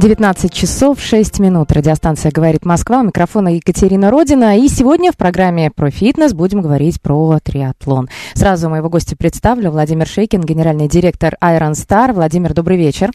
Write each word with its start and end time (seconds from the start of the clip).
19 0.00 0.50
часов 0.50 0.98
6 0.98 1.40
минут. 1.40 1.72
Радиостанция 1.72 2.32
«Говорит 2.32 2.64
Москва». 2.64 3.00
У 3.00 3.02
микрофона 3.02 3.54
Екатерина 3.56 4.10
Родина. 4.10 4.58
И 4.58 4.66
сегодня 4.68 5.12
в 5.12 5.16
программе 5.18 5.70
про 5.70 5.90
фитнес 5.90 6.32
будем 6.32 6.62
говорить 6.62 7.02
про 7.02 7.38
триатлон. 7.38 8.08
Сразу 8.32 8.70
моего 8.70 8.88
гостя 8.88 9.14
представлю. 9.14 9.70
Владимир 9.70 10.08
Шейкин, 10.08 10.40
генеральный 10.40 10.88
директор 10.88 11.36
Iron 11.42 11.72
Star. 11.72 12.14
Владимир, 12.14 12.54
добрый 12.54 12.78
вечер. 12.78 13.10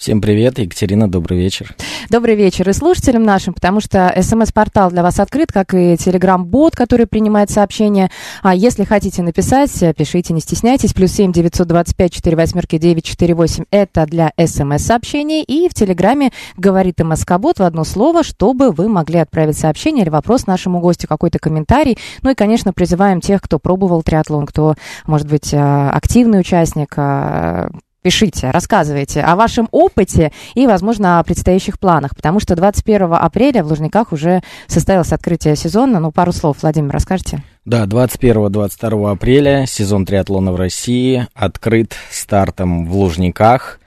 Всем 0.00 0.22
привет, 0.22 0.58
Екатерина, 0.58 1.10
добрый 1.10 1.38
вечер. 1.38 1.76
Добрый 2.08 2.34
вечер 2.34 2.66
и 2.70 2.72
слушателям 2.72 3.22
нашим, 3.22 3.52
потому 3.52 3.82
что 3.82 4.10
смс-портал 4.22 4.90
для 4.90 5.02
вас 5.02 5.20
открыт, 5.20 5.52
как 5.52 5.74
и 5.74 5.98
телеграм-бот, 5.98 6.74
который 6.74 7.06
принимает 7.06 7.50
сообщения. 7.50 8.10
А 8.42 8.54
если 8.54 8.84
хотите 8.84 9.20
написать, 9.20 9.78
пишите, 9.94 10.32
не 10.32 10.40
стесняйтесь. 10.40 10.94
Плюс 10.94 11.12
семь 11.12 11.32
девятьсот 11.32 11.68
двадцать 11.68 11.96
пять 11.96 12.14
четыре 12.14 12.34
восьмерки 12.34 12.78
девять 12.78 13.04
четыре 13.04 13.34
восемь. 13.34 13.64
Это 13.70 14.06
для 14.06 14.32
смс-сообщений. 14.38 15.42
И 15.42 15.68
в 15.68 15.74
телеграме 15.74 16.29
говорит 16.56 17.00
МСК-бот 17.00 17.58
в 17.58 17.62
одно 17.62 17.84
слово, 17.84 18.22
чтобы 18.22 18.70
вы 18.70 18.88
могли 18.88 19.18
отправить 19.18 19.58
сообщение 19.58 20.02
или 20.02 20.10
вопрос 20.10 20.46
нашему 20.46 20.80
гостю, 20.80 21.08
какой-то 21.08 21.38
комментарий. 21.38 21.98
Ну 22.22 22.30
и, 22.30 22.34
конечно, 22.34 22.72
призываем 22.72 23.20
тех, 23.20 23.40
кто 23.42 23.58
пробовал 23.58 24.02
триатлон, 24.02 24.46
кто, 24.46 24.74
может 25.06 25.28
быть, 25.28 25.52
а, 25.54 25.90
активный 25.90 26.40
участник, 26.40 26.94
а, 26.96 27.70
Пишите, 28.02 28.50
рассказывайте 28.50 29.20
о 29.20 29.36
вашем 29.36 29.68
опыте 29.72 30.32
и, 30.54 30.66
возможно, 30.66 31.18
о 31.18 31.22
предстоящих 31.22 31.78
планах, 31.78 32.16
потому 32.16 32.40
что 32.40 32.56
21 32.56 33.12
апреля 33.12 33.62
в 33.62 33.66
Лужниках 33.66 34.12
уже 34.12 34.40
состоялось 34.68 35.12
открытие 35.12 35.54
сезона. 35.54 36.00
Ну, 36.00 36.10
пару 36.10 36.32
слов, 36.32 36.56
Владимир, 36.62 36.94
расскажите. 36.94 37.42
Да, 37.66 37.84
21-22 37.84 39.10
апреля 39.10 39.66
сезон 39.66 40.06
триатлона 40.06 40.50
в 40.52 40.56
России 40.56 41.26
открыт 41.34 41.94
стартом 42.10 42.86
в 42.86 42.96
Лужниках. 42.96 43.80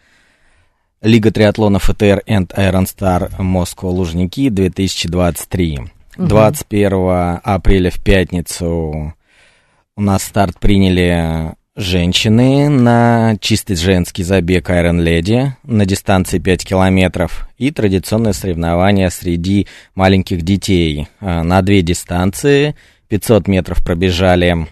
Лига 1.03 1.31
триатлона 1.31 1.79
ФТР 1.79 2.23
and 2.27 2.47
Iron 2.55 2.85
Star 2.85 3.29
Москва 3.41 3.89
Лужники 3.89 4.47
2023. 4.49 5.79
Мгм. 6.15 6.27
21 6.29 7.41
апреля 7.43 7.91
в 7.91 8.01
пятницу 8.01 9.13
у 9.97 10.01
нас 10.01 10.23
старт 10.23 10.57
приняли 10.61 11.55
женщины 11.75 12.69
на 12.69 13.35
чистый 13.41 13.75
женский 13.75 14.23
забег 14.23 14.69
Iron 14.69 15.03
Lady 15.03 15.49
на 15.63 15.85
дистанции 15.85 16.39
5 16.39 16.65
километров 16.65 17.49
и 17.57 17.71
традиционное 17.71 18.31
соревнование 18.31 19.09
среди 19.09 19.67
маленьких 19.95 20.43
детей 20.43 21.09
э, 21.19 21.41
на 21.41 21.61
две 21.61 21.81
дистанции. 21.81 22.75
500 23.09 23.49
метров 23.49 23.83
пробежали 23.83 24.67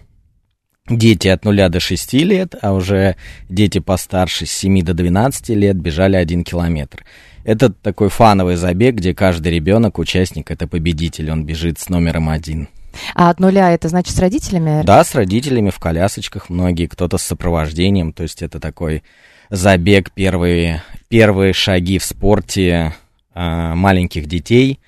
дети 0.88 1.28
от 1.28 1.44
0 1.44 1.68
до 1.68 1.80
6 1.80 2.12
лет, 2.14 2.54
а 2.60 2.72
уже 2.72 3.16
дети 3.48 3.78
постарше 3.78 4.46
с 4.46 4.50
7 4.52 4.82
до 4.82 4.94
12 4.94 5.50
лет 5.50 5.76
бежали 5.76 6.16
1 6.16 6.44
километр. 6.44 7.04
Это 7.44 7.72
такой 7.72 8.08
фановый 8.08 8.56
забег, 8.56 8.96
где 8.96 9.14
каждый 9.14 9.52
ребенок, 9.52 9.98
участник, 9.98 10.50
это 10.50 10.68
победитель, 10.68 11.30
он 11.30 11.44
бежит 11.44 11.78
с 11.78 11.88
номером 11.88 12.28
один. 12.28 12.68
А 13.14 13.30
от 13.30 13.40
нуля 13.40 13.72
это 13.72 13.88
значит 13.88 14.14
с 14.14 14.18
родителями? 14.18 14.84
Да, 14.84 15.02
с 15.02 15.14
родителями 15.14 15.70
в 15.70 15.78
колясочках 15.78 16.50
многие, 16.50 16.86
кто-то 16.86 17.18
с 17.18 17.22
сопровождением, 17.22 18.12
то 18.12 18.22
есть 18.22 18.42
это 18.42 18.60
такой 18.60 19.02
забег, 19.50 20.12
первые, 20.12 20.82
первые 21.08 21.52
шаги 21.52 21.98
в 21.98 22.04
спорте 22.04 22.94
а, 23.34 23.74
маленьких 23.74 24.26
детей. 24.26 24.78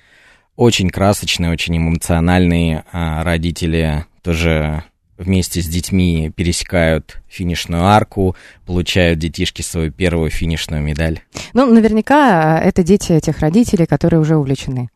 Очень 0.55 0.89
красочные, 0.89 1.51
очень 1.51 1.77
эмоциональные 1.77 2.85
а, 2.91 3.23
родители 3.23 4.05
тоже 4.21 4.83
вместе 5.17 5.61
с 5.61 5.67
детьми 5.67 6.31
пересекают 6.35 7.21
финишную 7.27 7.85
арку, 7.85 8.35
получают 8.65 9.19
детишки 9.19 9.61
свою 9.61 9.91
первую 9.91 10.29
финишную 10.29 10.81
медаль. 10.81 11.21
Ну, 11.53 11.65
наверняка 11.71 12.59
э, 12.61 12.67
это 12.67 12.83
дети 12.83 13.11
этих 13.11 13.39
родителей, 13.39 13.85
которые 13.85 14.19
уже 14.19 14.35
увлечены. 14.35 14.89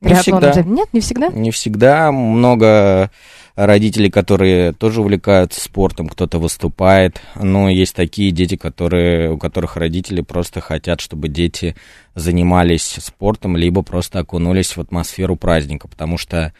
Не 0.00 0.14
всегда. 0.14 0.52
Нет, 0.62 0.88
не 0.92 1.00
всегда? 1.00 1.28
Не 1.28 1.50
всегда. 1.50 2.12
Много 2.12 3.10
родителей, 3.56 4.10
которые 4.10 4.72
тоже 4.72 5.00
увлекаются 5.00 5.60
спортом, 5.60 6.08
кто-то 6.08 6.38
выступает. 6.38 7.20
Но 7.36 7.70
есть 7.70 7.94
такие 7.94 8.30
дети, 8.30 8.56
которые, 8.56 9.32
у 9.32 9.38
которых 9.38 9.76
родители 9.76 10.20
просто 10.20 10.60
хотят, 10.60 11.00
чтобы 11.00 11.28
дети 11.28 11.74
занимались 12.14 12.98
спортом, 13.00 13.56
либо 13.56 13.82
просто 13.82 14.18
окунулись 14.18 14.76
в 14.76 14.80
атмосферу 14.80 15.36
праздника. 15.36 15.88
Потому 15.88 16.18
что 16.18 16.52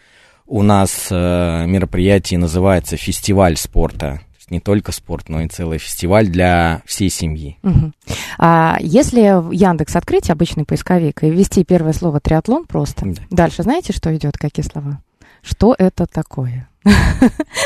у 0.47 0.63
нас 0.63 1.09
э, 1.11 1.67
мероприятие 1.67 2.39
называется 2.39 2.97
«Фестиваль 2.97 3.57
спорта». 3.57 4.21
Не 4.51 4.61
только 4.61 4.93
спорт, 4.93 5.31
но 5.31 5.41
и 5.41 5.49
целый 5.49 5.79
фестиваль 5.79 6.27
для 6.29 6.83
всей 6.85 7.09
семьи. 7.09 7.57
Мгм. 7.63 7.95
А 8.39 8.77
если 8.79 9.41
в 9.41 9.53
Яндекс 9.53 9.97
открыть 9.97 10.29
обычный 10.29 10.67
поисковик 10.67 11.25
и 11.25 11.31
ввести 11.31 11.65
первое 11.65 11.95
слово 11.95 12.21
триатлон 12.21 12.67
просто, 12.67 13.07
Да. 13.07 13.23
дальше 13.31 13.63
знаете, 13.63 13.95
что 13.95 14.15
идет, 14.15 14.37
какие 14.37 14.65
слова? 14.65 15.01
Что 15.43 15.75
это 15.79 16.05
такое? 16.07 16.69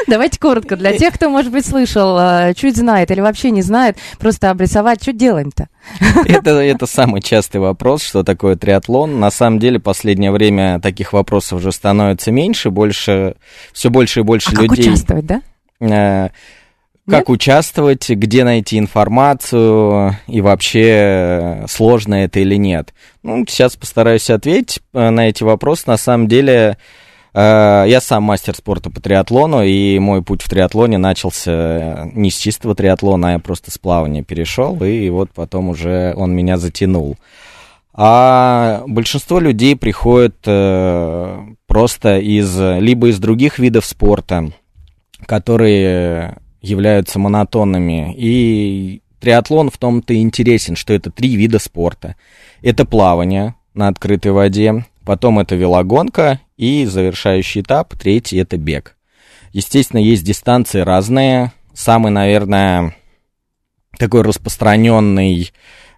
Давайте 0.07 0.39
коротко, 0.39 0.77
для 0.77 0.97
тех, 0.97 1.15
кто, 1.15 1.29
может 1.29 1.51
быть, 1.53 1.67
слышал, 1.67 2.17
э, 2.19 2.55
чуть 2.55 2.77
знает 2.77 3.11
или 3.11 3.21
вообще 3.21 3.51
не 3.51 3.63
знает, 3.63 3.97
просто 4.19 4.51
обрисовать, 4.51 5.03
что 5.03 5.13
делаем-то? 5.13 5.69
Это, 6.27 6.51
это 6.51 6.87
самый 6.87 7.21
частый 7.21 7.61
вопрос, 7.61 8.03
что 8.03 8.23
такое 8.23 8.57
триатлон. 8.57 9.19
На 9.19 9.31
самом 9.31 9.59
деле, 9.59 9.81
последнее 9.81 10.31
время 10.31 10.81
таких 10.81 11.13
вопросов 11.13 11.59
уже 11.59 11.73
становится 11.73 12.31
меньше, 12.31 12.71
больше, 12.71 13.35
все 13.73 13.91
больше 13.91 14.21
и 14.21 14.23
больше 14.23 14.51
А 14.53 14.57
как 14.57 14.63
людей. 14.65 14.89
участвовать, 14.89 15.27
да? 15.27 15.43
э, 15.81 16.29
как 17.11 17.29
участвовать, 17.31 18.09
где 18.11 18.45
найти 18.45 18.79
информацию 18.79 20.17
и 20.27 20.41
вообще 20.41 20.85
э, 20.85 21.67
сложно 21.69 22.15
это 22.17 22.41
или 22.41 22.57
нет. 22.57 22.93
Ну, 23.23 23.45
сейчас 23.49 23.77
постараюсь 23.77 24.29
ответить 24.31 24.81
э, 24.93 25.11
на 25.11 25.29
эти 25.29 25.43
вопросы. 25.43 25.85
На 25.87 25.97
самом 25.97 26.29
деле, 26.29 26.53
э, 26.53 26.77
я 27.41 28.01
сам 28.01 28.25
мастер 28.25 28.55
спорта 28.55 28.91
по 28.91 29.01
триатлону, 29.01 29.63
и 29.63 29.99
мой 29.99 30.23
путь 30.23 30.43
в 30.43 30.49
триатлоне 30.49 30.99
начался 30.99 31.53
э, 31.53 32.11
не 32.15 32.31
с 32.31 32.37
чистого 32.37 32.75
триатлона, 32.75 33.29
а 33.29 33.33
я 33.33 33.39
просто 33.39 33.71
с 33.71 33.79
плавания 33.79 34.23
перешел, 34.23 34.83
и 34.83 35.09
вот 35.11 35.31
потом 35.35 35.69
уже 35.69 36.15
он 36.17 36.35
меня 36.35 36.57
затянул. 36.57 37.17
А 37.93 38.83
большинство 38.87 39.41
людей 39.41 39.77
приходит 39.77 40.37
э, 40.47 41.39
просто 41.67 42.19
из 42.19 42.59
либо 42.59 43.09
из 43.09 43.19
других 43.19 43.59
видов 43.59 43.85
спорта, 43.85 44.53
которые 45.27 46.39
являются 46.63 47.19
монотонными. 47.19 48.15
И 48.17 49.03
триатлон 49.21 49.71
в 49.71 49.79
том-то 49.79 50.15
интересен, 50.15 50.77
что 50.77 50.93
это 50.93 51.11
три 51.11 51.37
вида 51.37 51.59
спорта. 51.59 52.17
Это 52.63 52.85
плавание 52.85 53.55
на 53.75 53.89
открытой 53.89 54.33
воде, 54.33 54.85
потом 55.05 55.39
это 55.39 55.55
велогонка 55.55 56.41
и 56.59 56.85
завершающий 56.85 57.63
этап, 57.63 57.95
третий 57.97 58.37
это 58.37 58.59
бег. 58.59 58.97
Естественно, 59.53 60.01
есть 60.01 60.25
дистанции 60.25 60.81
разные. 60.81 61.53
Самый, 61.73 62.13
наверное, 62.13 62.95
такой 63.99 64.23
распространенный 64.23 65.53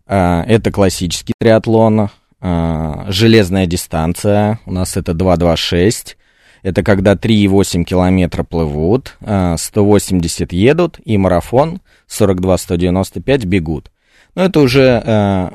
э, 0.07 0.43
это 0.47 0.71
классический 0.71 1.33
триатлон, 1.39 2.11
э, 2.41 3.05
железная 3.09 3.67
дистанция, 3.67 4.61
у 4.67 4.73
нас 4.73 4.97
это 4.97 5.15
226. 5.15 6.17
Это 6.63 6.83
когда 6.83 7.15
3,8 7.15 7.85
километра 7.85 8.45
плывут, 8.45 9.17
э, 9.21 9.57
180 9.59 10.53
едут, 10.53 11.01
и 11.05 11.17
марафон 11.17 11.81
42-195 12.07 13.47
бегут. 13.47 13.91
Но 14.35 14.45
это 14.45 14.61
уже 14.61 15.03
э, 15.05 15.51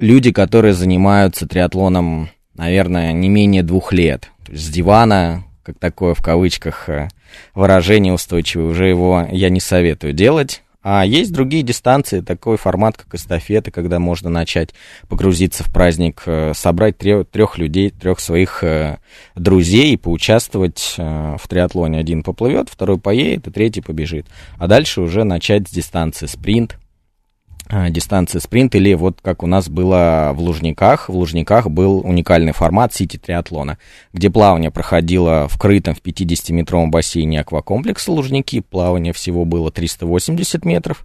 люди, 0.00 0.32
которые 0.32 0.72
занимаются 0.74 1.46
триатлоном, 1.46 2.30
наверное, 2.54 3.12
не 3.12 3.28
менее 3.28 3.62
двух 3.62 3.92
лет. 3.92 4.30
С 4.50 4.68
дивана, 4.70 5.44
как 5.62 5.78
такое 5.78 6.14
в 6.14 6.22
кавычках 6.22 6.88
э, 6.88 7.08
выражение 7.54 8.12
устойчивое, 8.12 8.66
уже 8.66 8.86
его 8.86 9.26
я 9.30 9.50
не 9.50 9.60
советую 9.60 10.14
делать. 10.14 10.62
А 10.82 11.04
есть 11.04 11.32
другие 11.32 11.62
дистанции, 11.62 12.20
такой 12.20 12.56
формат, 12.56 12.96
как 12.96 13.14
эстафеты, 13.14 13.70
когда 13.70 13.98
можно 13.98 14.30
начать 14.30 14.70
погрузиться 15.08 15.64
в 15.64 15.72
праздник, 15.72 16.22
э, 16.24 16.52
собрать 16.54 16.96
трех 16.96 17.58
людей, 17.58 17.90
трех 17.90 18.20
своих 18.20 18.64
э, 18.64 18.98
друзей 19.34 19.92
и 19.92 19.98
поучаствовать 19.98 20.94
в 20.96 21.40
триатлоне. 21.48 21.98
Один 21.98 22.22
поплывет, 22.22 22.68
второй 22.70 22.98
поедет, 22.98 23.48
и 23.48 23.50
третий 23.50 23.82
побежит. 23.82 24.26
А 24.56 24.66
дальше 24.66 25.02
уже 25.02 25.24
начать 25.24 25.68
с 25.68 25.70
дистанции 25.70 26.26
спринт, 26.26 26.78
дистанции 27.90 28.38
спринт, 28.38 28.74
или 28.74 28.94
вот 28.94 29.20
как 29.22 29.42
у 29.42 29.46
нас 29.46 29.68
было 29.68 30.32
в 30.34 30.40
Лужниках. 30.40 31.08
В 31.08 31.14
Лужниках 31.14 31.68
был 31.68 32.00
уникальный 32.00 32.52
формат 32.52 32.94
сити 32.94 33.18
триатлона, 33.18 33.78
где 34.12 34.30
плавание 34.30 34.70
проходило 34.70 35.48
в 35.48 35.58
крытом 35.58 35.94
в 35.94 36.02
50-метровом 36.02 36.90
бассейне 36.90 37.40
аквакомплекса 37.40 38.10
Лужники. 38.12 38.60
Плавание 38.60 39.12
всего 39.12 39.44
было 39.44 39.70
380 39.70 40.64
метров. 40.64 41.04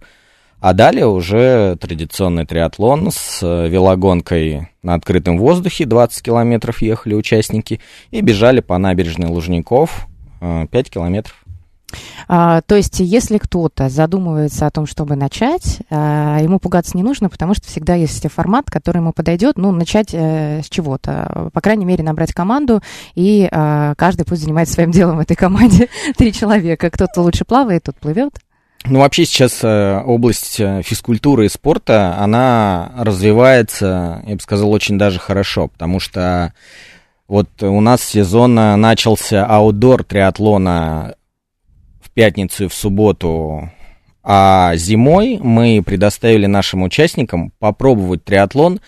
А 0.60 0.72
далее 0.72 1.06
уже 1.06 1.76
традиционный 1.76 2.46
триатлон 2.46 3.10
с 3.12 3.42
велогонкой 3.42 4.70
на 4.82 4.94
открытом 4.94 5.36
воздухе. 5.36 5.84
20 5.84 6.22
километров 6.22 6.80
ехали 6.80 7.12
участники 7.12 7.80
и 8.10 8.22
бежали 8.22 8.60
по 8.60 8.78
набережной 8.78 9.28
Лужников 9.28 10.06
5 10.40 10.90
километров. 10.90 11.43
А, 12.28 12.60
то 12.62 12.76
есть, 12.76 13.00
если 13.00 13.38
кто-то 13.38 13.88
задумывается 13.88 14.66
о 14.66 14.70
том, 14.70 14.86
чтобы 14.86 15.16
начать, 15.16 15.80
а, 15.90 16.38
ему 16.40 16.58
пугаться 16.58 16.96
не 16.96 17.02
нужно, 17.02 17.28
потому 17.28 17.54
что 17.54 17.66
всегда 17.66 17.94
есть 17.94 18.26
формат, 18.30 18.70
который 18.70 18.98
ему 18.98 19.12
подойдет. 19.12 19.58
Ну, 19.58 19.72
начать 19.72 20.10
э, 20.12 20.62
с 20.62 20.68
чего-то. 20.68 21.50
По 21.52 21.60
крайней 21.60 21.84
мере, 21.84 22.04
набрать 22.04 22.32
команду, 22.32 22.80
и 23.14 23.48
а, 23.50 23.94
каждый 23.96 24.24
пусть 24.24 24.42
занимается 24.42 24.74
своим 24.74 24.90
делом 24.90 25.16
в 25.16 25.20
этой 25.20 25.36
команде. 25.36 25.88
Три 26.16 26.32
человека. 26.32 26.90
Кто-то 26.90 27.22
лучше 27.22 27.44
плавает, 27.44 27.84
тот 27.84 27.96
плывет. 27.96 28.34
Ну, 28.86 29.00
вообще 29.00 29.24
сейчас 29.24 29.60
э, 29.62 30.02
область 30.04 30.60
э, 30.60 30.82
физкультуры 30.84 31.46
и 31.46 31.48
спорта, 31.48 32.16
она 32.18 32.92
развивается, 32.98 34.22
я 34.26 34.34
бы 34.34 34.40
сказал, 34.40 34.70
очень 34.70 34.98
даже 34.98 35.18
хорошо, 35.18 35.68
потому 35.68 36.00
что 36.00 36.52
вот 37.26 37.62
у 37.62 37.80
нас 37.80 38.02
сезон 38.02 38.54
начался 38.54 39.46
аутдор 39.46 40.04
триатлона 40.04 41.14
пятницу 42.14 42.64
и 42.64 42.68
в 42.68 42.74
субботу. 42.74 43.70
А 44.22 44.74
зимой 44.76 45.38
мы 45.42 45.82
предоставили 45.84 46.46
нашим 46.46 46.82
участникам 46.82 47.52
попробовать 47.58 48.24
триатлон 48.24 48.80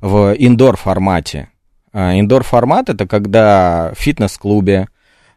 в 0.00 0.34
индор 0.38 0.76
формате. 0.76 1.48
А, 1.92 2.18
индор 2.18 2.44
формат 2.44 2.88
это 2.88 3.06
когда 3.06 3.92
в 3.96 4.00
фитнес-клубе 4.00 4.88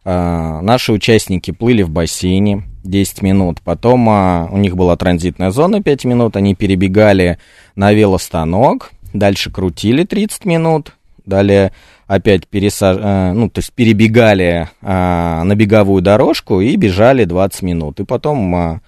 а, 0.03 0.61
наши 0.61 0.91
участники 0.91 1.51
плыли 1.51 1.81
в 1.81 1.89
бассейне 1.89 2.63
10 2.83 3.21
минут, 3.21 3.61
потом 3.63 4.07
а, 4.09 4.47
у 4.51 4.57
них 4.57 4.75
была 4.75 4.95
транзитная 4.95 5.51
зона 5.51 5.81
5 5.81 6.05
минут, 6.05 6.35
они 6.35 6.55
перебегали 6.55 7.39
на 7.75 7.93
велостанок, 7.93 8.91
дальше 9.13 9.51
крутили 9.51 10.03
30 10.03 10.45
минут, 10.45 10.93
далее 11.25 11.71
опять 12.07 12.47
пересаж... 12.47 12.97
Э, 12.99 13.33
ну, 13.33 13.49
то 13.49 13.59
есть 13.59 13.73
перебегали 13.73 14.69
а, 14.81 15.43
на 15.43 15.55
беговую 15.55 16.01
дорожку 16.01 16.61
и 16.61 16.75
бежали 16.75 17.25
20 17.25 17.61
минут. 17.61 17.99
И 17.99 18.05
потом 18.05 18.55
а, 18.55 18.81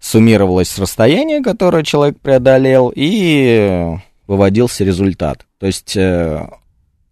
суммировалось 0.00 0.78
расстояние, 0.78 1.42
которое 1.42 1.84
человек 1.84 2.18
преодолел, 2.20 2.92
и 2.94 3.96
выводился 4.26 4.84
результат. 4.84 5.46
То 5.58 5.66
есть 5.66 5.96
э, 5.96 6.48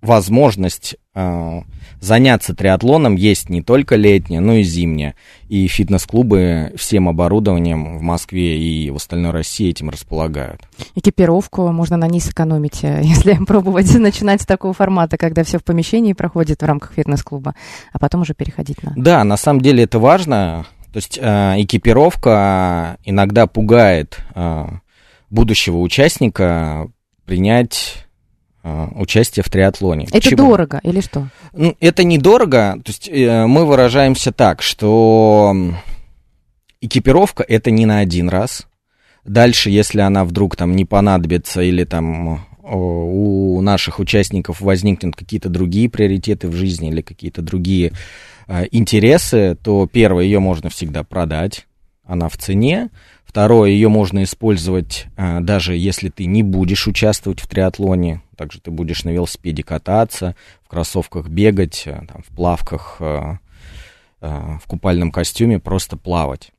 возможность 0.00 0.96
э, 1.14 1.60
заняться 2.00 2.54
триатлоном 2.54 3.14
есть 3.14 3.48
не 3.48 3.62
только 3.62 3.96
летняя, 3.96 4.40
но 4.40 4.54
и 4.54 4.62
зимняя. 4.62 5.14
И 5.48 5.66
фитнес-клубы 5.68 6.72
всем 6.76 7.08
оборудованием 7.08 7.98
в 7.98 8.02
Москве 8.02 8.58
и 8.58 8.90
в 8.90 8.96
остальной 8.96 9.30
России 9.30 9.68
этим 9.68 9.90
располагают. 9.90 10.62
Экипировку 10.94 11.70
можно 11.72 11.96
на 11.96 12.08
ней 12.08 12.20
сэкономить, 12.20 12.82
э, 12.82 13.00
если 13.04 13.34
пробовать 13.44 13.94
начинать 13.98 14.42
с 14.42 14.46
такого 14.46 14.72
формата, 14.72 15.16
когда 15.18 15.44
все 15.44 15.58
в 15.58 15.64
помещении 15.64 16.14
проходит 16.14 16.62
в 16.62 16.66
рамках 16.66 16.94
фитнес-клуба, 16.94 17.54
а 17.92 17.98
потом 17.98 18.22
уже 18.22 18.34
переходить 18.34 18.82
на... 18.82 18.94
Да, 18.96 19.22
на 19.24 19.36
самом 19.36 19.60
деле 19.60 19.84
это 19.84 19.98
важно. 19.98 20.66
То 20.92 20.96
есть 20.96 21.18
э, 21.20 21.54
экипировка 21.58 22.96
иногда 23.04 23.46
пугает 23.46 24.18
э, 24.34 24.66
будущего 25.28 25.78
участника 25.78 26.90
принять 27.26 28.06
участие 28.62 29.42
в 29.42 29.48
триатлоне. 29.48 30.04
Это 30.04 30.14
Почему? 30.14 30.36
дорого 30.36 30.80
или 30.82 31.00
что? 31.00 31.28
Ну, 31.52 31.76
это 31.80 32.04
недорого. 32.04 32.80
То 32.84 32.90
есть 32.90 33.08
э, 33.08 33.46
мы 33.46 33.64
выражаемся 33.64 34.32
так, 34.32 34.62
что 34.62 35.54
экипировка 36.80 37.42
это 37.42 37.70
не 37.70 37.86
на 37.86 38.00
один 38.00 38.28
раз. 38.28 38.66
Дальше, 39.24 39.70
если 39.70 40.00
она 40.00 40.24
вдруг 40.24 40.56
там 40.56 40.74
не 40.74 40.84
понадобится 40.84 41.62
или 41.62 41.84
там 41.84 42.46
у 42.62 43.60
наших 43.62 43.98
участников 43.98 44.60
возникнут 44.60 45.16
какие-то 45.16 45.48
другие 45.48 45.88
приоритеты 45.88 46.48
в 46.48 46.54
жизни 46.54 46.90
или 46.90 47.00
какие-то 47.00 47.42
другие 47.42 47.92
э, 48.46 48.66
интересы, 48.70 49.56
то 49.62 49.88
первое, 49.90 50.24
ее 50.24 50.38
можно 50.38 50.70
всегда 50.70 51.02
продать, 51.02 51.66
она 52.04 52.28
в 52.28 52.36
цене. 52.36 52.90
Второе, 53.24 53.70
ее 53.70 53.88
можно 53.88 54.22
использовать 54.22 55.06
э, 55.16 55.40
даже 55.40 55.76
если 55.76 56.10
ты 56.10 56.26
не 56.26 56.42
будешь 56.42 56.86
участвовать 56.86 57.40
в 57.40 57.48
триатлоне. 57.48 58.22
Также 58.40 58.58
ты 58.58 58.70
будешь 58.70 59.04
на 59.04 59.10
велосипеде 59.10 59.62
кататься, 59.62 60.34
в 60.64 60.68
кроссовках 60.68 61.28
бегать, 61.28 61.82
э, 61.84 62.00
там, 62.10 62.22
в 62.22 62.34
плавках, 62.34 62.96
э, 63.00 63.36
в 64.22 64.62
купальном 64.66 65.12
костюме 65.12 65.58
просто 65.58 65.98
плавать. 65.98 66.50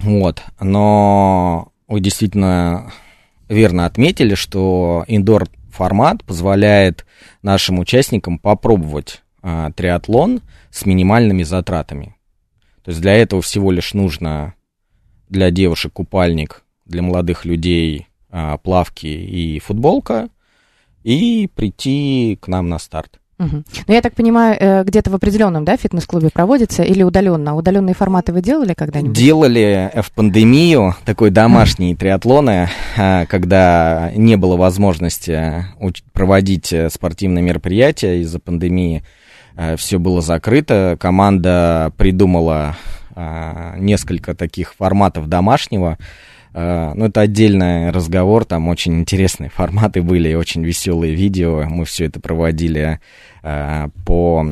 Вот. 0.00 0.42
Но 0.58 1.70
вы 1.86 2.00
действительно 2.00 2.92
верно 3.48 3.86
отметили, 3.86 4.34
что 4.34 5.04
индор 5.06 5.46
формат 5.70 6.24
позволяет 6.24 7.06
нашим 7.40 7.78
участникам 7.78 8.40
попробовать 8.40 9.22
триатлон 9.76 10.40
с 10.72 10.86
минимальными 10.86 11.44
затратами. 11.44 12.16
То 12.82 12.90
есть 12.90 13.00
для 13.00 13.12
этого 13.12 13.42
всего 13.42 13.70
лишь 13.70 13.94
нужно 13.94 14.54
для 15.28 15.52
девушек 15.52 15.92
купальник, 15.92 16.64
для 16.84 17.02
молодых 17.02 17.44
людей 17.44 18.08
а, 18.28 18.56
плавки 18.58 19.06
и 19.06 19.60
футболка, 19.60 20.30
и 21.06 21.48
прийти 21.54 22.36
к 22.40 22.48
нам 22.48 22.68
на 22.68 22.78
старт. 22.78 23.20
Угу. 23.38 23.64
Ну, 23.86 23.94
я 23.94 24.00
так 24.00 24.14
понимаю, 24.14 24.56
э, 24.58 24.82
где-то 24.84 25.10
в 25.10 25.14
определенном, 25.14 25.64
да, 25.64 25.76
фитнес-клубе 25.76 26.30
проводится 26.30 26.82
или 26.82 27.02
удаленно? 27.02 27.54
Удаленные 27.54 27.94
форматы 27.94 28.32
вы 28.32 28.40
делали 28.40 28.72
когда-нибудь? 28.74 29.16
Делали 29.16 29.92
в 29.94 30.10
пандемию 30.12 30.96
такой 31.04 31.30
домашние 31.30 31.94
триатлоны, 31.94 32.70
а, 32.96 33.26
когда 33.26 34.10
не 34.16 34.36
было 34.36 34.56
возможности 34.56 35.66
проводить 36.12 36.72
э, 36.72 36.88
спортивные 36.90 37.42
мероприятия 37.42 38.20
из-за 38.22 38.40
пандемии. 38.40 39.04
Э, 39.54 39.76
Все 39.76 39.98
было 39.98 40.22
закрыто. 40.22 40.96
Команда 40.98 41.92
придумала 41.96 42.76
несколько 43.78 44.34
таких 44.34 44.74
форматов 44.74 45.26
домашнего. 45.26 45.96
А, 46.58 46.94
ну, 46.94 47.04
это 47.04 47.20
отдельный 47.20 47.90
разговор, 47.90 48.46
там 48.46 48.68
очень 48.68 49.00
интересные 49.00 49.50
форматы 49.50 50.00
были, 50.00 50.32
очень 50.32 50.64
веселые 50.64 51.14
видео. 51.14 51.64
Мы 51.68 51.84
все 51.84 52.06
это 52.06 52.18
проводили 52.18 52.98
а, 53.42 53.90
по 54.06 54.46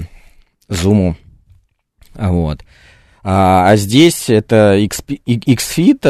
Zoom. 0.68 1.14
Вот. 2.14 2.62
А, 3.22 3.74
здесь 3.76 4.28
это 4.28 4.76
XFIT, 4.78 6.02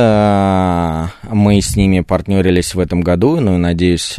мы 1.30 1.60
с 1.60 1.76
ними 1.76 2.00
партнерились 2.00 2.74
в 2.74 2.80
этом 2.80 3.02
году, 3.02 3.38
ну 3.38 3.54
и 3.54 3.58
надеюсь, 3.58 4.18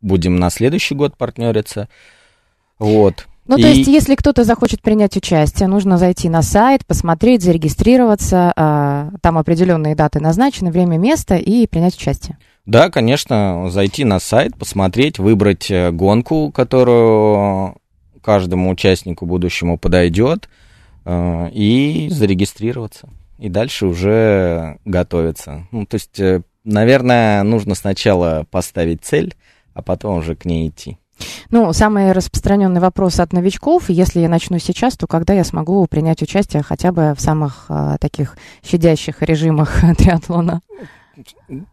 будем 0.00 0.36
на 0.36 0.48
следующий 0.48 0.94
год 0.94 1.18
партнериться. 1.18 1.90
Вот. 2.78 3.26
Ну, 3.48 3.56
и... 3.56 3.62
то 3.62 3.68
есть, 3.68 3.88
если 3.88 4.14
кто-то 4.14 4.44
захочет 4.44 4.82
принять 4.82 5.16
участие, 5.16 5.68
нужно 5.68 5.98
зайти 5.98 6.28
на 6.28 6.42
сайт, 6.42 6.84
посмотреть, 6.84 7.42
зарегистрироваться, 7.42 8.52
а, 8.56 9.10
там 9.22 9.38
определенные 9.38 9.94
даты 9.94 10.20
назначены, 10.20 10.70
время, 10.70 10.98
место 10.98 11.36
и 11.36 11.66
принять 11.66 11.96
участие. 11.96 12.38
Да, 12.66 12.90
конечно, 12.90 13.70
зайти 13.70 14.04
на 14.04 14.18
сайт, 14.18 14.56
посмотреть, 14.56 15.20
выбрать 15.20 15.70
э, 15.70 15.92
гонку, 15.92 16.50
которую 16.50 17.76
каждому 18.20 18.70
участнику 18.70 19.24
будущему 19.24 19.78
подойдет, 19.78 20.48
э, 21.04 21.50
и 21.52 22.08
зарегистрироваться. 22.10 23.08
И 23.38 23.48
дальше 23.48 23.86
уже 23.86 24.78
готовиться. 24.84 25.68
Ну, 25.70 25.86
то 25.86 25.94
есть, 25.94 26.18
э, 26.18 26.42
наверное, 26.64 27.44
нужно 27.44 27.76
сначала 27.76 28.44
поставить 28.50 29.04
цель, 29.04 29.36
а 29.72 29.82
потом 29.82 30.18
уже 30.18 30.34
к 30.34 30.44
ней 30.44 30.68
идти. 30.68 30.98
Ну, 31.50 31.72
самый 31.72 32.12
распространенный 32.12 32.80
вопрос 32.80 33.20
от 33.20 33.32
новичков, 33.32 33.88
если 33.88 34.20
я 34.20 34.28
начну 34.28 34.58
сейчас, 34.58 34.96
то 34.96 35.06
когда 35.06 35.32
я 35.34 35.44
смогу 35.44 35.86
принять 35.86 36.22
участие 36.22 36.62
хотя 36.62 36.92
бы 36.92 37.14
в 37.16 37.20
самых 37.20 37.66
а, 37.68 37.98
таких 37.98 38.36
щадящих 38.64 39.22
режимах 39.22 39.80
триатлона? 39.98 40.60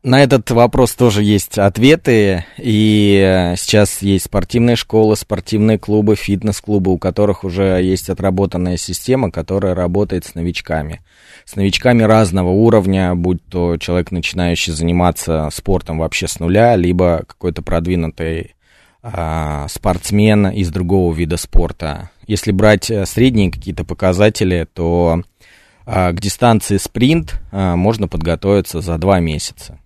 на 0.03 0.23
этот 0.23 0.50
вопрос 0.51 0.93
тоже 0.93 1.23
есть 1.23 1.57
ответы, 1.57 2.45
и 2.57 3.21
э, 3.21 3.55
сейчас 3.57 4.01
есть 4.01 4.25
спортивные 4.25 4.75
школы, 4.75 5.15
спортивные 5.15 5.77
клубы, 5.77 6.15
фитнес-клубы, 6.15 6.91
у 6.91 6.97
которых 6.97 7.43
уже 7.43 7.81
есть 7.81 8.09
отработанная 8.09 8.77
система, 8.77 9.31
которая 9.31 9.75
работает 9.75 10.25
с 10.25 10.35
новичками. 10.35 11.01
С 11.45 11.55
новичками 11.55 12.03
разного 12.03 12.50
уровня, 12.50 13.15
будь 13.15 13.43
то 13.45 13.77
человек, 13.77 14.12
начинающий 14.12 14.71
заниматься 14.71 15.50
спортом 15.51 16.00
вообще 16.00 16.27
с 16.27 16.39
нуля, 16.39 16.75
либо 16.75 17.23
какой-то 17.27 17.62
продвинутый 17.62 18.55
а, 19.03 19.67
спортсмен 19.67 20.48
из 20.48 20.72
другого 20.72 21.13
вида 21.13 21.36
спорта. 21.38 22.10
Если 22.25 22.53
брать 22.53 22.89
э, 22.89 23.05
средние 23.05 23.51
какие-то 23.51 23.83
показатели, 23.83 24.65
то 24.74 25.24
а, 25.86 26.13
к 26.13 26.19
дистанции 26.22 26.77
спринт 26.77 27.41
а, 27.51 27.75
можно 27.75 28.07
подготовиться 28.07 28.79
за 28.79 28.98
два 28.98 29.19
месяца. 29.19 29.79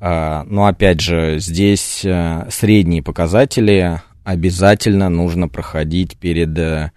А, 0.00 0.44
но 0.44 0.66
опять 0.66 1.00
же, 1.00 1.38
здесь 1.38 2.04
э, 2.04 2.48
средние 2.50 3.02
показатели 3.02 4.00
обязательно 4.24 5.10
нужно 5.10 5.48
проходить 5.48 6.16
перед 6.16 6.56
э, 6.58 6.92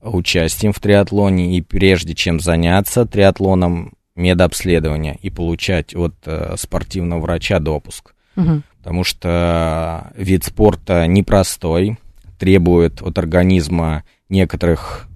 участием 0.00 0.72
в 0.72 0.78
триатлоне 0.78 1.56
и 1.56 1.60
прежде 1.60 2.14
чем 2.14 2.38
заняться 2.38 3.04
триатлоном, 3.04 3.94
медобследование 4.14 5.18
и 5.22 5.28
получать 5.28 5.92
от 5.96 6.14
спортивного 6.56 7.18
врача 7.18 7.58
допуск. 7.58 8.14
Угу. 8.36 8.62
Потому 8.84 9.02
что 9.02 10.12
вид 10.14 10.44
спорта 10.44 11.06
непростой, 11.06 11.96
требует 12.38 13.00
от 13.00 13.16
организма 13.16 14.04
некоторых 14.28 15.08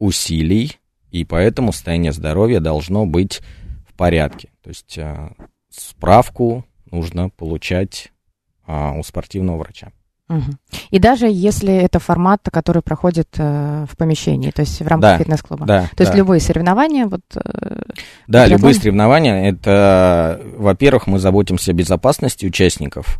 усилий, 0.00 0.78
и 1.12 1.24
поэтому 1.24 1.70
состояние 1.70 2.10
здоровья 2.10 2.58
должно 2.58 3.06
быть 3.06 3.40
в 3.88 3.94
порядке. 3.94 4.50
То 4.64 4.70
есть 4.70 4.98
э, 4.98 5.30
справку 5.70 6.64
нужно 6.90 7.28
получать 7.28 8.12
э, 8.66 8.98
у 8.98 9.04
спортивного 9.04 9.58
врача. 9.58 9.92
Угу. 10.28 10.40
И 10.90 10.98
даже 10.98 11.26
если 11.28 11.74
это 11.74 11.98
формат, 11.98 12.48
который 12.50 12.80
проходит 12.80 13.28
э, 13.36 13.86
в 13.90 13.96
помещении, 13.96 14.50
то 14.50 14.60
есть 14.60 14.80
в 14.80 14.86
рамках 14.86 15.10
да, 15.10 15.18
фитнес-клуба. 15.18 15.66
Да, 15.66 15.82
то 15.82 15.96
да. 15.98 16.04
есть 16.04 16.14
любые 16.14 16.40
соревнования, 16.40 17.06
вот. 17.06 17.20
Э, 17.34 17.82
да, 18.26 18.46
любые 18.46 18.74
соревнования. 18.74 19.50
Это, 19.50 20.40
во-первых, 20.56 21.06
мы 21.06 21.18
заботимся 21.18 21.72
о 21.72 21.74
безопасности 21.74 22.46
участников, 22.46 23.18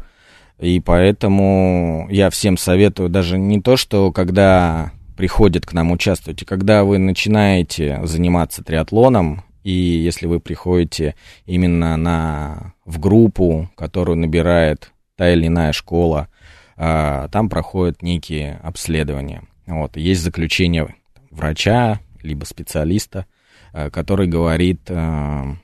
и 0.59 0.81
поэтому 0.81 2.07
я 2.11 2.31
всем 2.31 2.57
советую 2.57 3.11
даже 3.11 3.39
не 3.39 3.61
то, 3.61 3.77
что 3.77 4.11
когда 4.11 4.93
приходят 5.17 5.67
к 5.67 5.73
нам 5.73 5.93
участвовать. 5.93 6.43
И 6.43 6.45
когда 6.45 6.85
вы 6.85 6.99
начинаете 6.99 8.01
заниматься 8.05 8.65
триатлоном, 8.65 9.45
и 9.63 9.71
если 9.71 10.27
вы 10.27 10.41
приходите 10.41 11.15
именно 11.47 11.97
на, 11.97 12.75
в 12.85 12.99
группу, 12.99 13.71
которую 13.77 14.19
набирает 14.19 14.93
та 15.17 15.33
или 15.33 15.47
иная 15.47 15.73
школа, 15.73 16.29
а, 16.29 16.34
там 16.77 17.49
проходят 17.49 18.03
некие 18.03 18.61
обследования. 18.63 19.45
Вот, 19.67 19.97
есть 19.97 20.23
заключение 20.23 20.95
врача, 21.31 22.01
либо 22.23 22.45
специалиста, 22.45 23.27
а, 23.73 23.91
который 23.91 24.27
говорит, 24.27 24.81
а, 24.89 25.57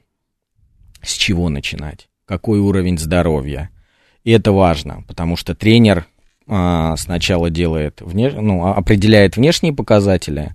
с 1.03 1.13
чего 1.13 1.49
начинать, 1.49 2.09
какой 2.27 2.61
уровень 2.61 2.99
здоровья. 2.99 3.71
И 4.25 4.31
это 4.31 4.53
важно, 4.53 5.03
потому 5.09 5.37
что 5.37 5.55
тренер 5.55 6.07
а, 6.47 6.97
сначала 6.97 7.51
делает, 7.51 8.01
внеш... 8.03 8.35
ну, 8.35 8.67
а, 8.67 8.75
определяет 8.75 9.37
внешние 9.37 9.73
показатели, 9.73 10.53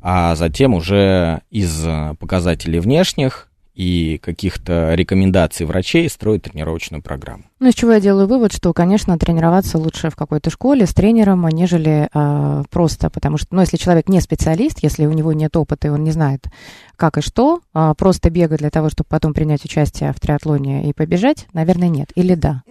а 0.00 0.36
затем 0.36 0.74
уже 0.74 1.42
из 1.50 1.84
показателей 2.20 2.78
внешних 2.78 3.48
и 3.78 4.18
каких-то 4.18 4.94
рекомендаций 4.94 5.64
врачей 5.64 6.08
строит 6.10 6.42
тренировочную 6.42 7.00
программу. 7.00 7.44
Ну, 7.60 7.68
из 7.68 7.74
чего 7.74 7.92
я 7.92 8.00
делаю 8.00 8.26
вывод, 8.26 8.52
что, 8.52 8.72
конечно, 8.72 9.16
тренироваться 9.18 9.78
лучше 9.78 10.10
в 10.10 10.16
какой-то 10.16 10.50
школе 10.50 10.84
с 10.84 10.92
тренером, 10.92 11.46
нежели 11.46 12.08
э, 12.12 12.64
просто, 12.70 13.08
потому 13.08 13.38
что, 13.38 13.54
ну, 13.54 13.60
если 13.60 13.76
человек 13.76 14.08
не 14.08 14.20
специалист, 14.20 14.80
если 14.82 15.06
у 15.06 15.12
него 15.12 15.32
нет 15.32 15.56
опыта 15.56 15.86
и 15.86 15.90
он 15.90 16.02
не 16.02 16.10
знает, 16.10 16.46
как 16.96 17.18
и 17.18 17.20
что, 17.20 17.60
э, 17.72 17.94
просто 17.96 18.30
бегать 18.30 18.58
для 18.58 18.70
того, 18.70 18.90
чтобы 18.90 19.06
потом 19.08 19.32
принять 19.32 19.64
участие 19.64 20.12
в 20.12 20.18
триатлоне 20.18 20.90
и 20.90 20.92
побежать, 20.92 21.46
наверное, 21.52 21.88
нет. 21.88 22.10
Или 22.16 22.34
да? 22.34 22.64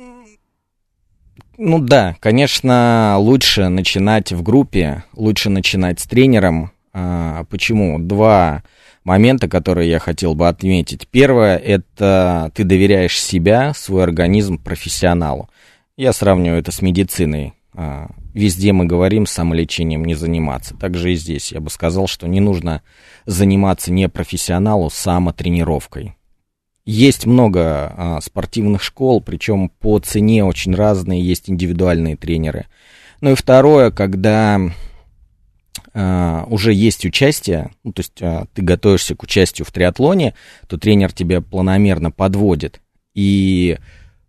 Ну 1.58 1.80
да, 1.80 2.18
конечно, 2.20 3.16
лучше 3.18 3.70
начинать 3.70 4.34
в 4.34 4.44
группе, 4.44 5.06
лучше 5.14 5.50
начинать 5.50 6.02
с 6.02 6.06
тренером. 6.06 6.72
А, 6.92 7.46
почему? 7.46 7.98
Два 7.98 8.64
момента, 9.08 9.48
которые 9.48 9.90
я 9.90 10.00
хотел 10.00 10.36
бы 10.36 10.50
отметить. 10.50 11.08
Первое, 11.08 11.58
это 11.58 12.52
ты 12.54 12.66
доверяешь 12.66 13.20
себя, 13.20 13.74
свой 13.74 14.04
организм 14.04 14.58
профессионалу. 14.58 15.50
Я 15.96 16.12
сравниваю 16.12 16.60
это 16.60 16.72
с 16.74 16.82
медициной. 16.82 17.54
А, 17.74 18.10
везде 18.34 18.74
мы 18.74 18.86
говорим, 18.86 19.26
самолечением 19.26 20.04
не 20.04 20.14
заниматься. 20.14 20.76
Также 20.76 21.14
и 21.14 21.16
здесь 21.16 21.54
я 21.54 21.62
бы 21.62 21.70
сказал, 21.70 22.08
что 22.08 22.28
не 22.28 22.42
нужно 22.42 22.84
заниматься 23.26 23.94
не 23.94 24.10
профессионалу, 24.10 24.90
самотренировкой. 24.90 26.18
Есть 26.86 27.26
много 27.26 27.94
а, 27.96 28.20
спортивных 28.22 28.84
школ, 28.84 29.22
причем 29.22 29.70
по 29.70 30.00
цене 30.00 30.44
очень 30.44 30.76
разные, 30.76 31.26
есть 31.26 31.50
индивидуальные 31.50 32.18
тренеры. 32.18 32.66
Ну 33.22 33.32
и 33.32 33.36
второе, 33.36 33.90
когда 33.90 34.60
уже 35.98 36.74
есть 36.74 37.06
участие, 37.06 37.72
ну, 37.84 37.92
то 37.92 38.02
есть 38.02 38.22
а, 38.22 38.46
ты 38.54 38.62
готовишься 38.62 39.16
к 39.16 39.24
участию 39.24 39.66
в 39.66 39.72
триатлоне, 39.72 40.36
то 40.68 40.78
тренер 40.78 41.12
тебя 41.12 41.42
планомерно 41.42 42.12
подводит, 42.12 42.82
и 43.16 43.80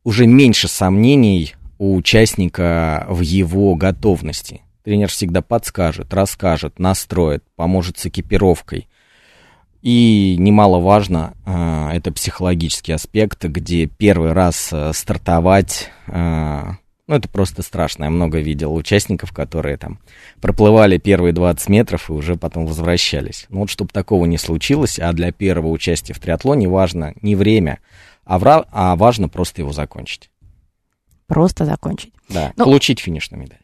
уже 0.04 0.26
меньше 0.26 0.66
сомнений 0.68 1.56
у 1.78 1.94
участника 1.94 3.06
в 3.08 3.20
его 3.20 3.75
готовности. 3.75 4.62
Тренер 4.82 5.08
всегда 5.08 5.42
подскажет, 5.42 6.14
расскажет, 6.14 6.78
настроит, 6.78 7.44
поможет 7.54 7.98
с 7.98 8.06
экипировкой. 8.06 8.88
И 9.82 10.37
немаловажно, 10.38 11.34
а, 11.44 11.92
это 11.92 12.12
психологический 12.12 12.92
аспект, 12.92 13.44
где 13.44 13.87
первый 13.87 14.32
раз 14.32 14.72
стартовать, 14.92 15.90
ну 17.08 17.14
это 17.16 17.28
просто 17.28 17.62
страшно. 17.62 18.04
Я 18.04 18.10
много 18.10 18.38
видел 18.38 18.74
участников, 18.74 19.32
которые 19.32 19.78
там 19.78 19.98
проплывали 20.40 20.98
первые 20.98 21.32
20 21.32 21.68
метров 21.68 22.10
и 22.10 22.12
уже 22.12 22.36
потом 22.36 22.66
возвращались. 22.66 23.46
Ну 23.48 23.60
вот 23.60 23.70
чтобы 23.70 23.90
такого 23.90 24.26
не 24.26 24.38
случилось, 24.38 24.98
а 24.98 25.12
для 25.12 25.32
первого 25.32 25.68
участия 25.68 26.12
в 26.12 26.20
триатлоне 26.20 26.68
важно 26.68 27.14
не 27.22 27.34
время, 27.34 27.80
а, 28.24 28.38
вра... 28.38 28.66
а 28.70 28.94
важно 28.94 29.28
просто 29.28 29.62
его 29.62 29.72
закончить. 29.72 30.30
Просто 31.26 31.64
закончить. 31.64 32.12
Да, 32.28 32.52
ну, 32.56 32.64
получить 32.64 33.00
финишную 33.00 33.42
медаль. 33.42 33.58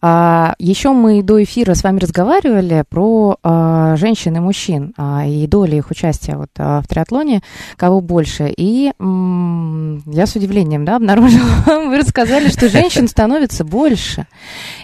А, 0.00 0.54
еще 0.58 0.92
мы 0.92 1.22
до 1.22 1.42
эфира 1.42 1.74
с 1.74 1.82
вами 1.82 1.98
разговаривали 1.98 2.84
про 2.88 3.36
а, 3.42 3.96
женщин 3.96 4.36
и 4.36 4.40
мужчин 4.40 4.94
а, 4.96 5.26
и 5.26 5.46
доли 5.46 5.76
их 5.76 5.90
участия 5.90 6.36
вот, 6.36 6.50
а, 6.58 6.80
в 6.82 6.88
триатлоне, 6.88 7.42
кого 7.76 8.00
больше. 8.00 8.52
И 8.56 8.92
м- 8.98 10.02
я 10.06 10.26
с 10.26 10.34
удивлением 10.34 10.84
да, 10.84 10.96
обнаружила, 10.96 11.42
вы 11.66 11.98
рассказали, 11.98 12.48
что 12.48 12.68
женщин 12.68 13.08
становится 13.08 13.64
больше. 13.64 14.26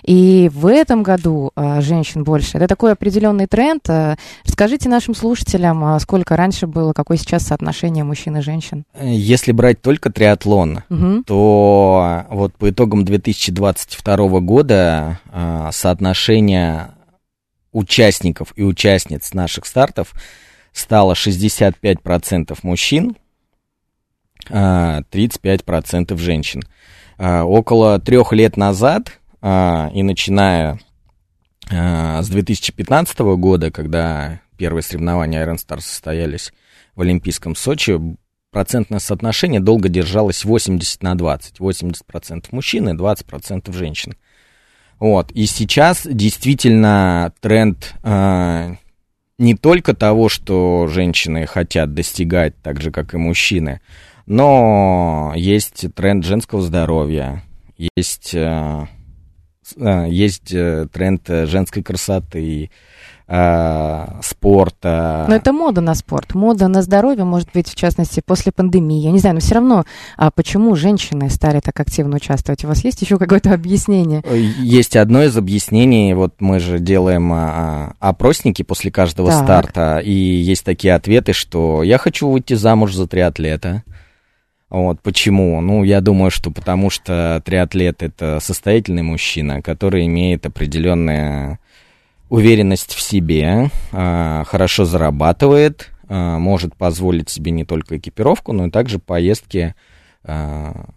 И 0.09 0.51
в 0.55 0.67
этом 0.67 1.03
году 1.03 1.53
а, 1.55 1.83
женщин 1.83 2.25
больше. 2.25 2.57
Это 2.57 2.67
такой 2.67 2.93
определенный 2.93 3.47
тренд. 3.47 3.83
А, 3.91 4.17
расскажите 4.43 4.89
нашим 4.89 5.15
слушателям, 5.15 5.85
а, 5.85 6.01
сколько 6.01 6.35
раньше 6.35 6.67
было, 6.67 6.95
какое 6.95 7.19
сейчас 7.19 7.43
соотношение 7.43 8.05
мужчин 8.05 8.39
и 8.39 8.41
женщин? 8.41 8.87
Если 8.99 9.53
брать 9.53 9.83
только 9.83 10.11
триатлон, 10.11 10.83
Угу. 10.89 11.25
то 11.27 12.25
вот 12.31 12.55
по 12.55 12.71
итогам 12.71 13.05
2022 13.05 14.41
года 14.41 15.21
соотношение 15.73 16.93
участников 17.73 18.55
и 18.57 18.63
участниц 18.63 19.35
наших 19.35 19.67
стартов 19.67 20.15
стало 20.73 21.15
65% 21.15 22.57
мужчин, 22.63 23.15
а, 24.49 25.03
35% 25.11 26.19
женщин. 26.19 26.63
Около 27.19 27.99
трех 27.99 28.33
лет 28.33 28.57
назад 28.57 29.18
и 29.41 30.03
начиная 30.03 30.81
а, 31.71 32.23
с 32.23 32.29
2015 32.29 33.19
года, 33.19 33.71
когда 33.71 34.41
первые 34.57 34.83
соревнования 34.83 35.45
Iron 35.45 35.57
Star 35.57 35.81
состоялись 35.81 36.53
в 36.95 37.03
Олимпийском 37.03 37.55
Сочи, 37.55 38.01
процентное 38.51 38.99
соотношение 38.99 39.61
долго 39.61 39.89
держалось 39.89 40.45
80 40.45 41.03
на 41.03 41.15
20. 41.15 41.61
80% 41.61 42.47
мужчин 42.51 42.89
и 42.89 42.95
20% 42.95 43.73
женщин. 43.73 44.15
Вот. 44.99 45.31
И 45.33 45.47
сейчас 45.47 46.07
действительно 46.11 47.33
тренд 47.41 47.95
э, 48.03 48.75
не 49.39 49.55
только 49.55 49.95
того, 49.95 50.29
что 50.29 50.89
женщины 50.89 51.47
хотят 51.47 51.95
достигать 51.95 52.61
так 52.63 52.81
же, 52.81 52.91
как 52.91 53.15
и 53.15 53.19
мужчины, 53.19 53.81
но 54.27 55.33
есть 55.37 55.87
тренд 55.95 56.25
женского 56.25 56.63
здоровья, 56.63 57.45
есть, 57.77 58.35
э, 58.35 58.87
есть 59.77 60.53
э, 60.53 60.87
тренд 60.93 61.23
женской 61.27 61.83
красоты, 61.83 62.71
э, 63.29 64.07
спорта. 64.23 65.27
Но 65.29 65.35
это 65.35 65.53
мода 65.53 65.81
на 65.81 65.95
спорт, 65.95 66.35
мода 66.35 66.67
на 66.69 66.83
здоровье, 66.83 67.25
может 67.25 67.51
быть, 67.53 67.69
в 67.69 67.75
частности, 67.75 68.23
после 68.25 68.53
пандемии. 68.53 69.01
Я 69.01 69.11
не 69.11 69.19
знаю, 69.19 69.35
но 69.35 69.41
все 69.41 69.57
равно, 69.57 69.85
а 70.17 70.31
почему 70.31 70.75
женщины 70.75 71.29
стали 71.31 71.61
так 71.61 71.79
активно 71.79 72.17
участвовать? 72.17 72.65
У 72.65 72.69
вас 72.69 72.85
есть 72.85 73.03
еще 73.03 73.19
какое-то 73.19 73.53
объяснение? 73.53 74.23
Есть 74.59 74.97
одно 74.97 75.23
из 75.23 75.37
объяснений. 75.37 76.15
Вот 76.15 76.35
мы 76.41 76.59
же 76.59 76.79
делаем 76.79 77.31
а, 77.33 77.95
опросники 78.01 78.63
после 78.63 78.91
каждого 78.91 79.31
Так. 79.31 79.45
старта, 79.45 79.99
и 79.99 80.13
есть 80.13 80.65
такие 80.65 80.95
ответы, 80.95 81.33
что 81.33 81.83
я 81.83 81.99
хочу 81.99 82.29
выйти 82.29 82.55
замуж 82.55 82.95
за 82.95 83.07
триатлета. 83.07 83.83
Вот 84.71 85.01
почему? 85.01 85.61
Ну, 85.61 85.83
я 85.83 86.01
думаю, 86.01 86.31
что 86.31 86.51
потому 86.51 86.91
что 86.91 87.43
триатлет 87.45 88.03
это 88.03 88.39
состоятельный 88.41 89.03
мужчина, 89.03 89.63
который 89.63 90.07
имеет 90.07 90.45
определенную 90.45 91.59
уверенность 92.29 92.93
в 92.93 93.01
себе, 93.01 93.71
а, 93.93 94.45
хорошо 94.45 94.85
зарабатывает, 94.85 95.91
а, 96.09 96.39
может 96.39 96.77
позволить 96.77 97.31
себе 97.31 97.51
не 97.51 97.65
только 97.65 97.97
экипировку, 97.97 98.53
но 98.53 98.67
и 98.67 98.71
также 98.71 98.99
поездки 98.99 99.75
а, 100.25 100.91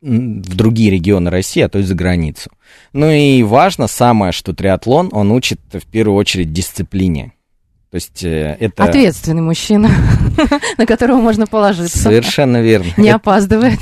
в 0.00 0.54
другие 0.54 0.92
регионы 0.92 1.30
России, 1.30 1.62
а 1.62 1.68
то 1.68 1.80
и 1.80 1.82
за 1.82 1.96
границу. 1.96 2.50
Ну 2.92 3.10
и 3.10 3.42
важно 3.42 3.88
самое, 3.88 4.30
что 4.30 4.54
триатлон, 4.54 5.08
он 5.10 5.32
учит 5.32 5.60
в 5.72 5.86
первую 5.86 6.16
очередь 6.16 6.52
дисциплине. 6.52 7.32
То 7.90 7.94
есть 7.94 8.22
э, 8.22 8.56
это... 8.60 8.84
Ответственный 8.84 9.42
мужчина, 9.42 9.90
на 10.78 10.86
которого 10.86 11.18
можно 11.18 11.46
положиться. 11.46 11.98
Совершенно 11.98 12.60
верно. 12.60 12.92
Не 12.96 13.10
опаздывает. 13.10 13.80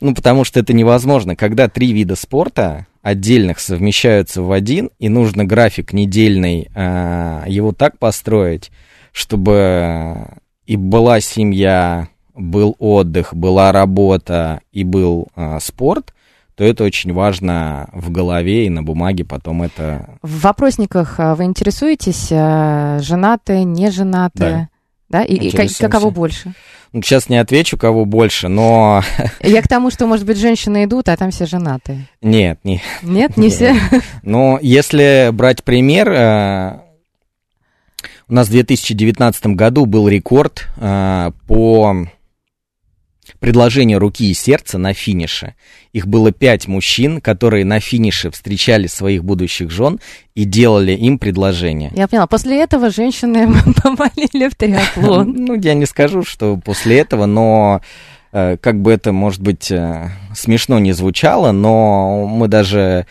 ну, 0.00 0.14
потому 0.14 0.44
что 0.44 0.60
это 0.60 0.72
невозможно. 0.72 1.34
Когда 1.34 1.68
три 1.68 1.92
вида 1.92 2.14
спорта 2.14 2.86
отдельных 3.02 3.58
совмещаются 3.58 4.42
в 4.42 4.52
один, 4.52 4.90
и 4.98 5.08
нужно 5.08 5.44
график 5.44 5.92
недельный, 5.92 6.68
а, 6.74 7.44
его 7.46 7.72
так 7.72 7.98
построить, 7.98 8.70
чтобы 9.12 10.26
и 10.66 10.76
была 10.76 11.20
семья, 11.20 12.08
был 12.34 12.76
отдых, 12.78 13.34
была 13.34 13.72
работа 13.72 14.60
и 14.72 14.84
был 14.84 15.28
а, 15.34 15.58
спорт, 15.58 16.14
то 16.60 16.64
это 16.66 16.84
очень 16.84 17.14
важно 17.14 17.88
в 17.94 18.10
голове 18.10 18.66
и 18.66 18.68
на 18.68 18.82
бумаге 18.82 19.24
потом 19.24 19.62
это... 19.62 20.10
В 20.20 20.42
вопросниках 20.42 21.14
а, 21.16 21.34
вы 21.34 21.44
интересуетесь, 21.44 22.28
а, 22.30 22.98
женатые, 23.00 23.64
не 23.64 23.90
женатые? 23.90 24.68
Да. 25.08 25.22
И, 25.22 25.36
и 25.36 25.46
Интересуемся. 25.46 25.88
каково 25.88 26.10
больше? 26.10 26.52
Ну, 26.92 27.00
сейчас 27.00 27.30
не 27.30 27.38
отвечу, 27.38 27.78
кого 27.78 28.04
больше, 28.04 28.48
но 28.48 29.02
Я 29.40 29.62
к 29.62 29.68
тому, 29.68 29.90
что, 29.90 30.06
может 30.06 30.26
быть, 30.26 30.36
женщины 30.36 30.84
идут, 30.84 31.08
а 31.08 31.16
там 31.16 31.30
все 31.30 31.46
женатые. 31.46 32.06
нет, 32.20 32.58
не, 32.62 32.82
Нет, 33.00 33.38
не 33.38 33.48
все. 33.48 33.74
Но 34.22 34.58
если 34.60 35.30
брать 35.32 35.64
пример, 35.64 36.10
э, 36.12 36.78
у 38.28 38.34
нас 38.34 38.48
в 38.48 38.50
2019 38.50 39.46
году 39.46 39.86
был 39.86 40.08
рекорд 40.08 40.68
э, 40.76 41.30
по 41.46 42.06
предложению 43.40 43.98
руки 43.98 44.30
и 44.30 44.34
сердца 44.34 44.78
на 44.78 44.92
финише. 44.92 45.54
Их 45.92 46.06
было 46.06 46.30
пять 46.30 46.68
мужчин, 46.68 47.20
которые 47.20 47.64
на 47.64 47.80
финише 47.80 48.30
встречали 48.30 48.86
своих 48.86 49.24
будущих 49.24 49.70
жен 49.70 49.98
и 50.34 50.44
делали 50.44 50.92
им 50.92 51.18
предложение. 51.18 51.90
Я 51.94 52.06
поняла. 52.06 52.26
После 52.26 52.62
этого 52.62 52.90
женщины 52.90 53.48
повалили 53.82 54.48
в 54.48 54.54
триатлон. 54.56 55.34
Ну, 55.34 55.54
я 55.54 55.74
не 55.74 55.86
скажу, 55.86 56.22
что 56.22 56.56
после 56.58 56.98
этого, 56.98 57.26
но 57.26 57.80
э, 58.32 58.56
как 58.58 58.80
бы 58.80 58.92
это, 58.92 59.10
может 59.12 59.40
быть, 59.40 59.72
э, 59.72 60.10
смешно 60.34 60.78
не 60.78 60.92
звучало, 60.92 61.50
но 61.52 62.26
мы 62.26 62.46
даже 62.46 63.06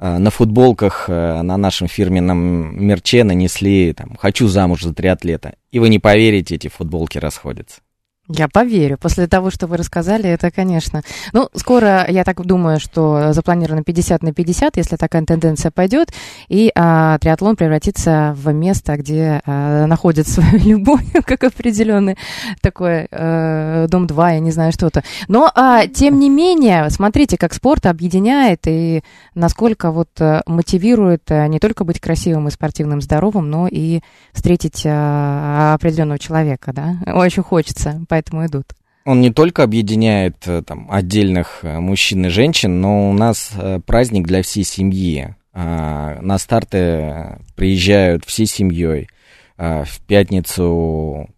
э, 0.00 0.18
на 0.18 0.30
футболках 0.30 1.08
на 1.08 1.56
нашем 1.56 1.86
фирменном 1.86 2.84
мерче 2.84 3.22
нанесли 3.22 3.92
там 3.92 4.16
«Хочу 4.18 4.48
замуж 4.48 4.82
за 4.82 4.92
триатлета». 4.92 5.54
И 5.70 5.78
вы 5.78 5.88
не 5.88 6.00
поверите, 6.00 6.56
эти 6.56 6.68
футболки 6.68 7.18
расходятся. 7.18 7.80
Я 8.28 8.48
поверю. 8.48 8.98
После 8.98 9.26
того, 9.26 9.50
что 9.50 9.66
вы 9.66 9.78
рассказали, 9.78 10.28
это, 10.28 10.50
конечно. 10.50 11.02
Ну, 11.32 11.48
скоро, 11.54 12.04
я 12.08 12.24
так 12.24 12.44
думаю, 12.44 12.78
что 12.78 13.32
запланировано 13.32 13.82
50 13.82 14.22
на 14.22 14.34
50, 14.34 14.76
если 14.76 14.96
такая 14.96 15.24
тенденция 15.24 15.70
пойдет, 15.70 16.12
и 16.48 16.70
а, 16.74 17.18
триатлон 17.18 17.56
превратится 17.56 18.34
в 18.36 18.52
место, 18.52 18.96
где 18.98 19.40
а, 19.46 19.86
находят 19.86 20.28
свою 20.28 20.58
любовь, 20.64 21.04
как 21.24 21.42
определенный 21.44 22.18
такой 22.60 23.08
э, 23.10 23.86
дом-2, 23.88 24.34
я 24.34 24.40
не 24.40 24.50
знаю, 24.50 24.72
что-то. 24.72 25.02
Но, 25.28 25.50
а, 25.54 25.86
тем 25.86 26.18
не 26.18 26.28
менее, 26.28 26.90
смотрите, 26.90 27.38
как 27.38 27.54
спорт 27.54 27.86
объединяет 27.86 28.66
и 28.66 29.02
насколько 29.34 29.90
вот 29.90 30.10
э, 30.20 30.42
мотивирует 30.46 31.22
э, 31.30 31.46
не 31.46 31.58
только 31.58 31.84
быть 31.84 31.98
красивым 31.98 32.48
и 32.48 32.50
спортивным, 32.50 33.00
здоровым, 33.00 33.48
но 33.48 33.68
и 33.70 34.00
встретить 34.32 34.82
а, 34.84 35.74
определенного 35.74 36.18
человека, 36.18 36.72
да. 36.74 36.96
Очень 37.06 37.42
хочется, 37.42 38.04
поэтому 38.08 38.17
идут. 38.46 38.74
Он 39.08 39.22
не 39.22 39.30
только 39.30 39.62
объединяет 39.62 40.36
э, 40.46 40.60
там, 40.60 40.86
отдельных 40.90 41.60
э, 41.62 41.80
мужчин 41.80 42.26
и 42.26 42.28
женщин, 42.28 42.82
но 42.82 43.08
у 43.08 43.14
нас 43.14 43.52
э, 43.56 43.80
праздник 43.86 44.26
для 44.26 44.42
всей 44.42 44.64
семьи. 44.64 45.34
А, 45.54 46.18
На 46.20 46.36
старты 46.36 47.38
приезжают 47.56 48.26
всей 48.26 48.44
семьей. 48.44 49.08
А, 49.56 49.84
В 49.84 50.00
пятницу 50.00 51.30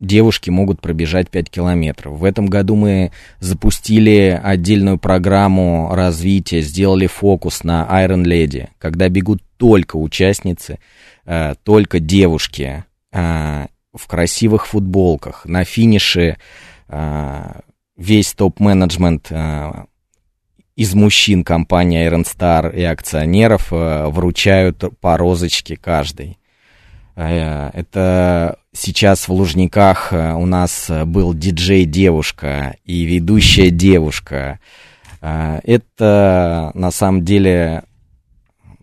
девушки 0.00 0.50
могут 0.50 0.80
пробежать 0.80 1.30
5 1.30 1.48
километров. 1.48 2.18
В 2.18 2.24
этом 2.24 2.46
году 2.46 2.74
мы 2.74 3.12
запустили 3.38 4.40
отдельную 4.42 4.98
программу 4.98 5.94
развития, 5.94 6.60
сделали 6.60 7.06
фокус 7.06 7.62
на 7.62 7.86
Iron 8.04 8.24
Lady, 8.24 8.68
когда 8.78 9.08
бегут 9.08 9.42
только 9.58 9.94
участницы, 9.94 10.80
только 11.62 12.00
девушки 12.00 12.84
э, 13.12 13.66
в 13.92 14.06
красивых 14.06 14.66
футболках. 14.66 15.44
На 15.44 15.64
финише 15.64 16.36
э, 16.88 17.60
весь 17.96 18.32
топ-менеджмент 18.34 19.26
э, 19.30 19.72
из 20.76 20.94
мужчин 20.94 21.44
компании 21.44 22.08
Iron 22.08 22.24
Star 22.24 22.74
и 22.74 22.82
акционеров 22.82 23.72
э, 23.72 24.06
вручают 24.06 24.84
по 25.00 25.16
розочке 25.16 25.76
каждый. 25.76 26.38
Это 27.16 28.56
сейчас 28.72 29.28
в 29.28 29.32
Лужниках 29.32 30.10
у 30.12 30.46
нас 30.46 30.90
был 31.04 31.34
диджей-девушка 31.34 32.76
и 32.86 33.02
ведущая 33.02 33.68
девушка. 33.70 34.58
Это 35.20 36.70
на 36.72 36.90
самом 36.90 37.22
деле 37.22 37.82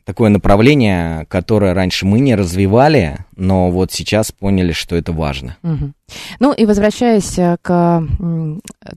такое 0.07 0.29
направление, 0.29 1.25
которое 1.25 1.73
раньше 1.73 2.05
мы 2.05 2.21
не 2.21 2.33
развивали, 2.33 3.17
но 3.35 3.69
вот 3.69 3.91
сейчас 3.91 4.31
поняли, 4.31 4.71
что 4.71 4.95
это 4.95 5.11
важно. 5.11 5.57
Мгм. 5.63 5.93
Ну 6.39 6.53
и 6.53 6.65
возвращаясь 6.65 7.37
э, 7.37 7.57
к 7.61 8.03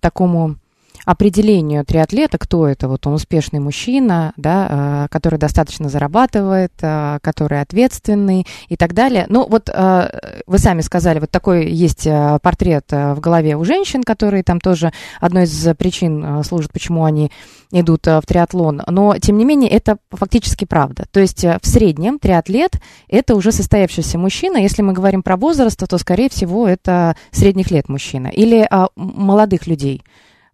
такому 0.01 0.57
определению 1.05 1.85
триатлета, 1.85 2.39
кто 2.39 2.67
это, 2.67 2.89
вот 2.89 3.07
он 3.07 3.15
успешный 3.15 3.61
мужчина, 3.61 4.33
да, 4.37 5.05
э, 5.05 5.09
который 5.11 5.39
достаточно 5.39 5.89
зарабатывает, 5.89 6.73
э, 6.81 7.19
который 7.23 7.61
ответственный 7.61 8.47
и 8.69 8.77
так 8.77 8.95
далее. 8.95 9.27
Ну 9.29 9.47
вот 9.49 9.69
э, 9.73 10.41
вы 10.47 10.59
сами 10.59 10.81
сказали, 10.81 11.21
вот 11.21 11.31
такой 11.31 11.71
есть 11.71 12.07
портрет 12.43 12.87
в 12.91 13.19
голове 13.21 13.57
у 13.57 13.65
женщин, 13.65 14.03
которые 14.03 14.43
там 14.43 14.61
тоже 14.61 14.93
одной 15.21 15.45
из 15.45 15.69
причин 15.77 16.43
служат, 16.45 16.73
почему 16.73 17.05
они 17.05 17.31
идут 17.73 18.07
в 18.07 18.23
триатлон. 18.27 18.83
Но, 18.87 19.17
тем 19.19 19.39
не 19.39 19.45
менее, 19.45 19.71
это 19.71 19.99
фактически 20.11 20.65
правда. 20.65 21.05
То 21.11 21.21
есть 21.21 21.45
в 21.45 21.67
среднем 21.67 22.19
триатлет 22.19 22.81
это 23.09 23.35
уже 23.37 23.53
состоявшийся 23.53 24.19
мужчина. 24.19 24.57
Если 24.57 24.83
мы 24.83 24.93
говорим 24.93 25.23
про 25.23 25.37
возраст, 25.37 25.79
то, 25.79 25.99
скорее 25.99 26.29
всего, 26.29 26.67
это 26.67 27.17
средних 27.31 27.71
лет 27.71 27.89
мужчина. 27.89 28.29
Или 28.29 28.67
а, 28.71 28.89
молодых 28.97 29.67
людей 29.67 30.03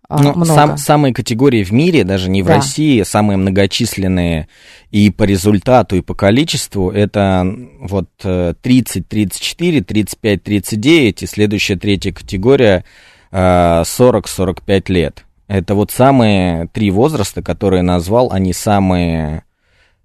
а, 0.09 0.23
Ну, 0.23 0.31
много. 0.35 0.45
сам- 0.47 0.77
самые 0.79 1.12
категории 1.12 1.64
в 1.64 1.73
мире, 1.73 2.05
даже 2.05 2.31
не 2.31 2.42
в 2.42 2.47
Да. 2.47 2.57
России, 2.57 3.03
самые 3.03 3.37
многочисленные 3.37 4.49
и 4.90 5.11
по 5.11 5.25
результату, 5.25 5.97
и 5.97 6.01
по 6.01 6.14
количеству, 6.14 6.90
это 6.90 7.45
вот 7.81 8.09
э, 8.23 8.55
30, 8.62 9.09
34, 9.09 9.81
35, 9.83 10.42
39, 10.42 11.23
и 11.23 11.27
следующая 11.27 11.77
третья 11.77 12.12
категория 12.12 12.85
э, 13.33 13.83
40-45 13.85 14.85
лет. 14.92 15.25
Это 15.49 15.75
вот 15.75 15.90
самые 15.90 16.69
три 16.73 16.90
возраста, 16.90 17.42
которые 17.42 17.83
назвал, 17.83 18.33
они 18.33 18.53
самые 18.53 19.45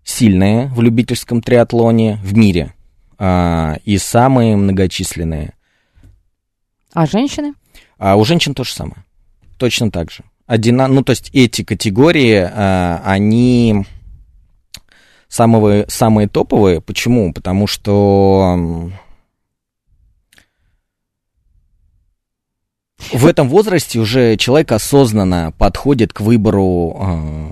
сильные 0.04 0.68
в 0.68 0.82
любительском 0.82 1.42
триатлоне 1.42 2.20
в 2.24 2.36
мире 2.36 2.74
а, 3.18 3.78
и 3.86 3.98
самые 4.00 4.56
многочисленные. 4.56 5.54
А 6.94 7.06
женщины? 7.06 7.54
А 7.98 8.16
у 8.18 8.26
женщин 8.26 8.54
то 8.56 8.64
же 8.64 8.72
самое. 8.74 9.04
Точно 9.62 9.91
так 9.91 10.10
же. 10.10 10.24
Одина... 10.47 10.88
Ну, 10.88 11.04
то 11.04 11.12
есть 11.12 11.30
эти 11.34 11.63
категории, 11.63 12.50
а, 12.52 13.00
они 13.06 13.86
самые, 15.28 15.86
самые 15.88 16.28
топовые. 16.28 16.82
Почему? 16.82 17.32
Потому 17.32 17.67
что 17.67 18.89
в 23.13 23.28
этом 23.28 23.50
возрасте 23.50 24.00
уже 24.00 24.36
человек 24.36 24.71
осознанно 24.71 25.54
подходит 25.60 26.12
к 26.12 26.21
выбору 26.21 26.97
а, 27.00 27.52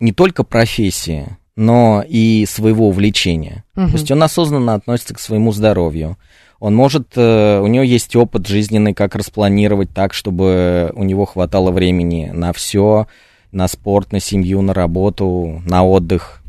не 0.00 0.12
только 0.12 0.42
профессии, 0.42 1.38
но 1.54 2.04
и 2.04 2.44
своего 2.44 2.88
увлечения. 2.88 3.62
Мгм. 3.76 3.90
То 3.90 3.96
есть 3.98 4.10
он 4.10 4.20
осознанно 4.24 4.74
относится 4.74 5.14
к 5.14 5.20
своему 5.20 5.52
здоровью. 5.52 6.18
Он 6.60 6.74
может, 6.74 7.12
э, 7.16 7.58
у 7.60 7.66
него 7.66 7.82
есть 7.82 8.14
опыт 8.14 8.46
жизненный, 8.46 8.92
как 8.92 9.14
распланировать 9.14 9.90
так, 9.92 10.12
чтобы 10.12 10.92
у 10.94 11.04
него 11.04 11.24
хватало 11.24 11.70
времени 11.70 12.30
на 12.32 12.52
все, 12.52 13.06
на 13.50 13.66
спорт, 13.66 14.12
на 14.12 14.20
семью, 14.20 14.60
на 14.60 14.74
работу, 14.74 15.62
на 15.64 15.84
отдых. 15.84 16.39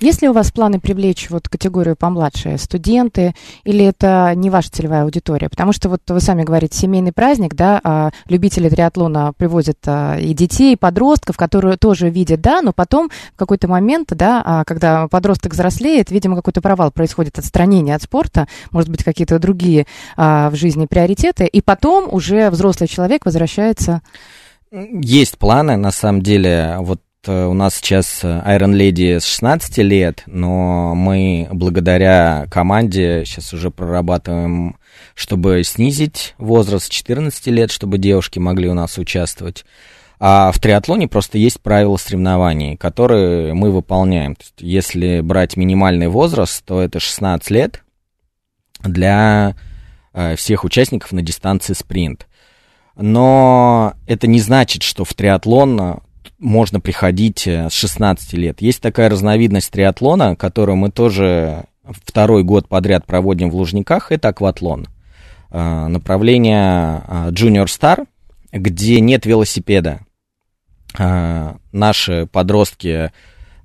Есть 0.00 0.22
ли 0.22 0.28
у 0.28 0.32
вас 0.32 0.50
планы 0.50 0.80
привлечь 0.80 1.28
вот 1.30 1.48
категорию 1.48 1.96
помладше, 1.96 2.56
студенты, 2.58 3.34
или 3.64 3.84
это 3.84 4.32
не 4.34 4.50
ваша 4.50 4.70
целевая 4.70 5.04
аудитория? 5.04 5.48
Потому 5.48 5.72
что 5.72 5.88
вот 5.88 6.02
вы 6.08 6.20
сами 6.20 6.44
говорите, 6.44 6.78
семейный 6.78 7.12
праздник, 7.12 7.54
да, 7.54 7.80
а 7.82 8.10
любители 8.28 8.68
триатлона 8.68 9.32
привозят 9.36 9.78
а, 9.86 10.16
и 10.18 10.34
детей, 10.34 10.74
и 10.74 10.76
подростков, 10.76 11.36
которые 11.36 11.76
тоже 11.76 12.10
видят, 12.10 12.40
да, 12.40 12.62
но 12.62 12.72
потом 12.72 13.10
в 13.34 13.36
какой-то 13.36 13.68
момент, 13.68 14.08
да, 14.10 14.42
а, 14.44 14.64
когда 14.64 15.08
подросток 15.08 15.52
взрослеет, 15.52 16.10
видимо, 16.10 16.36
какой-то 16.36 16.60
провал 16.60 16.90
происходит, 16.90 17.38
отстранение 17.38 17.94
от 17.94 18.02
спорта, 18.02 18.46
может 18.70 18.90
быть, 18.90 19.04
какие-то 19.04 19.38
другие 19.38 19.86
а, 20.16 20.50
в 20.50 20.54
жизни 20.54 20.86
приоритеты, 20.86 21.46
и 21.46 21.60
потом 21.60 22.08
уже 22.12 22.50
взрослый 22.50 22.88
человек 22.88 23.24
возвращается. 23.24 24.02
Есть 24.70 25.38
планы, 25.38 25.76
на 25.76 25.90
самом 25.90 26.22
деле, 26.22 26.76
вот 26.80 27.00
у 27.32 27.54
нас 27.54 27.76
сейчас 27.76 28.20
э, 28.22 28.42
Iron 28.46 28.72
Lady 28.72 29.20
с 29.20 29.24
16 29.26 29.78
лет, 29.78 30.22
но 30.26 30.94
мы 30.94 31.48
благодаря 31.52 32.46
команде 32.50 33.24
сейчас 33.26 33.52
уже 33.52 33.70
прорабатываем, 33.70 34.76
чтобы 35.14 35.62
снизить 35.64 36.34
возраст 36.38 36.86
с 36.86 36.88
14 36.88 37.46
лет, 37.48 37.70
чтобы 37.70 37.98
девушки 37.98 38.38
могли 38.38 38.68
у 38.68 38.74
нас 38.74 38.98
участвовать. 38.98 39.64
А 40.20 40.50
в 40.50 40.58
триатлоне 40.58 41.06
просто 41.06 41.38
есть 41.38 41.60
правила 41.60 41.96
соревнований, 41.96 42.76
которые 42.76 43.54
мы 43.54 43.70
выполняем. 43.70 44.34
То 44.34 44.42
есть, 44.42 44.54
если 44.58 45.20
брать 45.20 45.56
минимальный 45.56 46.08
возраст, 46.08 46.64
то 46.64 46.80
это 46.80 46.98
16 46.98 47.50
лет 47.50 47.84
для 48.82 49.54
э, 50.12 50.34
всех 50.34 50.64
участников 50.64 51.12
на 51.12 51.22
дистанции 51.22 51.72
спринт. 51.72 52.26
Но 52.96 53.94
это 54.08 54.26
не 54.26 54.40
значит, 54.40 54.82
что 54.82 55.04
в 55.04 55.14
триатлон 55.14 55.80
э, 55.80 55.94
можно 56.38 56.80
приходить 56.80 57.46
э, 57.46 57.68
с 57.70 57.72
16 57.72 58.32
лет. 58.34 58.60
Есть 58.60 58.80
такая 58.80 59.08
разновидность 59.08 59.70
триатлона, 59.70 60.36
которую 60.36 60.76
мы 60.76 60.90
тоже 60.90 61.64
второй 61.84 62.44
год 62.44 62.68
подряд 62.68 63.06
проводим 63.06 63.50
в 63.50 63.56
Лужниках, 63.56 64.12
это 64.12 64.28
акватлон. 64.28 64.86
Э, 65.50 65.86
Направление 65.88 67.02
э, 67.06 67.30
Junior 67.30 67.66
Star, 67.66 68.06
где 68.52 69.00
нет 69.00 69.26
велосипеда. 69.26 70.00
Наши 70.96 72.26
подростки 72.32 73.12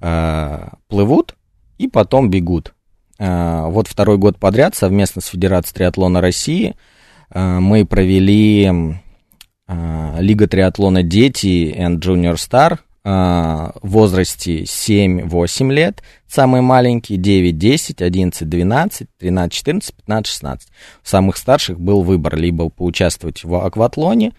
плывут 0.01 1.35
и 1.77 1.87
потом 1.87 2.29
бегут. 2.29 2.73
Вот 3.17 3.87
второй 3.87 4.17
год 4.17 4.37
подряд 4.37 4.75
совместно 4.75 5.21
с 5.21 5.27
Федерацией 5.27 5.75
триатлона 5.75 6.19
России 6.19 6.75
мы 7.33 7.85
провели 7.85 8.99
Лига 10.19 10.47
триатлона 10.47 11.03
Дети 11.03 11.75
and 11.77 11.99
Junior 11.99 12.35
Star 12.35 12.79
э, 13.03 13.09
в 13.81 13.89
возрасте 13.89 14.63
7-8 14.63 15.71
лет, 15.71 16.03
самые 16.27 16.61
маленькие 16.61 17.17
9, 17.17 17.57
10, 17.57 18.01
11, 18.01 18.49
12, 18.49 19.07
13, 19.17 19.53
14, 19.53 19.95
15, 19.95 20.27
16. 20.27 20.69
У 20.69 20.71
самых 21.07 21.37
старших 21.37 21.79
был 21.79 22.03
выбор 22.03 22.35
либо 22.35 22.69
поучаствовать 22.69 23.43
в 23.43 23.55
акватлоне, 23.55 24.33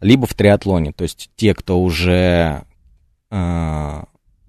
либо 0.00 0.26
в 0.26 0.34
триатлоне. 0.34 0.92
То 0.92 1.02
есть 1.02 1.30
те, 1.36 1.54
кто 1.54 1.80
уже 1.80 2.64
э, 3.30 4.02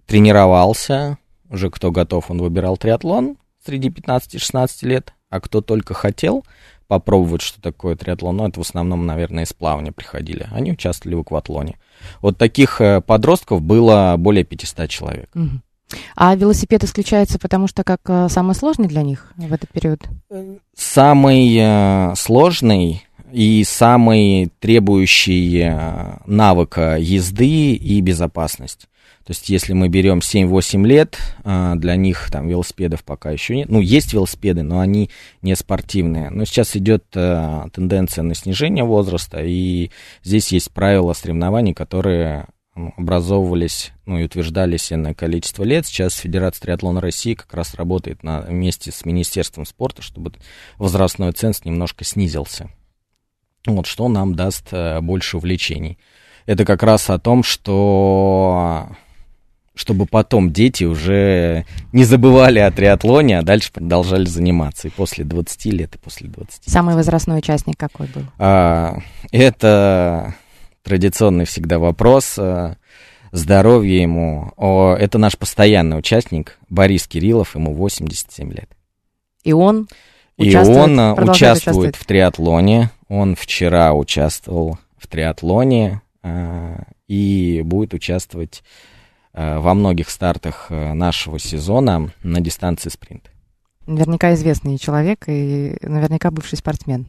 тренировался, 0.06 1.17
уже 1.50 1.69
кто 1.69 1.91
готов, 1.91 2.30
он 2.32 2.39
выбирал 2.39 2.78
триатлон 2.78 3.38
среди 3.65 3.89
15-16 3.89 4.69
лет, 4.88 5.13
а 5.30 5.39
кто 5.39 5.62
только 5.62 5.93
хотел 5.93 6.45
попробовать, 6.88 7.41
что 7.41 7.62
такое 7.62 7.95
триатлон, 7.95 8.38
ну, 8.38 8.47
это 8.47 8.60
в 8.60 8.63
основном, 8.63 9.06
наверное, 9.06 9.43
из 9.43 9.54
плавания 9.54 9.91
приходили. 9.91 10.47
Они 10.52 10.71
участвовали 10.71 11.15
в 11.15 11.21
акватлоне. 11.21 11.78
Вот 12.21 12.38
таких 12.38 12.82
э, 12.82 13.02
подростков 13.02 13.62
было 13.62 14.15
более 14.17 14.43
500 14.43 14.89
человек. 14.89 15.30
А 16.15 16.36
велосипед 16.36 16.84
исключается, 16.84 17.39
потому 17.39 17.67
что 17.67 17.84
как 17.84 18.02
э, 18.08 18.28
самый 18.30 18.56
сложный 18.56 18.88
для 18.88 19.04
них 19.04 19.32
в 19.36 19.54
этот 19.54 19.69
период? 19.71 20.02
Самый 20.76 21.56
э, 21.58 22.13
сложный 22.15 23.04
и 23.32 23.63
самый 23.65 24.52
требующий 24.60 25.69
навыка 26.26 26.97
езды 26.97 27.73
и 27.73 28.00
безопасность. 28.00 28.88
То 29.28 29.32
есть, 29.32 29.50
если 29.50 29.74
мы 29.74 29.90
берем 29.90 30.20
7-8 30.20 30.88
лет, 30.88 31.18
э, 31.44 31.74
для 31.76 31.98
них 31.98 32.30
там 32.32 32.48
велосипедов 32.48 33.04
пока 33.04 33.30
еще 33.30 33.58
нет. 33.58 33.68
Ну, 33.68 33.82
есть 33.82 34.13
велосипеды, 34.13 34.63
но 34.63 34.80
они 34.80 35.10
не 35.42 35.54
спортивные. 35.58 36.30
Но 36.30 36.46
сейчас 36.46 36.78
идет 36.78 37.04
э, 37.13 37.66
тенденция 37.74 38.24
на 38.24 38.36
снижение 38.36 38.86
возраста, 38.86 39.42
и 39.44 39.92
здесь 40.24 40.54
есть 40.54 40.72
правила 40.72 41.12
соревнований, 41.12 41.74
которые 41.74 42.48
образовывались, 42.96 43.92
ну 44.06 44.18
и 44.18 44.24
утверждались 44.24 44.92
на 44.92 45.13
количество 45.13 45.66
лет. 45.66 45.86
Сейчас 45.86 46.13
Федерация 46.13 46.62
триатлона 46.62 47.02
России 47.02 47.34
как 47.34 47.54
раз 47.54 47.76
работает 47.76 48.24
на, 48.24 48.40
вместе 48.44 48.94
с 48.94 49.04
Министерством 49.04 49.66
спорта, 49.66 50.02
чтобы 50.02 50.32
возрастной 50.78 51.34
ценз 51.34 51.66
немножко 51.66 52.06
снизился. 52.06 52.70
Вот 53.66 53.88
что 53.88 54.08
нам 54.08 54.36
даст 54.36 54.70
э, 54.72 55.02
больше 55.02 55.36
увлечений. 55.36 55.98
Это 56.46 56.63
как 56.63 56.82
раз 56.82 57.10
о 57.10 57.20
том, 57.20 57.44
что 57.44 58.88
чтобы 59.78 60.08
потом 60.08 60.52
дети 60.52 60.84
уже 60.84 61.66
не 61.94 62.04
забывали 62.04 62.60
о 62.60 62.72
триатлоне, 62.72 63.40
а 63.40 63.44
дальше 63.44 63.72
продолжали 63.72 64.26
заниматься 64.26 64.88
и 64.88 64.92
после 64.92 65.24
20 65.24 65.66
лет, 65.68 65.96
и 65.96 65.98
после 66.00 66.28
20. 66.28 66.63
Самый 66.66 66.96
возрастной 66.96 67.38
участник 67.38 67.78
какой 67.78 68.08
был? 68.08 68.24
А, 68.40 68.98
это 69.32 70.34
традиционный 70.84 71.46
всегда 71.46 71.78
вопрос. 71.80 72.36
а, 72.38 72.76
Здоровье 73.32 74.02
ему. 74.02 74.54
О, 74.58 74.96
это 74.96 75.18
наш 75.18 75.38
постоянный 75.38 76.00
участник 76.00 76.58
Борис 76.70 77.08
Кириллов, 77.08 77.56
ему 77.56 77.74
87 77.74 78.52
лет. 78.52 78.70
И 79.44 79.54
он 79.54 79.88
И 80.38 80.56
он 80.56 80.96
продолжает 81.16 81.58
участвует 81.58 81.96
в 81.96 82.06
триатлоне. 82.06 82.90
Он 83.10 83.36
вчера 83.36 83.94
участвовал 83.94 84.80
в 84.98 85.08
триатлоне 85.08 86.02
а, 86.24 86.84
и 87.08 87.62
будет 87.63 87.94
участвовать 87.94 88.63
во 89.34 89.74
многих 89.74 90.10
стартах 90.10 90.68
а, 90.70 90.94
нашего 90.94 91.40
сезона 91.40 92.12
на 92.24 92.42
дистанции 92.42 92.90
спринт. 92.90 93.32
Наверняка 93.86 94.34
известный 94.34 94.78
человек 94.78 95.26
и 95.28 95.78
наверняка 95.82 96.32
бывший 96.32 96.58
спортсмен. 96.58 97.06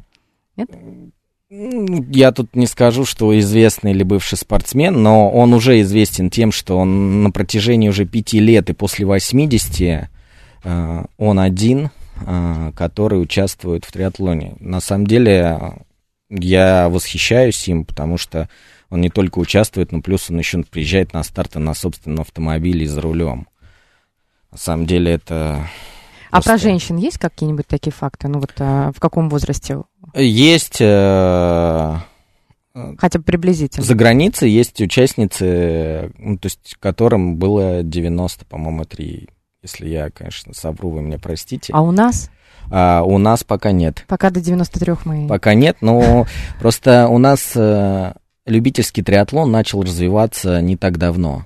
Ну, 0.57 2.05
Я 2.11 2.33
тут 2.33 2.55
не 2.55 2.67
скажу, 2.67 3.07
что 3.07 3.37
известный 3.39 3.93
или 3.93 4.03
бывший 4.03 4.37
спортсмен, 4.37 5.03
но 5.03 5.31
он 5.31 5.55
уже 5.55 5.81
известен 5.81 6.29
тем, 6.29 6.53
что 6.53 6.77
он 6.77 7.23
на 7.23 7.31
протяжении 7.31 7.89
уже 7.89 8.05
пяти 8.05 8.39
лет 8.39 8.69
и 8.69 8.75
после 8.75 9.07
80 9.07 10.09
э, 10.65 11.05
он 11.17 11.39
один, 11.39 11.91
э, 12.27 12.73
который 12.77 13.23
участвует 13.23 13.87
в 13.87 13.93
триатлоне. 13.93 14.57
На 14.61 14.81
самом 14.81 15.07
деле 15.07 15.33
э, 15.33 15.71
я 16.29 16.89
восхищаюсь 16.91 17.67
им, 17.67 17.87
потому 17.87 18.19
что 18.19 18.51
он 18.91 19.01
не 19.01 19.11
только 19.11 19.39
участвует, 19.39 19.93
но 19.93 20.01
плюс 20.01 20.31
он 20.31 20.39
еще 20.39 20.63
приезжает 20.63 21.13
на 21.13 21.23
старты 21.23 21.59
на 21.59 21.75
собственном 21.75 22.21
автомобиле 22.23 22.85
и 22.85 22.87
за 22.87 23.01
рулем. 23.01 23.49
На 24.51 24.59
самом 24.59 24.87
деле 24.87 25.13
это... 25.13 25.69
А 26.31 26.37
просто- 26.37 26.51
про 26.51 26.59
женщин 26.59 26.97
есть 26.97 27.19
какие-нибудь 27.19 27.67
такие 27.67 27.93
факты? 27.93 28.29
Ну 28.29 28.41
вот 28.41 28.53
а, 28.59 28.93
в 28.93 29.01
каком 29.01 29.29
возрасте? 29.31 29.83
Есть 30.15 30.79
э, 30.81 31.97
Хотя 32.99 33.19
бы 33.19 33.25
приблизительно. 33.25 33.85
За 33.85 33.95
границей 33.95 34.51
есть 34.51 34.81
участницы, 34.81 36.13
ну, 36.19 36.39
то 36.39 36.47
есть 36.47 36.77
которым 36.81 37.37
было 37.37 37.83
90, 37.83 38.45
по-моему, 38.45 38.85
3. 38.85 39.29
Если 39.63 39.89
я, 39.89 40.11
конечно, 40.11 40.55
совру, 40.55 40.91
вы 40.91 41.03
меня 41.03 41.19
простите. 41.19 41.73
А 41.73 41.83
у 41.83 41.91
нас? 41.91 42.31
А 42.71 43.03
у 43.03 43.19
нас 43.19 43.45
пока 43.45 43.73
нет. 43.73 44.05
Пока 44.07 44.31
до 44.31 44.41
93 44.41 44.95
мы... 45.05 45.27
Пока 45.27 45.55
нет, 45.55 45.79
но 45.81 46.27
просто 46.61 47.09
у 47.09 47.19
нас 47.19 47.53
э, 47.55 48.13
любительский 48.49 49.03
триатлон 49.03 49.51
начал 49.51 49.83
развиваться 49.83 50.61
не 50.61 50.77
так 50.77 50.99
давно. 50.99 51.45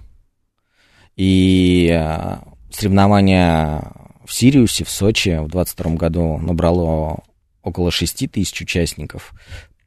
И 1.16 1.90
э, 1.92 2.36
соревнования 2.70 3.92
в 4.24 4.32
Сириусе, 4.32 4.84
в 4.84 4.90
Сочи 4.90 5.38
в 5.40 5.48
22 5.48 5.94
году 5.94 6.38
набрало 6.38 7.22
около 7.62 7.90
6 7.90 8.30
тысяч 8.30 8.60
участников, 8.62 9.34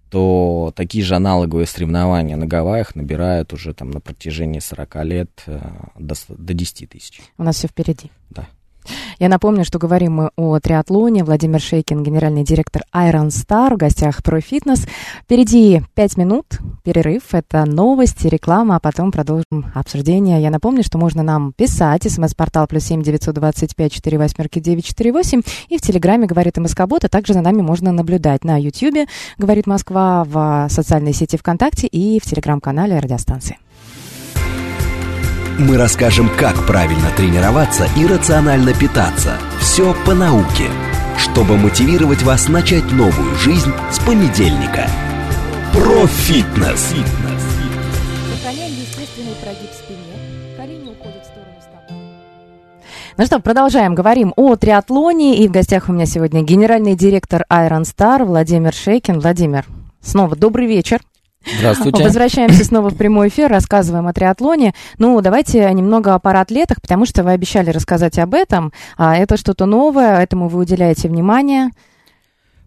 то 0.09 0.71
такие 0.75 1.03
же 1.03 1.15
аналоговые 1.15 1.65
соревнования 1.65 2.37
на 2.37 2.45
Гавайях 2.45 2.95
набирают 2.95 3.53
уже 3.53 3.73
там 3.73 3.91
на 3.91 3.99
протяжении 3.99 4.59
40 4.59 4.95
лет 5.05 5.43
э, 5.47 5.59
до, 5.97 6.15
до 6.29 6.53
10 6.53 6.89
тысяч. 6.89 7.21
У 7.37 7.43
нас 7.43 7.57
все 7.57 7.67
впереди. 7.67 8.11
Да. 8.29 8.47
Я 9.19 9.29
напомню, 9.29 9.65
что 9.65 9.79
говорим 9.79 10.13
мы 10.13 10.31
о 10.35 10.59
триатлоне. 10.59 11.23
Владимир 11.23 11.59
Шейкин, 11.59 12.03
генеральный 12.03 12.43
директор 12.43 12.83
Iron 12.93 13.27
Star, 13.27 13.73
в 13.73 13.77
гостях 13.77 14.23
про 14.23 14.41
фитнес. 14.41 14.85
Впереди 15.23 15.81
5 15.93 16.17
минут, 16.17 16.45
перерыв. 16.83 17.33
Это 17.33 17.65
новости, 17.65 18.27
реклама, 18.27 18.75
а 18.75 18.79
потом 18.79 19.11
продолжим 19.11 19.71
обсуждение. 19.73 20.41
Я 20.41 20.49
напомню, 20.49 20.83
что 20.83 20.97
можно 20.97 21.23
нам 21.23 21.53
писать. 21.53 22.03
СМС-портал 22.03 22.67
плюс 22.67 22.83
семь 22.83 23.01
девятьсот 23.01 23.35
двадцать 23.35 23.75
пять 23.75 23.93
четыре 23.93 24.17
восьмерки 24.17 24.59
девять 24.59 24.85
четыре 24.85 25.11
восемь. 25.11 25.41
И 25.69 25.77
в 25.77 25.81
Телеграме 25.81 26.27
говорит 26.27 26.57
МСК 26.57 26.85
Бот, 26.85 27.05
а 27.05 27.09
также 27.09 27.33
за 27.33 27.41
нами 27.41 27.61
можно 27.61 27.91
наблюдать 27.91 28.43
на 28.43 28.61
Ютьюбе, 28.61 29.07
говорит 29.37 29.67
Москва, 29.67 30.23
в 30.23 30.67
социальной 30.69 31.13
сети 31.13 31.37
ВКонтакте 31.37 31.87
и 31.87 32.19
в 32.19 32.23
Телеграм-канале 32.23 32.99
радиостанции. 32.99 33.57
Мы 35.57 35.77
расскажем, 35.77 36.29
как 36.37 36.67
правильно 36.67 37.11
тренироваться 37.15 37.87
и 37.95 38.05
рационально 38.05 38.73
питаться. 38.73 39.37
Все 39.57 39.95
по 40.05 40.13
науке, 40.13 40.65
чтобы 41.17 41.55
мотивировать 41.55 42.23
вас 42.23 42.49
начать 42.49 42.91
новую 42.91 43.33
жизнь 43.35 43.71
с 43.89 43.99
понедельника. 43.99 44.85
Профитнес. 45.71 46.93
Сохраняем 48.33 48.73
естественный 48.73 49.35
прогиб 49.41 49.69
спине. 49.71 50.57
Колени 50.57 50.89
уходят 50.89 51.23
в 51.23 51.25
сторону 51.25 51.55
стопы. 51.61 51.93
Ну 53.17 53.25
что, 53.25 53.39
продолжаем. 53.39 53.95
Говорим 53.95 54.33
о 54.35 54.57
триатлоне. 54.57 55.37
И 55.37 55.47
в 55.47 55.51
гостях 55.51 55.87
у 55.87 55.93
меня 55.93 56.05
сегодня 56.05 56.41
генеральный 56.41 56.95
директор 56.95 57.45
Iron 57.49 57.83
Star 57.83 58.25
Владимир 58.25 58.73
Шейкин. 58.73 59.21
Владимир, 59.21 59.65
снова 60.01 60.35
добрый 60.35 60.67
вечер. 60.67 60.99
Здравствуйте. 61.45 62.03
Возвращаемся 62.03 62.63
снова 62.63 62.89
в 62.89 62.97
прямой 62.97 63.27
эфир, 63.27 63.49
рассказываем 63.49 64.07
о 64.07 64.13
триатлоне. 64.13 64.73
Ну, 64.97 65.19
давайте 65.21 65.71
немного 65.73 66.15
о 66.15 66.19
паратлетах, 66.19 66.81
потому 66.81 67.05
что 67.05 67.23
вы 67.23 67.31
обещали 67.31 67.69
рассказать 67.69 68.17
об 68.17 68.33
этом. 68.33 68.73
А 68.97 69.15
это 69.15 69.37
что-то 69.37 69.65
новое, 69.65 70.19
этому 70.19 70.47
вы 70.47 70.61
уделяете 70.61 71.07
внимание. 71.07 71.69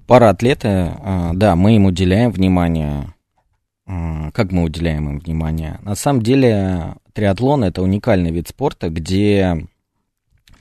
Параатлеты, 0.06 0.68
а, 0.68 1.30
да, 1.34 1.56
мы 1.56 1.76
им 1.76 1.86
уделяем 1.86 2.30
внимание. 2.30 3.12
А, 3.86 4.30
Как 4.32 4.52
мы 4.52 4.62
уделяем 4.62 5.08
им 5.10 5.18
внимание? 5.18 5.78
На 5.82 5.94
самом 5.96 6.22
деле 6.22 6.94
триатлон 7.12 7.64
это 7.64 7.82
уникальный 7.82 8.30
вид 8.30 8.48
спорта, 8.48 8.90
где 8.90 9.66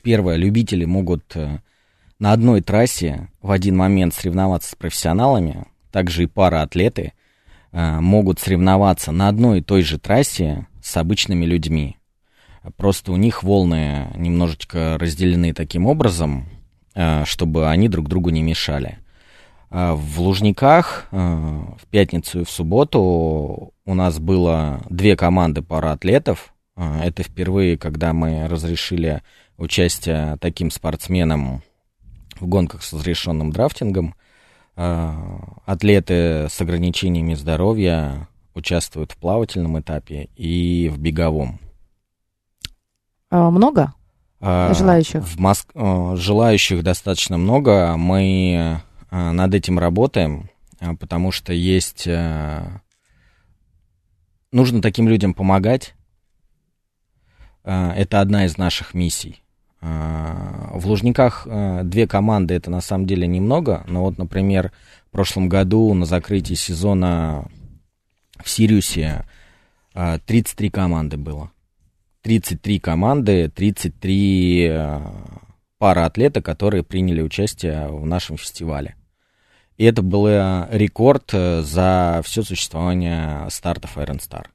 первое, 0.02 0.38
любители 0.38 0.86
могут 0.86 1.36
э, 1.36 1.60
на 2.20 2.32
одной 2.32 2.62
трассе 2.62 3.30
в 3.42 3.52
один 3.52 3.78
момент 3.78 4.14
соревноваться 4.14 4.72
с 4.72 4.76
профессионалами, 4.76 5.66
также 5.92 6.24
и 6.24 6.28
параатлеты 6.28 7.14
могут 7.72 8.40
соревноваться 8.40 9.12
на 9.12 9.28
одной 9.28 9.60
и 9.60 9.64
той 9.64 9.82
же 9.82 10.00
трассе 10.00 10.68
с 10.82 10.98
обычными 10.98 11.46
людьми. 11.46 11.98
Просто 12.76 13.12
у 13.12 13.16
них 13.16 13.44
волны 13.44 14.08
немножечко 14.16 14.98
разделены 15.00 15.54
таким 15.54 15.86
образом, 15.86 16.48
э, 16.96 17.24
чтобы 17.26 17.70
они 17.70 17.88
друг 17.88 18.10
другу 18.10 18.30
не 18.30 18.42
мешали. 18.42 19.00
А 19.70 19.96
В 19.96 20.20
Лужниках 20.20 21.08
э, 21.12 21.18
в 21.18 21.86
пятницу 21.90 22.42
и 22.42 22.44
в 22.44 22.50
субботу 22.50 23.74
у 23.86 23.94
нас 23.94 24.20
было 24.20 24.82
две 24.90 25.16
команды 25.16 25.62
параатлетов. 25.62 26.54
Э, 26.76 27.02
Это 27.04 27.24
впервые, 27.24 27.78
когда 27.78 28.14
мы 28.14 28.48
разрешили 28.48 29.22
участие 29.58 30.38
таким 30.42 30.70
спортсменам 30.70 31.64
в 32.40 32.48
гонках 32.48 32.84
с 32.84 32.94
разрешенным 32.94 33.52
драфтингом. 33.52 34.16
Э, 34.78 35.14
Атлеты 35.66 36.48
с 36.50 36.62
ограничениями 36.62 37.34
здоровья 37.34 38.28
участвуют 38.54 39.12
в 39.12 39.18
плавательном 39.18 39.80
этапе 39.80 40.30
и 40.36 40.88
в 40.90 40.98
беговом. 41.00 41.60
А, 43.30 43.50
Много? 43.50 43.94
А, 44.40 44.74
Желающих? 44.74 45.24
В 45.24 45.38
Моск- 45.40 45.72
э, 45.74 46.16
Желающих 46.16 46.84
достаточно 46.84 47.38
много. 47.38 47.98
Мы 47.98 48.80
э, 49.12 49.32
над 49.32 49.54
этим 49.56 49.80
работаем, 49.80 50.50
э, 50.80 50.94
потому 50.96 51.32
что 51.32 51.52
есть... 51.54 52.06
э, 52.08 52.80
Нужно 54.52 54.82
таким 54.82 55.10
людям 55.10 55.34
помогать. 55.34 55.96
Э, 57.64 57.92
Это 57.96 58.22
одна 58.22 58.46
из 58.46 58.58
наших 58.58 58.94
миссий. 58.94 59.42
Э, 59.82 60.72
В 60.74 60.88
Лужниках 60.88 61.46
э, 61.46 61.82
две 61.84 62.08
команды, 62.08 62.54
это 62.54 62.70
на 62.72 62.82
самом 62.82 63.06
деле 63.06 63.28
немного, 63.28 63.84
но 63.88 64.04
вот, 64.04 64.18
например, 64.18 64.72
в 65.08 65.12
прошлом 65.12 65.50
году 65.50 65.94
на 65.94 66.06
закрытии 66.06 66.56
сезона 66.56 67.48
в 68.44 68.50
Сириусе 68.50 69.26
э, 69.94 70.20
33 70.26 70.70
команды 70.70 71.18
было. 71.18 71.52
33 72.24 72.80
команды, 72.80 73.50
33 73.54 74.68
э, 74.70 75.02
пара 75.78 76.06
атлета, 76.06 76.42
которые 76.42 76.84
приняли 76.84 77.22
участие 77.22 77.88
в 77.88 78.06
нашем 78.06 78.38
фестивале. 78.38 78.96
И 79.78 79.86
это 79.86 80.02
был 80.02 80.28
э, 80.28 80.68
рекорд 80.72 81.30
э, 81.34 81.62
за 81.62 82.22
все 82.26 82.42
существование 82.42 83.50
стартов 83.50 83.98
Iron 83.98 84.20
Star. 84.20 84.48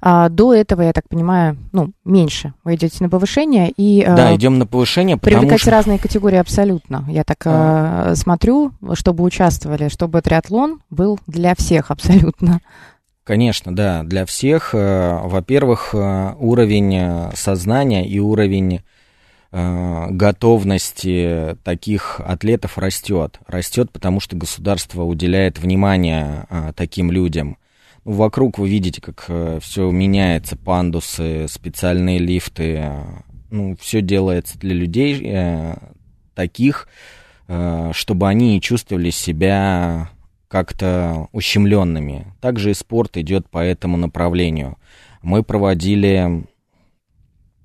А, 0.00 0.28
до 0.28 0.54
этого, 0.54 0.82
я 0.82 0.92
так 0.92 1.08
понимаю, 1.08 1.56
ну, 1.72 1.92
меньше. 2.04 2.54
Вы 2.64 2.74
идете 2.74 2.96
на 3.00 3.08
повышение 3.08 3.70
и 3.76 4.02
э, 4.02 4.16
Да, 4.16 4.34
идем 4.34 4.58
на 4.58 4.66
повышение, 4.66 5.16
потому 5.16 5.40
привлекать 5.40 5.60
что... 5.60 5.70
разные 5.70 5.98
категории 5.98 6.38
абсолютно. 6.38 7.04
Я 7.08 7.24
так 7.24 7.38
э, 7.44 8.14
смотрю, 8.16 8.72
чтобы 8.94 9.24
участвовали, 9.24 9.88
чтобы 9.88 10.20
триатлон 10.22 10.80
был 10.90 11.18
для 11.26 11.54
всех 11.54 11.90
абсолютно. 11.90 12.60
Конечно, 13.24 13.74
да, 13.74 14.02
для 14.02 14.26
всех. 14.26 14.74
э, 14.74 15.20
Во-первых, 15.24 15.94
уровень 15.94 17.30
сознания 17.34 18.08
и 18.08 18.18
уровень 18.18 18.80
готовности 19.52 21.58
таких 21.62 22.22
атлетов 22.24 22.78
растет. 22.78 23.38
Растет, 23.46 23.90
потому 23.90 24.18
что 24.18 24.34
государство 24.34 25.02
уделяет 25.02 25.58
внимание 25.58 26.46
таким 26.74 27.10
людям. 27.10 27.58
Вокруг 28.04 28.58
вы 28.58 28.68
видите, 28.68 29.00
как 29.00 29.30
все 29.60 29.90
меняется, 29.90 30.56
пандусы, 30.56 31.46
специальные 31.48 32.18
лифты. 32.18 32.76
э, 32.82 33.04
Ну, 33.50 33.76
все 33.78 34.00
делается 34.00 34.58
для 34.58 34.74
людей 34.74 35.20
э, 35.24 35.76
таких, 36.34 36.88
э, 37.48 37.90
чтобы 37.94 38.28
они 38.28 38.60
чувствовали 38.60 39.10
себя 39.10 40.10
как-то 40.48 41.28
ущемленными. 41.32 42.26
Также 42.40 42.70
и 42.70 42.74
спорт 42.74 43.16
идет 43.16 43.48
по 43.48 43.58
этому 43.58 43.96
направлению. 43.96 44.78
Мы 45.22 45.42
проводили 45.42 46.44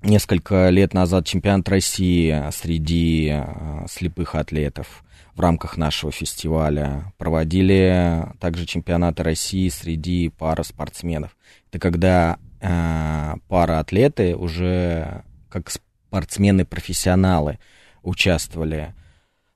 несколько 0.02 0.68
лет 0.68 0.94
назад 0.94 1.26
чемпионат 1.26 1.68
России 1.68 2.44
среди 2.52 3.30
э, 3.32 3.86
слепых 3.90 4.34
атлетов 4.36 5.02
в 5.38 5.40
рамках 5.40 5.76
нашего 5.76 6.10
фестиваля. 6.10 7.12
Проводили 7.16 8.26
также 8.40 8.66
чемпионаты 8.66 9.22
России 9.22 9.68
среди 9.68 10.30
пара 10.30 10.64
спортсменов. 10.64 11.36
Это 11.70 11.78
когда 11.78 12.38
э, 12.60 13.34
пара 13.46 13.78
атлеты 13.78 14.34
уже 14.34 15.22
как 15.48 15.70
спортсмены-профессионалы 15.70 17.60
участвовали. 18.02 18.94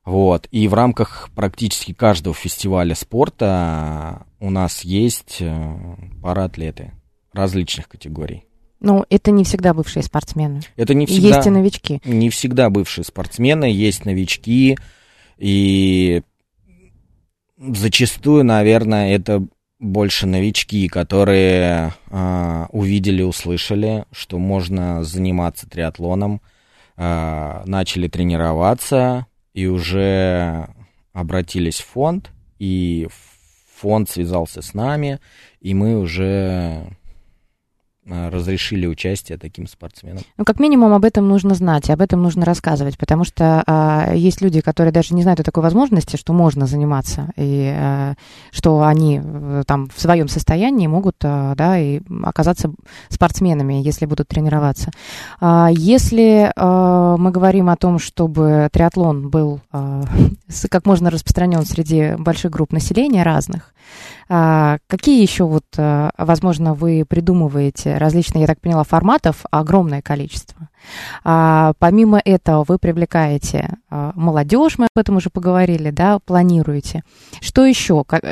Вот. 0.05 0.47
И 0.51 0.69
в 0.69 0.73
рамках 0.73 1.29
практически 1.35 1.93
каждого 1.93 2.33
фестиваля 2.33 2.95
спорта 2.95 4.25
у 4.39 4.49
нас 4.49 4.85
есть 4.85 5.37
э, 5.41 5.75
параатлеты 6.21 6.93
различных 7.33 7.89
категорий. 7.89 8.45
Ну, 8.79 9.05
это 9.09 9.31
не 9.31 9.43
всегда 9.43 9.73
бывшие 9.73 10.03
спортсмены. 10.03 10.61
Это 10.77 10.93
не 10.93 11.05
всегда, 11.05 11.27
Есть 11.27 11.47
и 11.47 11.49
новички. 11.49 12.01
не 12.05 12.29
всегда 12.29 12.69
бывшие 12.69 13.03
спортсмены, 13.05 13.65
есть 13.65 14.05
новички, 14.05 14.77
и 15.37 16.21
зачастую, 17.57 18.43
наверное, 18.43 19.15
это 19.15 19.45
больше 19.79 20.27
новички, 20.27 20.87
которые 20.87 21.93
а, 22.09 22.67
увидели, 22.71 23.21
услышали, 23.21 24.05
что 24.11 24.39
можно 24.39 25.03
заниматься 25.03 25.69
триатлоном, 25.69 26.41
а, 26.95 27.63
начали 27.65 28.07
тренироваться 28.07 29.27
и 29.53 29.67
уже 29.67 30.69
обратились 31.11 31.79
в 31.79 31.85
фонд, 31.85 32.31
и 32.59 33.07
фонд 33.75 34.09
связался 34.09 34.61
с 34.61 34.73
нами, 34.73 35.19
и 35.59 35.73
мы 35.73 35.99
уже 35.99 36.97
разрешили 38.05 38.85
участие 38.85 39.37
таким 39.37 39.67
спортсменам. 39.67 40.23
Ну, 40.37 40.45
как 40.45 40.59
минимум, 40.59 40.93
об 40.93 41.05
этом 41.05 41.27
нужно 41.27 41.55
знать, 41.55 41.89
и 41.89 41.91
об 41.91 42.01
этом 42.01 42.21
нужно 42.21 42.45
рассказывать, 42.45 42.97
потому 42.97 43.23
что 43.23 43.63
а, 43.65 44.13
есть 44.13 44.41
люди, 44.41 44.61
которые 44.61 44.91
даже 44.91 45.13
не 45.13 45.23
знают 45.23 45.39
о 45.39 45.43
такой 45.43 45.63
возможности, 45.63 46.17
что 46.17 46.33
можно 46.33 46.65
заниматься, 46.67 47.31
и 47.37 47.73
а, 47.73 48.15
что 48.51 48.83
они 48.83 49.21
э, 49.23 49.63
там 49.65 49.89
в 49.93 49.99
своем 49.99 50.27
состоянии 50.27 50.87
могут, 50.87 51.15
а, 51.23 51.55
да, 51.55 51.79
и 51.79 52.01
оказаться 52.23 52.73
спортсменами, 53.09 53.75
если 53.75 54.05
будут 54.05 54.27
тренироваться. 54.27 54.91
А, 55.39 55.69
если 55.71 56.51
а, 56.55 57.17
мы 57.17 57.31
говорим 57.31 57.69
о 57.69 57.77
том, 57.77 57.99
чтобы 57.99 58.69
триатлон 58.71 59.29
был 59.29 59.61
а, 59.71 60.03
как 60.69 60.85
можно 60.85 61.09
распространен 61.09 61.65
среди 61.65 62.15
больших 62.17 62.51
групп 62.51 62.71
населения 62.71 63.23
разных, 63.23 63.72
а, 63.72 63.72
какие 64.87 65.21
еще 65.21 65.43
вот, 65.45 65.65
а, 65.77 66.11
возможно, 66.17 66.73
вы 66.73 67.05
придумываете 67.07 67.97
различные, 67.97 68.41
я 68.41 68.47
так 68.47 68.61
поняла, 68.61 68.83
форматов 68.83 69.45
огромное 69.51 70.01
количество? 70.01 70.69
А, 71.23 71.73
помимо 71.79 72.21
этого 72.23 72.65
вы 72.67 72.77
привлекаете 72.77 73.77
а, 73.89 74.11
молодежь, 74.15 74.77
мы 74.77 74.85
об 74.85 74.99
этом 74.99 75.17
уже 75.17 75.29
поговорили, 75.29 75.89
да, 75.89 76.19
планируете. 76.19 77.03
Что 77.41 77.65
еще? 77.65 78.03
Как, 78.03 78.23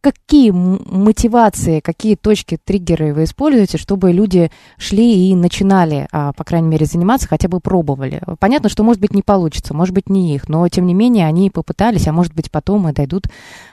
какие 0.00 0.50
мотивации, 0.50 1.80
какие 1.80 2.16
точки, 2.16 2.58
триггеры 2.62 3.14
вы 3.14 3.24
используете, 3.24 3.78
чтобы 3.78 4.12
люди 4.12 4.50
шли 4.78 5.30
и 5.30 5.34
начинали, 5.34 6.08
а, 6.12 6.32
по 6.32 6.44
крайней 6.44 6.68
мере, 6.68 6.86
заниматься, 6.86 7.28
хотя 7.28 7.48
бы 7.48 7.60
пробовали? 7.60 8.20
Понятно, 8.38 8.68
что, 8.68 8.82
может 8.82 9.00
быть, 9.00 9.14
не 9.14 9.22
получится, 9.22 9.74
может 9.74 9.94
быть, 9.94 10.08
не 10.08 10.34
их, 10.34 10.48
но, 10.48 10.66
тем 10.68 10.86
не 10.86 10.94
менее, 10.94 11.26
они 11.26 11.50
попытались, 11.50 12.08
а 12.08 12.12
может 12.12 12.34
быть, 12.34 12.50
потом 12.50 12.88
и 12.88 12.92
дойдут 12.92 13.26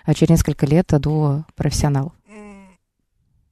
а, 0.06 0.14
через 0.14 0.30
несколько 0.30 0.66
лет 0.66 0.88
до 0.90 1.44
профессионалов. 1.56 2.14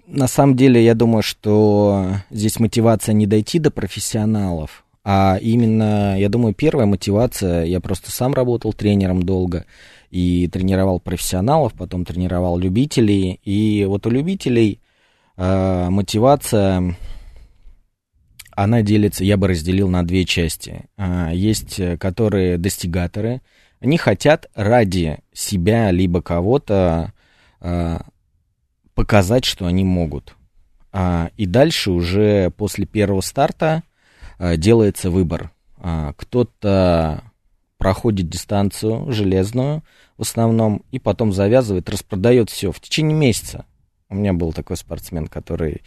На 0.08 0.28
самом 0.28 0.56
деле, 0.56 0.84
я 0.84 0.96
думаю, 0.96 1.22
что 1.22 2.22
здесь 2.30 2.62
мотивация 2.62 3.12
не 3.12 3.28
дойти 3.28 3.60
до 3.60 3.72
профессионалов, 3.72 4.86
а 5.04 5.38
именно, 5.42 6.18
я 6.18 6.30
думаю, 6.30 6.54
первая 6.54 6.86
мотивация, 6.86 7.66
я 7.66 7.82
просто 7.82 8.10
сам 8.10 8.34
работал 8.34 8.72
тренером 8.72 9.24
долго 9.24 9.66
и 10.10 10.48
тренировал 10.48 11.02
профессионалов, 11.02 11.74
потом 11.74 12.06
тренировал 12.06 12.58
любителей, 12.58 13.42
и 13.44 13.84
вот 13.86 14.08
у 14.08 14.10
любителей 14.10 14.80
э, 15.36 15.88
мотивация, 15.90 16.96
она 18.52 18.82
делится, 18.84 19.26
я 19.26 19.36
бы 19.36 19.50
разделил 19.50 19.90
на 19.90 20.04
две 20.04 20.24
части. 20.24 20.86
Э, 20.96 21.32
есть, 21.34 21.82
которые 22.00 22.58
достигаторы, 22.58 23.42
они 23.82 23.98
хотят 23.98 24.50
ради 24.56 25.20
себя 25.34 25.92
либо 25.92 26.22
кого-то 26.22 27.12
э, 27.60 27.98
показать, 28.98 29.46
что 29.46 29.68
они 29.68 29.84
могут. 29.84 30.36
А, 30.92 31.30
и 31.38 31.46
дальше 31.46 31.92
уже 31.92 32.50
после 32.50 32.88
первого 32.88 33.22
старта 33.22 33.84
а, 34.40 34.58
делается 34.58 35.12
выбор. 35.12 35.52
А, 35.78 36.14
кто-то 36.18 37.24
проходит 37.78 38.28
дистанцию 38.28 39.12
железную 39.12 39.84
в 40.18 40.24
основном, 40.24 40.82
и 40.90 40.98
потом 40.98 41.32
завязывает, 41.32 41.92
распродает 41.92 42.50
все 42.50 42.72
в 42.72 42.80
течение 42.80 43.16
месяца. 43.16 43.66
У 44.10 44.16
меня 44.16 44.34
был 44.34 44.52
такой 44.52 44.78
спортсмен, 44.78 45.28
который 45.28 45.84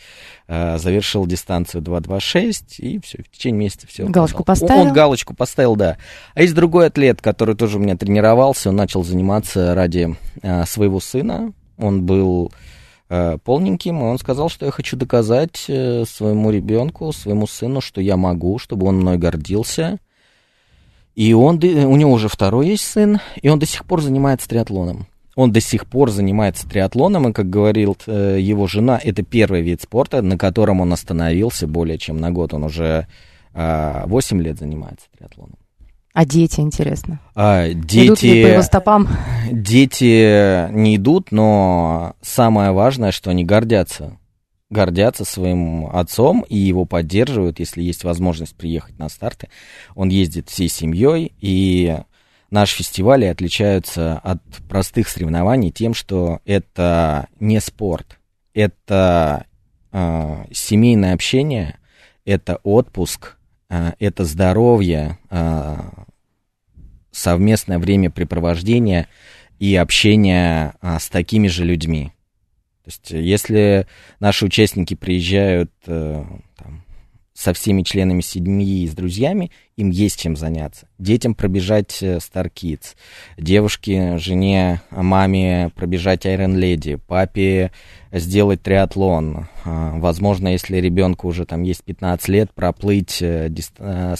э, 0.46 0.78
завершил 0.78 1.26
дистанцию 1.26 1.82
2.26, 1.82 2.76
и 2.78 3.00
все, 3.00 3.24
в 3.24 3.30
течение 3.30 3.60
месяца 3.60 3.86
все. 3.88 4.06
Галочку 4.06 4.44
поставил? 4.44 4.82
Он, 4.82 4.88
он 4.88 4.92
галочку 4.92 5.34
поставил, 5.34 5.74
да. 5.74 5.96
А 6.34 6.42
есть 6.42 6.54
другой 6.54 6.88
атлет, 6.88 7.22
который 7.22 7.56
тоже 7.56 7.78
у 7.78 7.80
меня 7.80 7.96
тренировался, 7.96 8.68
он 8.68 8.76
начал 8.76 9.02
заниматься 9.02 9.74
ради 9.74 10.16
э, 10.42 10.64
своего 10.66 11.00
сына. 11.00 11.54
Он 11.78 12.04
был 12.04 12.52
полненьким, 13.10 13.98
и 13.98 14.04
он 14.04 14.18
сказал, 14.18 14.48
что 14.48 14.66
я 14.66 14.72
хочу 14.72 14.96
доказать 14.96 15.64
э, 15.66 16.04
своему 16.04 16.52
ребенку, 16.52 17.12
своему 17.12 17.48
сыну, 17.48 17.80
что 17.80 18.00
я 18.00 18.16
могу, 18.16 18.58
чтобы 18.58 18.86
он 18.86 18.98
мной 18.98 19.18
гордился. 19.18 19.98
И 21.16 21.32
он, 21.32 21.56
у 21.56 21.96
него 21.96 22.12
уже 22.12 22.28
второй 22.28 22.68
есть 22.68 22.84
сын, 22.84 23.18
и 23.42 23.48
он 23.48 23.58
до 23.58 23.66
сих 23.66 23.84
пор 23.84 24.00
занимается 24.00 24.48
триатлоном. 24.48 25.06
Он 25.34 25.50
до 25.50 25.60
сих 25.60 25.86
пор 25.86 26.10
занимается 26.10 26.68
триатлоном, 26.68 27.28
и, 27.28 27.32
как 27.32 27.50
говорил 27.50 27.96
э, 28.06 28.38
его 28.40 28.68
жена, 28.68 29.00
это 29.02 29.22
первый 29.22 29.62
вид 29.62 29.82
спорта, 29.82 30.22
на 30.22 30.38
котором 30.38 30.80
он 30.80 30.92
остановился 30.92 31.66
более 31.66 31.98
чем 31.98 32.18
на 32.18 32.30
год. 32.30 32.54
Он 32.54 32.64
уже 32.64 33.08
8 33.52 34.40
лет 34.40 34.58
занимается 34.58 35.06
триатлоном. 35.18 35.59
А 36.12 36.24
дети, 36.24 36.60
интересно? 36.60 37.20
А, 37.34 37.68
дети, 37.68 38.06
идут 38.06 38.22
ли 38.22 38.42
по 38.42 38.46
его 38.48 38.62
стопам? 38.62 39.08
Дети 39.52 40.70
не 40.72 40.96
идут, 40.96 41.30
но 41.30 42.16
самое 42.20 42.72
важное, 42.72 43.12
что 43.12 43.30
они 43.30 43.44
гордятся. 43.44 44.18
Гордятся 44.70 45.24
своим 45.24 45.86
отцом 45.86 46.44
и 46.48 46.56
его 46.56 46.84
поддерживают, 46.84 47.60
если 47.60 47.82
есть 47.82 48.04
возможность 48.04 48.56
приехать 48.56 48.98
на 48.98 49.08
старты. 49.08 49.48
Он 49.94 50.08
ездит 50.08 50.48
всей 50.48 50.68
семьей, 50.68 51.32
и 51.40 51.98
наши 52.50 52.78
фестивали 52.78 53.24
отличаются 53.26 54.18
от 54.18 54.42
простых 54.68 55.08
соревнований 55.08 55.70
тем, 55.70 55.94
что 55.94 56.40
это 56.44 57.28
не 57.38 57.60
спорт, 57.60 58.18
это 58.52 59.46
э, 59.92 60.44
семейное 60.52 61.14
общение, 61.14 61.78
это 62.24 62.56
отпуск– 62.64 63.36
это 63.70 64.24
здоровье, 64.24 65.18
а, 65.30 66.04
совместное 67.12 67.78
времяпрепровождение 67.78 69.06
и 69.58 69.76
общение 69.76 70.74
а, 70.80 70.98
с 70.98 71.08
такими 71.08 71.48
же 71.48 71.64
людьми. 71.64 72.12
То 72.84 72.88
есть, 72.88 73.10
если 73.10 73.86
наши 74.18 74.46
участники 74.46 74.94
приезжают 74.94 75.70
э, 75.86 76.24
там, 76.56 76.82
со 77.34 77.52
всеми 77.52 77.82
членами 77.82 78.22
семьи 78.22 78.82
и 78.82 78.88
с 78.88 78.94
друзьями, 78.94 79.50
им 79.76 79.90
есть 79.90 80.18
чем 80.18 80.34
заняться. 80.34 80.88
Детям 80.98 81.34
пробежать 81.34 82.02
э, 82.02 82.16
Star 82.16 82.50
Kids, 82.50 82.96
девушке, 83.36 84.16
жене, 84.16 84.80
маме 84.90 85.70
пробежать 85.74 86.24
Iron 86.24 86.54
Lady, 86.54 86.98
папе 86.98 87.70
сделать 88.12 88.62
триатлон. 88.62 89.48
А, 89.64 89.92
возможно, 89.98 90.48
если 90.48 90.78
ребенку 90.78 91.28
уже 91.28 91.44
там 91.44 91.62
есть 91.62 91.84
15 91.84 92.28
лет, 92.28 92.52
проплыть 92.54 93.22
э, 93.22 93.50
э. 93.78 94.14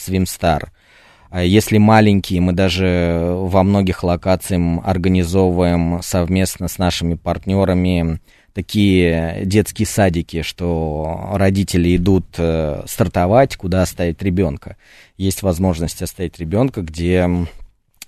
А 1.30 1.44
если 1.44 1.78
маленькие, 1.78 2.40
мы 2.40 2.52
даже 2.52 3.32
во 3.36 3.62
многих 3.62 4.02
локациях 4.02 4.80
организовываем 4.84 6.00
совместно 6.02 6.66
с 6.66 6.78
нашими 6.78 7.14
партнерами 7.14 8.20
такие 8.52 9.42
детские 9.44 9.86
садики, 9.86 10.42
что 10.42 11.30
родители 11.34 11.96
идут 11.96 12.26
э, 12.36 12.82
стартовать, 12.86 13.56
куда 13.56 13.82
оставить 13.82 14.22
ребенка. 14.22 14.76
Есть 15.16 15.42
возможность 15.42 16.02
оставить 16.02 16.38
ребенка, 16.40 16.82
где 16.82 17.28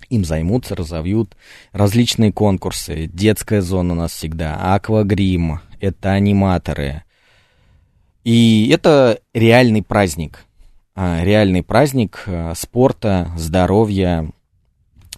им 0.09 0.25
займутся, 0.25 0.75
разовьют 0.75 1.35
различные 1.71 2.31
конкурсы. 2.31 3.09
Детская 3.11 3.61
зона 3.61 3.93
у 3.93 3.97
нас 3.97 4.11
всегда, 4.11 4.75
аквагрим, 4.75 5.59
это 5.83 6.11
аниматоры. 6.13 7.03
И 8.23 8.69
это 8.73 9.19
реальный 9.33 9.83
праздник. 9.83 10.45
А, 10.95 11.23
реальный 11.23 11.61
праздник 11.61 12.23
э, 12.25 12.53
спорта, 12.55 13.31
здоровья, 13.35 14.29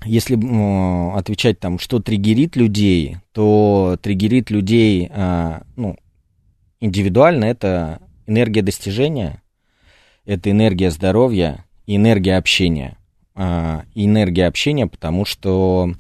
если 0.04 0.38
э, 0.38 1.18
отвечать 1.18 1.60
там, 1.60 1.78
что 1.78 2.00
триггерит 2.00 2.56
людей, 2.56 3.18
то 3.32 3.98
триггерит 4.02 4.50
людей 4.50 5.10
ну, 5.76 5.98
индивидуально 6.80 7.46
это 7.46 8.00
энергия 8.26 8.62
достижения, 8.62 9.42
это 10.26 10.50
энергия 10.50 10.90
здоровья 10.90 11.66
энергия 11.86 12.38
общения. 12.38 12.98
Энергия 13.36 14.48
общения, 14.48 14.88
потому 14.88 15.26
что 15.26 15.94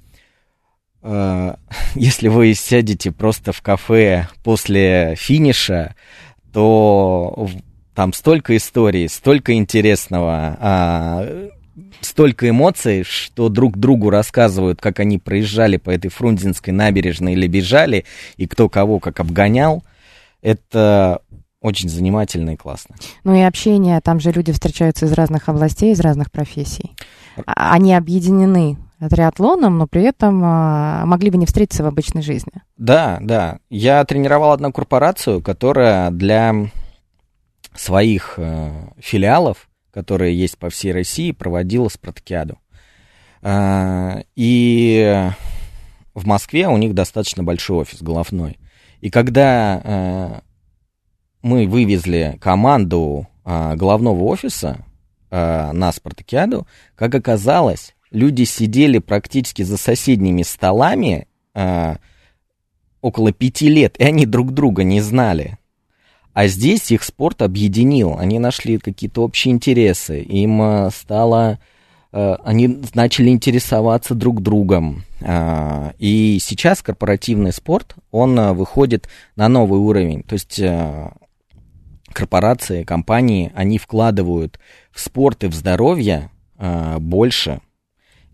если 1.96 2.28
вы 2.28 2.54
сядете 2.54 3.12
просто 3.12 3.52
в 3.52 3.62
кафе 3.62 4.28
после 4.44 5.16
финиша, 5.18 5.96
то 6.52 7.48
там 7.94 8.14
столько 8.14 8.56
историй, 8.58 9.08
столько 9.08 9.54
интересного. 9.54 10.58
А, 10.60 11.50
столько 12.02 12.50
эмоций, 12.50 13.04
что 13.04 13.50
друг 13.50 13.78
другу 13.78 14.10
рассказывают, 14.10 14.82
как 14.82 15.00
они 15.00 15.18
проезжали 15.18 15.78
по 15.78 15.90
этой 15.90 16.10
Фрунзенской 16.10 16.74
набережной 16.74 17.34
или 17.34 17.48
бежали, 17.48 18.06
и 18.38 18.48
кто 18.48 18.70
кого 18.70 19.00
как 19.00 19.20
обгонял. 19.20 19.84
Это 20.42 21.22
очень 21.62 21.90
занимательно 21.90 22.52
и 22.52 22.56
классно. 22.56 22.96
Ну 23.24 23.36
и 23.36 23.42
общение, 23.42 24.00
там 24.02 24.20
же 24.20 24.32
люди 24.32 24.52
встречаются 24.52 25.06
из 25.06 25.14
разных 25.14 25.50
областей, 25.50 25.92
из 25.94 26.00
разных 26.00 26.32
профессий. 26.32 26.92
А, 27.46 27.74
они 27.74 27.94
объединены 27.94 28.78
триатлоном, 29.00 29.78
но 29.78 29.88
при 29.88 30.04
этом 30.04 30.42
а, 30.44 31.06
могли 31.06 31.30
бы 31.30 31.38
не 31.38 31.46
встретиться 31.46 31.84
в 31.84 31.88
обычной 31.88 32.22
жизни. 32.22 32.54
Да, 32.78 33.20
да. 33.22 33.60
Я 33.70 34.04
тренировал 34.06 34.52
одну 34.52 34.72
корпорацию, 34.72 35.42
которая 35.42 36.12
для 36.12 36.54
своих 37.76 38.36
э, 38.38 38.72
филиалов 39.00 39.68
которые 39.96 40.38
есть 40.38 40.58
по 40.58 40.70
всей 40.70 40.92
России, 40.92 41.32
проводила 41.32 41.88
спартакиаду. 41.88 42.60
И 44.36 45.32
в 46.14 46.28
Москве 46.28 46.68
у 46.68 46.76
них 46.76 46.94
достаточно 46.94 47.44
большой 47.44 47.78
офис 47.78 48.02
головной. 48.02 48.60
И 49.00 49.10
когда 49.10 50.42
мы 51.42 51.66
вывезли 51.68 52.38
команду 52.42 53.30
головного 53.46 54.22
офиса 54.24 54.86
на 55.32 55.94
спартакиаду, 55.94 56.68
как 56.96 57.16
оказалось, 57.16 57.95
люди 58.16 58.44
сидели 58.44 58.98
практически 58.98 59.62
за 59.62 59.78
соседними 59.78 60.42
столами 60.42 61.28
около 63.06 63.32
пяти 63.32 63.70
лет, 63.70 63.96
и 64.00 64.04
они 64.04 64.26
друг 64.26 64.52
друга 64.52 64.84
не 64.84 65.00
знали. 65.00 65.60
А 66.34 66.48
здесь 66.48 66.92
их 66.92 67.04
спорт 67.04 67.44
объединил, 67.44 68.18
они 68.18 68.40
нашли 68.40 68.80
какие-то 68.80 69.24
общие 69.24 69.54
интересы, 69.54 70.22
им 70.22 70.62
э, 70.62 70.90
стало, 70.90 71.60
э, 72.12 72.36
они 72.44 72.82
начали 72.96 73.30
интересоваться 73.30 74.16
друг 74.16 74.42
другом. 74.42 75.04
А, 75.22 75.94
и 75.98 76.40
сейчас 76.42 76.82
корпоративный 76.82 77.54
спорт, 77.54 77.96
он 78.12 78.38
э, 78.38 78.52
выходит 78.54 79.08
на 79.38 79.48
новый 79.48 79.80
уровень. 79.80 80.24
То 80.24 80.34
есть 80.34 80.62
корпорации, 82.12 82.84
компании, 82.84 83.52
они 83.56 83.78
вкладывают 83.78 84.60
в 84.92 85.00
спорт 85.00 85.44
и 85.44 85.48
в 85.48 85.54
здоровье 85.54 86.32
э, 86.58 86.98
больше, 87.00 87.62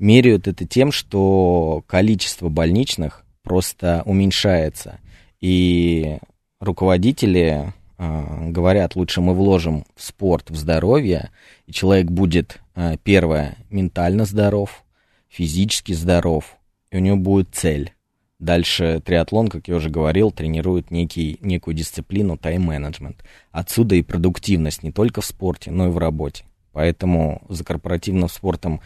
меряют 0.02 0.48
это 0.48 0.66
тем, 0.66 0.92
что 0.92 1.84
количество 1.88 2.50
больничных 2.50 3.24
просто 3.44 4.02
уменьшается. 4.06 5.00
И 5.40 6.18
руководители 6.60 7.74
э, 7.98 8.50
говорят, 8.50 8.96
лучше 8.96 9.22
мы 9.22 9.34
вложим 9.34 9.86
в 9.96 10.04
спорт, 10.04 10.50
в 10.50 10.56
здоровье, 10.56 11.30
и 11.68 11.72
человек 11.72 12.08
будет, 12.08 12.60
э, 12.76 12.98
первое, 13.04 13.58
ментально 13.70 14.26
здоров, 14.26 14.84
физически 15.30 15.94
здоров, 15.94 16.58
и 16.92 16.98
у 16.98 17.00
него 17.00 17.18
будет 17.18 17.50
цель. 17.54 17.94
Дальше 18.40 19.02
триатлон, 19.06 19.50
как 19.50 19.68
я 19.68 19.76
уже 19.76 19.92
говорил, 19.92 20.32
тренирует 20.32 20.90
некий, 20.90 21.38
некую 21.42 21.76
дисциплину 21.76 22.38
тайм-менеджмент. 22.38 23.24
Отсюда 23.52 23.94
и 23.94 24.02
продуктивность 24.02 24.82
не 24.82 24.92
только 24.92 25.22
в 25.22 25.26
спорте, 25.28 25.70
но 25.70 25.88
и 25.88 25.92
в 25.92 26.00
работе. 26.00 26.44
Поэтому 26.72 27.44
за 27.50 27.64
корпоративным 27.64 28.30
спортом 28.30 28.82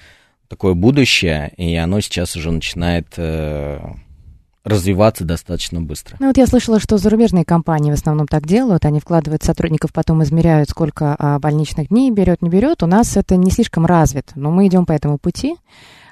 такое 0.47 0.73
будущее, 0.73 1.53
и 1.57 1.75
оно 1.75 1.99
сейчас 2.01 2.35
уже 2.35 2.51
начинает 2.51 3.07
э, 3.17 3.79
развиваться 4.65 5.23
достаточно 5.23 5.79
быстро. 5.79 6.17
Ну 6.19 6.27
вот 6.27 6.37
я 6.37 6.47
слышала, 6.47 6.79
что 6.79 6.97
зарубежные 6.97 7.45
компании 7.45 7.91
в 7.91 7.93
основном 7.93 8.27
так 8.27 8.45
делают, 8.45 8.83
они 8.85 8.99
вкладывают 8.99 9.43
сотрудников, 9.43 9.93
потом 9.93 10.23
измеряют, 10.23 10.69
сколько 10.69 11.15
а, 11.17 11.39
больничных 11.39 11.89
дней 11.89 12.11
берет, 12.11 12.41
не 12.41 12.49
берет. 12.49 12.83
У 12.83 12.87
нас 12.87 13.15
это 13.15 13.37
не 13.37 13.51
слишком 13.51 13.85
развито, 13.85 14.33
но 14.35 14.51
мы 14.51 14.67
идем 14.67 14.85
по 14.85 14.91
этому 14.91 15.17
пути. 15.17 15.55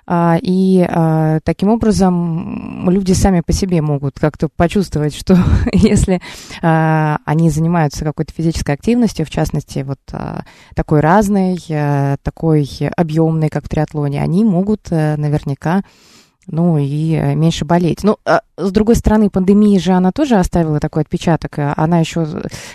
А, 0.06 0.38
и 0.42 0.86
а, 0.88 1.40
таким 1.44 1.70
образом 1.70 2.90
люди 2.90 3.14
сами 3.14 3.42
по 3.42 3.54
себе 3.54 3.82
могут 3.82 4.20
как-то 4.20 4.50
почувствовать, 4.50 5.16
что 5.16 5.38
если 5.74 6.22
а, 6.62 7.20
они 7.26 7.50
занимаются 7.50 8.04
какой-то 8.04 8.34
физической 8.34 8.72
активностью, 8.76 9.26
в 9.26 9.30
частности, 9.30 9.80
вот 9.80 10.00
такой 10.76 11.00
разной, 11.00 11.58
такой 12.22 12.70
объемной, 12.96 13.50
как 13.50 13.66
в 13.66 13.70
триатлоне, 13.70 14.22
они 14.22 14.44
могут 14.44 14.88
э, 14.92 15.16
наверняка 15.18 15.84
ну 16.48 16.78
и 16.78 17.14
э, 17.14 17.36
меньше 17.36 17.66
болеть. 17.66 18.04
Ну, 18.04 18.18
а 18.26 18.42
с 18.58 18.72
другой 18.72 18.96
стороны, 18.96 19.30
пандемия 19.30 19.80
же, 19.80 19.94
она 19.94 20.12
тоже 20.12 20.36
оставила 20.36 20.80
такой 20.80 21.04
отпечаток. 21.04 21.60
Э, 21.60 21.74
она 21.76 22.00
еще... 22.00 22.28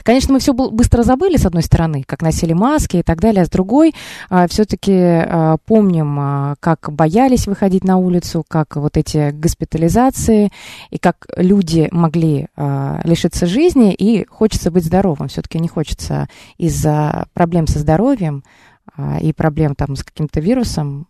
Конечно, 0.02 0.34
мы 0.34 0.40
все 0.40 0.52
быстро 0.52 1.02
забыли, 1.02 1.36
с 1.36 1.46
одной 1.46 1.62
стороны, 1.62 2.02
как 2.06 2.22
носили 2.22 2.52
маски 2.52 2.98
и 2.98 3.02
так 3.02 3.20
далее, 3.20 3.42
а 3.42 3.46
с 3.46 3.50
другой 3.50 3.94
а, 4.30 4.48
все-таки 4.48 4.94
а, 4.94 5.56
помним, 5.66 6.18
а, 6.18 6.54
как 6.60 6.90
боялись 6.92 7.46
выходить 7.46 7.84
на 7.84 7.96
улицу, 7.96 8.44
как 8.46 8.76
вот 8.76 8.96
эти 8.96 9.30
госпитализации, 9.30 10.50
и 10.90 10.98
как 10.98 11.26
люди 11.36 11.88
могли 11.90 12.48
лишиться 13.04 13.46
жизни, 13.46 13.94
и 13.94 14.26
хочется 14.26 14.70
быть 14.70 14.84
здоровым. 14.84 15.28
Все-таки 15.28 15.58
не 15.58 15.68
хочется 15.68 16.28
из-за 16.56 17.26
проблем 17.34 17.66
со 17.66 17.78
здоровьем 17.78 18.42
а, 18.44 18.67
и 19.20 19.32
проблем 19.32 19.74
там 19.74 19.94
с 19.94 20.02
каким-то 20.02 20.40
вирусом, 20.40 21.06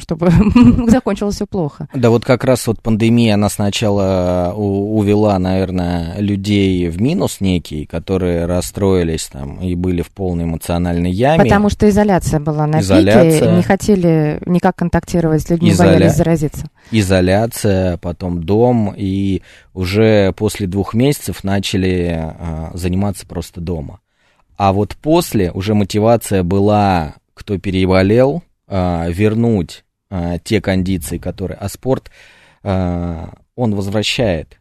чтобы 0.00 0.30
закончилось 0.88 1.36
все 1.36 1.46
плохо. 1.46 1.88
Да 1.94 2.10
вот 2.10 2.24
как 2.24 2.44
раз 2.44 2.66
вот 2.66 2.82
пандемия, 2.82 3.34
она 3.34 3.48
сначала 3.48 4.52
увела, 4.56 5.38
наверное, 5.38 6.18
людей 6.18 6.88
в 6.88 7.00
минус 7.00 7.40
некий, 7.40 7.86
которые 7.86 8.46
расстроились 8.46 9.26
там 9.26 9.60
и 9.60 9.74
были 9.76 10.02
в 10.02 10.10
полной 10.10 10.44
эмоциональной 10.44 11.12
яме. 11.12 11.44
Потому 11.44 11.68
что 11.70 11.88
изоляция 11.88 12.40
была 12.40 12.66
на 12.66 12.80
изоляция, 12.80 13.40
пике, 13.40 13.52
не 13.52 13.62
хотели 13.62 14.40
никак 14.46 14.76
контактировать 14.76 15.42
с 15.42 15.50
людьми, 15.50 15.70
изоля... 15.70 15.94
боялись 15.94 16.16
заразиться. 16.16 16.68
Изоляция, 16.90 17.96
потом 17.98 18.42
дом, 18.42 18.92
и 18.96 19.42
уже 19.74 20.32
после 20.32 20.66
двух 20.66 20.94
месяцев 20.94 21.44
начали 21.44 22.16
а, 22.18 22.70
заниматься 22.74 23.26
просто 23.26 23.60
дома. 23.60 24.00
А 24.58 24.72
вот 24.72 24.96
после 24.96 25.52
уже 25.52 25.74
мотивация 25.74 26.42
была, 26.42 27.14
кто 27.32 27.58
переболел, 27.58 28.42
а, 28.66 29.06
вернуть 29.08 29.84
а, 30.10 30.38
те 30.38 30.60
кондиции, 30.60 31.16
которые... 31.16 31.56
А 31.56 31.68
спорт, 31.68 32.10
а, 32.62 33.34
он 33.54 33.74
возвращает. 33.76 34.58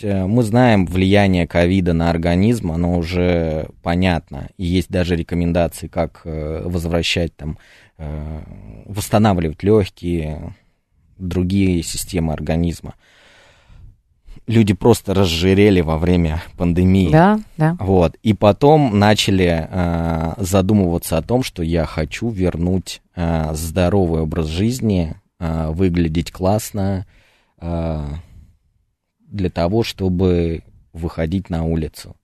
Э, 0.00 0.26
мы 0.26 0.42
знаем 0.42 0.86
влияние 0.86 1.46
ковида 1.46 1.92
на 1.92 2.10
организм, 2.10 2.72
оно 2.72 2.96
уже 2.96 3.68
понятно. 3.82 4.48
Есть 4.58 4.90
даже 4.90 5.16
рекомендации, 5.16 5.88
как 5.88 6.22
э, 6.24 6.62
возвращать 6.64 7.34
там, 7.36 7.58
э, 7.98 8.42
восстанавливать 8.86 9.62
легкие, 9.62 10.54
другие 11.18 11.82
системы 11.82 12.32
организма 12.32 12.94
люди 14.46 14.74
просто 14.74 15.14
разжирели 15.14 15.80
во 15.80 15.98
время 15.98 16.42
пандемии. 16.56 17.10
Да, 17.10 17.40
да. 17.56 17.76
Вот. 17.78 18.16
И 18.22 18.34
потом 18.34 18.98
начали 18.98 19.68
э, 19.70 20.34
задумываться 20.38 21.18
о 21.18 21.22
том, 21.22 21.42
что 21.42 21.62
я 21.62 21.84
хочу 21.86 22.28
вернуть 22.30 23.02
э, 23.14 23.54
здоровый 23.54 24.22
образ 24.22 24.46
жизни, 24.46 25.16
э, 25.38 25.70
выглядеть 25.70 26.32
классно 26.32 27.06
э, 27.60 28.04
для 29.20 29.50
того, 29.50 29.82
чтобы 29.82 30.62
выходить 30.92 31.48
на 31.50 31.64
улицу. 31.64 32.16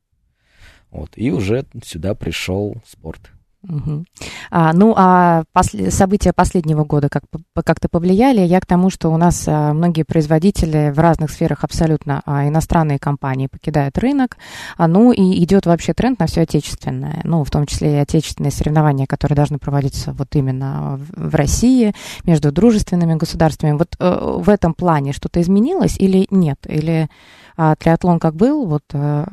Вот. 0.91 1.11
И 1.17 1.31
уже 1.31 1.65
сюда 1.85 2.15
пришел 2.15 2.77
спорт. 2.87 3.31
Угу. 3.63 4.05
А, 4.51 4.73
ну, 4.73 4.95
а 4.97 5.43
пос- 5.53 5.91
события 5.91 6.33
последнего 6.33 6.85
года 6.85 7.09
как- 7.09 7.25
как-то 7.65 7.89
повлияли? 7.89 8.41
Я 8.41 8.61
к 8.61 8.67
тому, 8.67 8.89
что 8.89 9.11
у 9.11 9.17
нас 9.17 9.45
а, 9.49 9.73
многие 9.73 10.05
производители 10.05 10.93
в 10.95 10.99
разных 11.01 11.31
сферах 11.33 11.65
абсолютно 11.65 12.23
а, 12.25 12.47
иностранные 12.47 13.01
компании 13.01 13.49
покидают 13.49 13.99
рынок. 13.99 14.37
А, 14.77 14.87
ну, 14.87 15.13
и 15.13 15.43
идет 15.43 15.67
вообще 15.67 15.93
тренд 15.93 16.21
на 16.21 16.27
все 16.27 16.43
отечественное. 16.43 17.21
Ну, 17.25 17.43
в 17.43 17.51
том 17.51 17.67
числе 17.67 17.95
и 17.95 17.97
отечественные 17.97 18.53
соревнования, 18.53 19.07
которые 19.07 19.35
должны 19.35 19.59
проводиться 19.59 20.13
вот 20.13 20.29
именно 20.37 21.01
в, 21.17 21.35
России, 21.35 21.95
между 22.25 22.53
дружественными 22.53 23.15
государствами. 23.15 23.73
Вот 23.73 23.97
э, 23.99 24.37
в 24.39 24.49
этом 24.49 24.73
плане 24.73 25.13
что-то 25.13 25.41
изменилось 25.41 25.97
или 25.99 26.29
нет? 26.31 26.59
Или 26.69 27.09
а, 27.57 27.75
триатлон 27.75 28.21
как 28.21 28.37
был, 28.37 28.67
вот... 28.67 28.85
Э, 28.93 29.27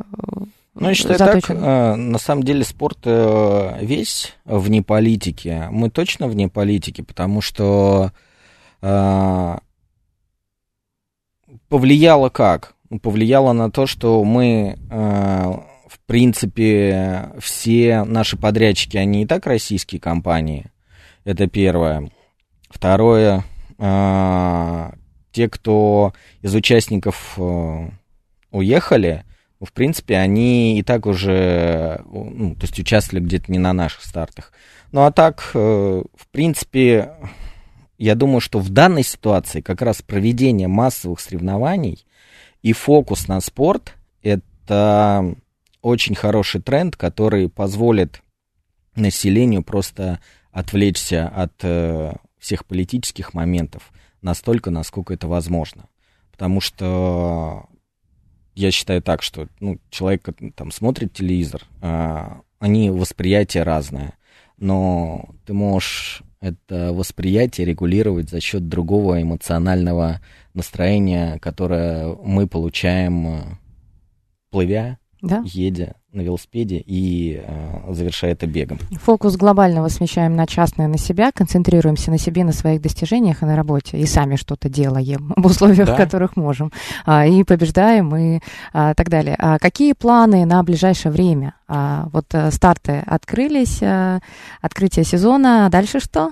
ну, 0.76 0.90
я 0.90 0.94
считаю 0.94 1.18
заточен. 1.18 1.42
так, 1.42 1.58
э, 1.58 1.96
на 1.96 2.18
самом 2.18 2.44
деле 2.44 2.66
спорт 2.66 3.00
э, 3.06 3.78
весь 3.82 4.36
вне 4.44 4.84
политики. 4.84 5.68
Мы 5.72 5.90
точно 5.90 6.28
вне 6.28 6.50
политики, 6.50 7.02
потому 7.02 7.40
что 7.40 8.12
э, 8.82 9.58
повлияло 11.70 12.28
как? 12.28 12.76
Повлияло 13.02 13.54
на 13.54 13.72
то, 13.72 13.88
что 13.88 14.24
мы, 14.24 14.78
в 14.90 16.00
принципе, 16.06 17.32
все 17.40 18.04
наши 18.04 18.38
подрядчики, 18.38 18.96
они 18.96 19.24
и 19.24 19.26
так 19.26 19.48
российские 19.48 20.00
компании. 20.00 20.68
Это 21.24 21.48
первое. 21.48 22.12
Второе, 22.70 23.44
те, 23.80 25.50
кто 25.50 26.14
из 26.44 26.54
участников 26.54 27.40
уехали, 28.52 29.24
в 29.62 29.72
принципе, 29.72 30.18
они 30.18 30.78
и 30.80 30.84
так 30.84 31.06
уже, 31.06 32.02
ну, 32.06 32.56
то 32.56 32.64
есть 32.64 32.80
участвовали 32.80 33.24
где-то 33.24 33.52
не 33.52 33.60
на 33.60 33.74
наших 33.74 34.04
стартах. 34.04 34.52
Ну 34.92 35.06
а 35.06 35.12
так, 35.12 35.52
э, 35.54 35.58
в 36.16 36.28
принципе, 36.32 37.14
я 37.98 38.16
думаю, 38.16 38.42
что 38.42 38.60
в 38.60 38.70
данной 38.70 39.04
ситуации 39.04 39.62
как 39.62 39.82
раз 39.82 40.02
проведение 40.02 40.68
массовых 40.68 41.20
соревнований 41.20 42.06
и 42.62 42.74
фокус 42.74 43.28
на 43.28 43.40
спорт– 43.42 43.96
это 44.22 45.36
очень 45.82 46.16
хороший 46.16 46.62
тренд, 46.62 46.96
который 46.96 47.48
позволит 47.50 48.22
населению 48.96 49.64
просто 49.64 50.20
отвлечься 50.52 51.28
от 51.28 51.54
э, 51.62 52.14
всех 52.40 52.66
политических 52.66 53.34
моментов 53.34 53.92
настолько, 54.22 54.72
насколько 54.72 55.14
это 55.14 55.28
возможно. 55.28 55.88
Потому 56.32 56.60
что 56.60 57.68
я 58.56 58.72
считаю 58.72 59.02
так, 59.02 59.22
что 59.22 59.48
ну, 59.60 59.80
человек 59.90 60.28
там 60.56 60.72
смотрит 60.72 61.14
телевизор, 61.14 61.62
а, 61.82 62.42
они 62.60 62.90
восприятие 62.90 63.64
разное, 63.64 64.14
но 64.58 65.30
ты 65.46 65.54
можешь 65.54 66.24
это 66.40 66.94
восприятие 66.94 67.66
регулировать 67.66 68.30
за 68.30 68.40
счет 68.40 68.68
другого 68.70 69.22
эмоционального 69.22 70.22
настроения, 70.54 71.40
которое 71.40 72.16
мы 72.16 72.48
получаем, 72.48 73.28
э, 73.28 73.42
плывя, 74.52 75.00
да? 75.28 75.42
едя 75.46 75.96
на 76.16 76.22
велосипеде 76.22 76.78
и 76.78 77.42
э, 77.46 77.94
завершая 77.94 78.32
это 78.32 78.48
бегом. 78.48 78.80
Фокус 79.02 79.36
глобального 79.36 79.90
смещаем 79.90 80.36
на 80.36 80.48
частное, 80.48 80.88
на 80.88 80.98
себя, 80.98 81.32
концентрируемся 81.34 82.10
на 82.10 82.18
себе, 82.18 82.44
на 82.44 82.54
своих 82.54 82.82
достижениях 82.82 83.44
и 83.44 83.46
на 83.46 83.56
работе, 83.56 83.98
и 83.98 84.06
сами 84.06 84.38
что-то 84.38 84.70
делаем 84.70 85.34
в 85.38 85.46
условиях, 85.46 85.88
да. 85.88 85.94
в 85.94 85.98
которых 85.98 86.38
можем, 86.38 86.72
а, 87.06 87.26
и 87.26 87.44
побеждаем, 87.44 88.16
и 88.16 88.40
а, 88.72 88.94
так 88.94 89.10
далее. 89.10 89.36
А 89.38 89.60
какие 89.60 89.94
планы 89.94 90.46
на 90.46 90.64
ближайшее 90.64 91.12
время? 91.12 91.56
А, 91.68 92.08
вот 92.14 92.26
а, 92.34 92.50
старты 92.52 93.04
открылись, 93.06 93.80
а, 93.82 94.20
открытие 94.62 95.04
сезона, 95.04 95.68
дальше 95.70 96.00
что? 96.00 96.32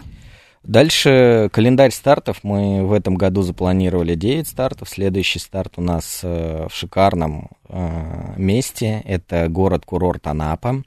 Дальше 0.63 1.49
календарь 1.51 1.91
стартов. 1.91 2.39
Мы 2.43 2.85
в 2.85 2.93
этом 2.93 3.15
году 3.15 3.41
запланировали 3.41 4.15
9 4.15 4.47
стартов. 4.47 4.87
Следующий 4.89 5.39
старт 5.39 5.73
у 5.75 5.81
нас 5.81 6.21
э, 6.23 6.67
в 6.69 6.73
шикарном 6.73 7.49
э, 7.67 8.33
месте. 8.37 9.01
Это 9.03 9.49
город-курорт 9.49 10.25
Анапа. 10.25 10.83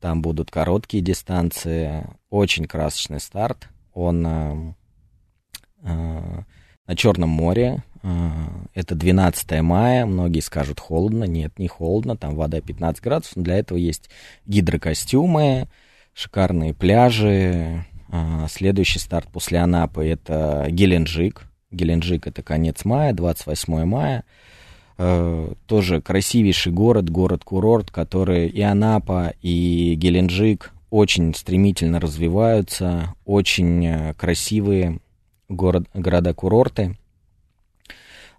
там 0.00 0.22
будут 0.22 0.50
короткие 0.50 1.02
дистанции, 1.02 2.06
очень 2.30 2.64
красочный 2.64 3.20
старт. 3.20 3.68
Он 3.92 4.26
э, 4.26 4.74
на 5.82 6.96
Черном 6.96 7.28
море, 7.28 7.82
это 8.74 8.94
12 8.94 9.62
мая, 9.62 10.04
многие 10.06 10.40
скажут 10.40 10.80
холодно, 10.80 11.24
нет, 11.24 11.58
не 11.58 11.68
холодно, 11.68 12.16
там 12.16 12.34
вода 12.34 12.60
15 12.60 13.02
градусов, 13.02 13.36
но 13.36 13.42
для 13.42 13.56
этого 13.56 13.78
есть 13.78 14.10
гидрокостюмы, 14.46 15.68
шикарные 16.12 16.74
пляжи. 16.74 17.86
Э, 18.14 18.46
следующий 18.48 19.00
старт 19.00 19.28
после 19.32 19.58
Анапы 19.58 20.06
это 20.06 20.66
Геленджик, 20.70 21.46
Геленджик 21.72 22.28
это 22.28 22.42
конец 22.42 22.84
мая, 22.84 23.12
28 23.12 23.84
мая. 23.84 24.24
Э, 24.96 25.52
тоже 25.66 26.00
красивейший 26.00 26.72
город, 26.72 27.10
город-курорт, 27.10 27.90
который 27.90 28.46
и 28.46 28.60
Анапа, 28.60 29.34
и 29.42 29.96
Геленджик 29.96 30.72
очень 30.90 31.34
стремительно 31.34 31.98
развиваются, 31.98 33.14
очень 33.24 33.84
э, 33.84 34.14
красивые 34.14 35.00
город, 35.48 35.88
города-курорты. 35.92 36.96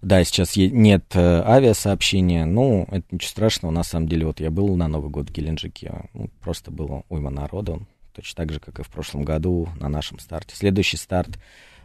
Да, 0.00 0.24
сейчас 0.24 0.56
нет 0.56 1.04
э, 1.12 1.42
авиасообщения, 1.44 2.46
ну, 2.46 2.88
это 2.90 3.04
ничего 3.10 3.28
страшного, 3.28 3.72
на 3.72 3.82
самом 3.82 4.08
деле, 4.08 4.24
вот 4.24 4.40
я 4.40 4.50
был 4.50 4.74
на 4.76 4.88
Новый 4.88 5.10
год 5.10 5.28
в 5.28 5.32
Геленджике, 5.32 6.08
ну, 6.14 6.30
просто 6.40 6.70
было 6.70 7.02
уйма 7.10 7.30
народу, 7.30 7.86
точно 8.16 8.44
так 8.44 8.52
же, 8.52 8.60
как 8.60 8.80
и 8.80 8.82
в 8.82 8.88
прошлом 8.88 9.22
году 9.22 9.68
на 9.78 9.88
нашем 9.88 10.18
старте. 10.18 10.56
Следующий 10.56 10.96
старт 10.96 11.38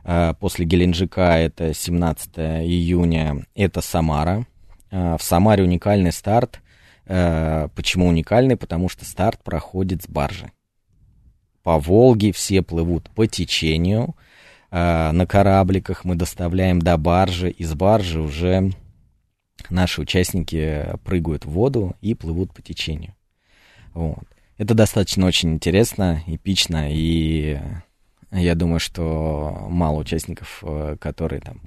э, 0.03 0.33
после 0.39 0.65
Геленджика, 0.65 1.37
это 1.37 1.73
17 1.73 2.37
июня, 2.37 3.45
это 3.53 3.81
Самара. 3.81 4.45
Э, 4.89 5.17
в 5.19 5.23
Самаре 5.23 5.63
уникальный 5.63 6.11
старт. 6.11 6.61
Э, 7.05 7.67
почему 7.75 8.07
уникальный? 8.07 8.57
Потому 8.57 8.89
что 8.89 9.05
старт 9.05 9.43
проходит 9.43 10.03
с 10.03 10.07
баржи. 10.07 10.51
По 11.63 11.77
Волге 11.77 12.31
все 12.31 12.61
плывут 12.61 13.09
по 13.11 13.27
течению, 13.27 14.15
э, 14.71 15.11
на 15.11 15.27
корабликах 15.27 16.05
мы 16.05 16.15
доставляем 16.15 16.81
до 16.81 16.97
баржи, 16.97 17.51
из 17.51 17.73
баржи 17.75 18.19
уже 18.19 18.71
наши 19.69 20.01
участники 20.01 20.87
прыгают 21.03 21.45
в 21.45 21.51
воду 21.51 21.95
и 22.01 22.15
плывут 22.15 22.53
по 22.53 22.61
течению. 22.61 23.13
Вот. 23.93 24.23
Это 24.61 24.75
достаточно 24.75 25.25
очень 25.25 25.53
интересно, 25.53 26.21
эпично, 26.27 26.85
и 26.91 27.59
я 28.31 28.53
думаю, 28.53 28.79
что 28.79 29.65
мало 29.71 29.97
участников, 29.97 30.59
э, 30.61 30.97
которые 31.01 31.41
там 31.41 31.61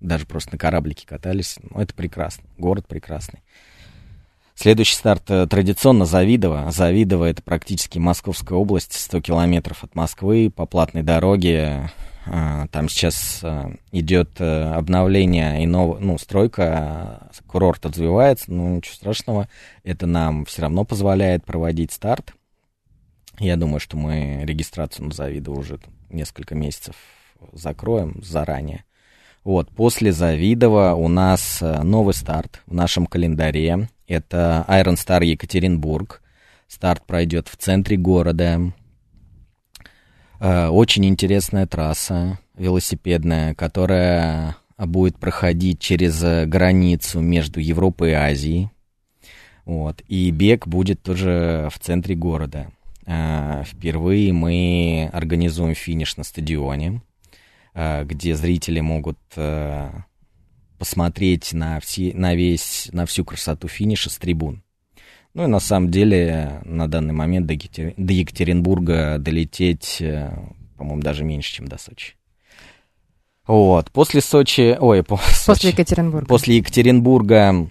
даже 0.00 0.26
просто 0.26 0.52
на 0.52 0.58
кораблике 0.58 1.06
катались, 1.06 1.56
ну, 1.62 1.80
это 1.80 1.94
прекрасно, 1.94 2.44
город 2.58 2.86
прекрасный. 2.86 3.40
Следующий 4.54 4.94
старт 4.94 5.22
э, 5.30 5.46
традиционно 5.46 6.04
Завидово. 6.04 6.70
Завидово 6.70 7.24
это 7.30 7.40
практически 7.40 7.98
Московская 7.98 8.58
область, 8.58 8.92
100 8.92 9.22
километров 9.22 9.82
от 9.82 9.94
Москвы 9.94 10.52
по 10.54 10.66
платной 10.66 11.02
дороге. 11.02 11.90
А, 12.26 12.66
там 12.68 12.88
сейчас 12.88 13.40
э, 13.42 13.74
идет 13.92 14.40
обновление 14.40 15.62
и 15.62 15.66
нов... 15.66 16.00
ну, 16.00 16.16
стройка, 16.18 17.30
курорт 17.46 17.84
развивается, 17.84 18.52
но 18.52 18.76
ничего 18.76 18.94
страшного, 18.94 19.48
это 19.82 20.06
нам 20.06 20.44
все 20.46 20.62
равно 20.62 20.84
позволяет 20.84 21.44
проводить 21.44 21.92
старт. 21.92 22.32
Я 23.38 23.56
думаю, 23.56 23.80
что 23.80 23.96
мы 23.96 24.42
регистрацию 24.44 25.06
на 25.06 25.12
Завидово 25.12 25.58
уже 25.58 25.80
несколько 26.08 26.54
месяцев 26.54 26.94
закроем 27.52 28.22
заранее. 28.22 28.84
Вот, 29.42 29.68
после 29.70 30.12
Завидова 30.12 30.94
у 30.94 31.08
нас 31.08 31.60
э, 31.60 31.82
новый 31.82 32.14
старт 32.14 32.62
в 32.66 32.74
нашем 32.74 33.06
календаре. 33.06 33.88
Это 34.06 34.64
Iron 34.68 34.94
Star 34.94 35.22
Екатеринбург. 35.24 36.22
Старт 36.66 37.04
пройдет 37.04 37.48
в 37.48 37.56
центре 37.56 37.96
города. 37.98 38.72
Э, 40.44 40.68
очень 40.68 41.06
интересная 41.06 41.66
трасса 41.66 42.38
велосипедная, 42.56 43.54
которая 43.54 44.56
будет 44.76 45.18
проходить 45.18 45.80
через 45.80 46.22
э, 46.22 46.44
границу 46.44 47.20
между 47.20 47.60
Европой 47.60 48.10
и 48.10 48.14
Азией. 48.14 48.70
Вот. 49.64 50.02
И 50.08 50.30
бег 50.30 50.66
будет 50.66 51.02
тоже 51.02 51.68
в 51.72 51.78
центре 51.78 52.14
города. 52.14 52.70
Впервые 53.06 54.32
мы 54.32 55.10
организуем 55.12 55.74
финиш 55.74 56.16
на 56.16 56.24
стадионе. 56.24 57.00
Э, 57.74 58.04
где 58.04 58.36
зрители 58.36 58.80
могут 58.80 59.18
э, 59.36 59.90
посмотреть 60.78 61.52
на, 61.52 61.80
все, 61.80 62.12
на, 62.14 62.34
весь, 62.34 62.88
на 62.92 63.04
всю 63.04 63.24
красоту 63.24 63.68
финиша 63.68 64.10
с 64.10 64.18
трибун. 64.18 64.63
Ну 65.34 65.44
и 65.44 65.46
на 65.48 65.58
самом 65.58 65.90
деле 65.90 66.60
на 66.64 66.88
данный 66.88 67.12
момент 67.12 67.46
до, 67.46 67.54
Екатер... 67.54 67.94
до 67.96 68.12
Екатеринбурга 68.12 69.18
долететь, 69.18 70.00
э, 70.00 70.30
по-моему, 70.76 71.02
даже 71.02 71.24
меньше, 71.24 71.54
чем 71.54 71.66
до 71.66 71.76
Сочи. 71.76 72.14
Вот, 73.46 73.90
после 73.90 74.20
Сочи, 74.20 74.76
ой, 74.80 75.02
по, 75.02 75.16
после 75.16 75.34
Сочи, 75.34 75.66
Екатеринбурга. 75.66 76.26
После 76.26 76.56
Екатеринбурга 76.58 77.68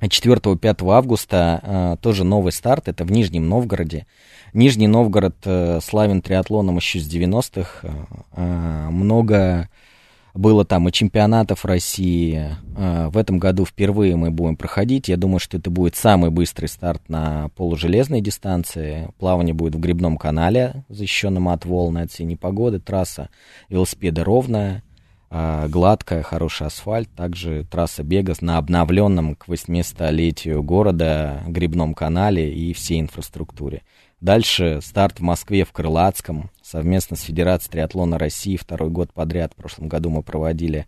4-5 0.00 0.90
августа 0.90 1.60
э, 1.62 1.96
тоже 2.00 2.24
новый 2.24 2.52
старт, 2.52 2.88
это 2.88 3.04
в 3.04 3.12
Нижнем 3.12 3.46
Новгороде. 3.46 4.06
Нижний 4.54 4.88
Новгород 4.88 5.36
э, 5.44 5.80
славен 5.82 6.22
триатлоном 6.22 6.76
еще 6.76 6.98
с 6.98 7.06
90-х. 7.06 7.80
Э, 7.82 7.90
э, 8.36 8.88
много 8.90 9.68
было 10.36 10.64
там 10.64 10.88
и 10.88 10.92
чемпионатов 10.92 11.64
России. 11.64 12.56
Э, 12.76 13.08
в 13.08 13.16
этом 13.16 13.38
году 13.38 13.64
впервые 13.64 14.16
мы 14.16 14.30
будем 14.30 14.56
проходить. 14.56 15.08
Я 15.08 15.16
думаю, 15.16 15.40
что 15.40 15.58
это 15.58 15.70
будет 15.70 15.96
самый 15.96 16.30
быстрый 16.30 16.66
старт 16.66 17.08
на 17.08 17.48
полужелезной 17.56 18.20
дистанции. 18.20 19.08
Плавание 19.18 19.54
будет 19.54 19.74
в 19.74 19.80
грибном 19.80 20.16
канале, 20.16 20.84
защищенном 20.88 21.48
от 21.48 21.64
волн, 21.64 21.98
от 21.98 22.12
синей 22.12 22.36
погоды. 22.36 22.80
Трасса 22.80 23.30
велосипеда 23.68 24.24
ровная. 24.24 24.82
А, 25.28 25.66
гладкая, 25.68 26.22
хороший 26.22 26.68
асфальт, 26.68 27.10
также 27.16 27.64
трасса 27.64 28.04
бега 28.04 28.34
на 28.40 28.58
обновленном 28.58 29.34
к 29.34 29.48
800-летию 29.48 30.62
города 30.62 31.42
грибном 31.48 31.94
канале 31.94 32.54
и 32.54 32.72
всей 32.72 33.00
инфраструктуре. 33.00 33.82
Дальше 34.20 34.80
старт 34.82 35.18
в 35.18 35.22
Москве 35.22 35.64
в 35.64 35.72
Крылатском 35.72 36.50
совместно 36.62 37.16
с 37.16 37.22
Федерацией 37.22 37.72
триатлона 37.72 38.18
России 38.18 38.56
второй 38.56 38.88
год 38.88 39.12
подряд. 39.12 39.52
В 39.52 39.56
прошлом 39.56 39.88
году 39.88 40.08
мы 40.08 40.22
проводили 40.22 40.86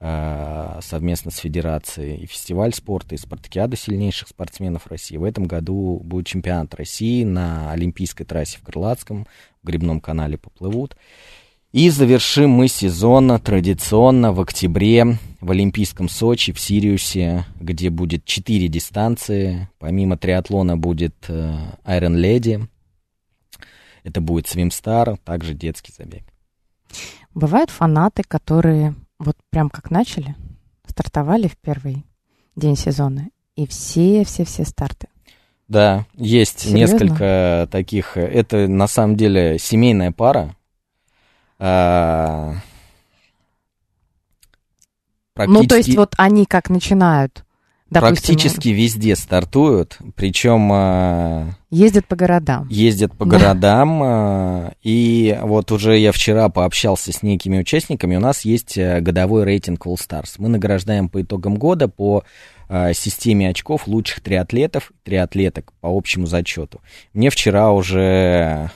э, 0.00 0.78
совместно 0.80 1.30
с 1.30 1.36
Федерацией 1.36 2.22
и 2.22 2.26
фестиваль 2.26 2.72
спорта, 2.72 3.14
и 3.14 3.18
спартакиаду 3.18 3.76
сильнейших 3.76 4.28
спортсменов 4.28 4.86
России. 4.86 5.18
В 5.18 5.24
этом 5.24 5.44
году 5.44 6.00
будет 6.02 6.26
чемпионат 6.26 6.74
России 6.74 7.22
на 7.22 7.70
Олимпийской 7.70 8.24
трассе 8.24 8.56
в 8.56 8.62
Крылатском, 8.62 9.26
в 9.62 9.66
Грибном 9.66 10.00
канале 10.00 10.38
поплывут. 10.38 10.96
И 11.72 11.88
завершим 11.88 12.50
мы 12.50 12.66
сезон 12.66 13.38
традиционно 13.40 14.32
в 14.32 14.40
октябре 14.40 15.18
в 15.40 15.50
Олимпийском 15.52 16.08
Сочи, 16.08 16.52
в 16.52 16.58
Сириусе, 16.58 17.44
где 17.60 17.90
будет 17.90 18.24
четыре 18.24 18.66
дистанции. 18.66 19.68
Помимо 19.78 20.16
триатлона 20.16 20.76
будет 20.76 21.14
э, 21.28 21.56
Iron 21.84 22.16
Lady, 22.16 22.66
это 24.02 24.20
будет 24.20 24.46
Swimstar, 24.46 25.16
также 25.22 25.54
детский 25.54 25.92
забег. 25.96 26.24
Бывают 27.34 27.70
фанаты, 27.70 28.24
которые 28.26 28.96
вот 29.20 29.36
прям 29.50 29.70
как 29.70 29.92
начали, 29.92 30.34
стартовали 30.88 31.46
в 31.46 31.56
первый 31.56 32.04
день 32.56 32.76
сезона, 32.76 33.28
и 33.54 33.68
все-все-все 33.68 34.64
старты. 34.64 35.06
Да, 35.68 36.04
есть 36.16 36.60
Серьезно? 36.60 36.76
несколько 36.76 37.68
таких. 37.70 38.16
Это 38.16 38.66
на 38.66 38.88
самом 38.88 39.16
деле 39.16 39.56
семейная 39.60 40.10
пара, 40.10 40.56
Ну, 45.46 45.64
то 45.66 45.76
есть 45.76 45.94
вот 45.96 46.14
они 46.18 46.44
как 46.44 46.68
начинают, 46.70 47.44
допустим, 47.88 48.34
практически 48.36 48.68
везде 48.68 49.16
стартуют, 49.16 49.98
причем 50.14 50.70
а, 50.72 51.50
ездят 51.70 52.06
по 52.06 52.16
городам. 52.16 52.66
ездят 52.68 53.16
по 53.16 53.24
Да. 53.24 53.38
городам, 53.38 54.00
а, 54.02 54.72
и 54.82 55.38
вот 55.42 55.72
уже 55.72 55.96
я 55.98 56.12
вчера 56.12 56.48
пообщался 56.50 57.12
с 57.12 57.22
некими 57.22 57.58
участниками, 57.60 58.16
у 58.16 58.20
нас 58.20 58.42
есть 58.42 58.76
а, 58.76 59.00
годовой 59.00 59.44
рейтинг 59.44 59.86
All 59.86 59.94
Stars. 59.96 60.34
Мы 60.38 60.48
награждаем 60.48 61.08
по 61.08 61.22
итогам 61.22 61.56
года 61.56 61.88
по 61.88 62.24
а, 62.68 62.92
системе 62.92 63.48
очков 63.48 63.86
лучших 63.86 64.20
триатлетов, 64.20 64.92
триатлеток 65.04 65.72
по 65.80 65.88
общему 65.88 66.26
зачету. 66.26 66.80
Мне 67.14 67.30
вчера 67.30 67.72
уже 67.72 68.00
а, 68.00 68.68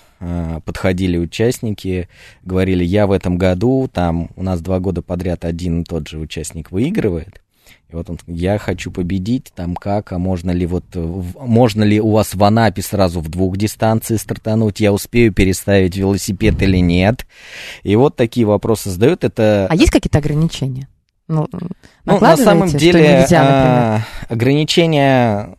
подходили 0.65 1.19
участники, 1.19 2.09
говорили, 2.43 2.85
я 2.85 3.07
в 3.07 3.13
этом 3.13 3.37
году, 3.37 3.89
там 3.93 4.31
у 4.37 4.43
нас 4.43 4.61
два 4.61 4.81
года 4.81 5.03
подряд 5.03 5.45
один 5.45 5.83
и 5.83 5.85
тот 5.85 6.09
же 6.09 6.19
участник 6.19 6.71
выигрывает, 6.71 7.43
и 7.91 7.97
вот 7.97 8.09
он, 8.09 8.19
я 8.27 8.59
хочу 8.59 8.91
победить, 8.91 9.53
там 9.55 9.75
как, 9.75 10.13
а 10.13 10.19
можно 10.19 10.51
ли 10.51 10.67
вот, 10.67 10.85
можно 10.95 11.83
ли 11.83 12.01
у 12.01 12.11
вас 12.11 12.35
в 12.35 12.43
Анапе 12.43 12.83
сразу 12.83 13.21
в 13.21 13.29
двух 13.29 13.57
дистанции 13.57 14.17
стартануть, 14.17 14.81
я 14.81 14.93
успею 14.93 15.33
переставить 15.33 15.97
велосипед 15.97 16.63
или 16.63 16.79
нет, 16.79 17.27
и 17.83 17.97
вот 17.97 18.17
такие 18.17 18.47
вопросы 18.47 18.91
задают, 18.91 19.25
это... 19.25 19.67
А 19.69 19.75
есть 19.75 19.91
какие-то 19.91 20.19
ограничения? 20.19 20.89
Ну, 21.27 21.49
Ну, 22.05 22.21
на 22.21 22.37
самом 22.37 22.69
деле 22.69 23.01
нельзя, 23.01 23.43
например? 23.43 23.47
а, 23.49 24.01
ограничения 24.29 25.57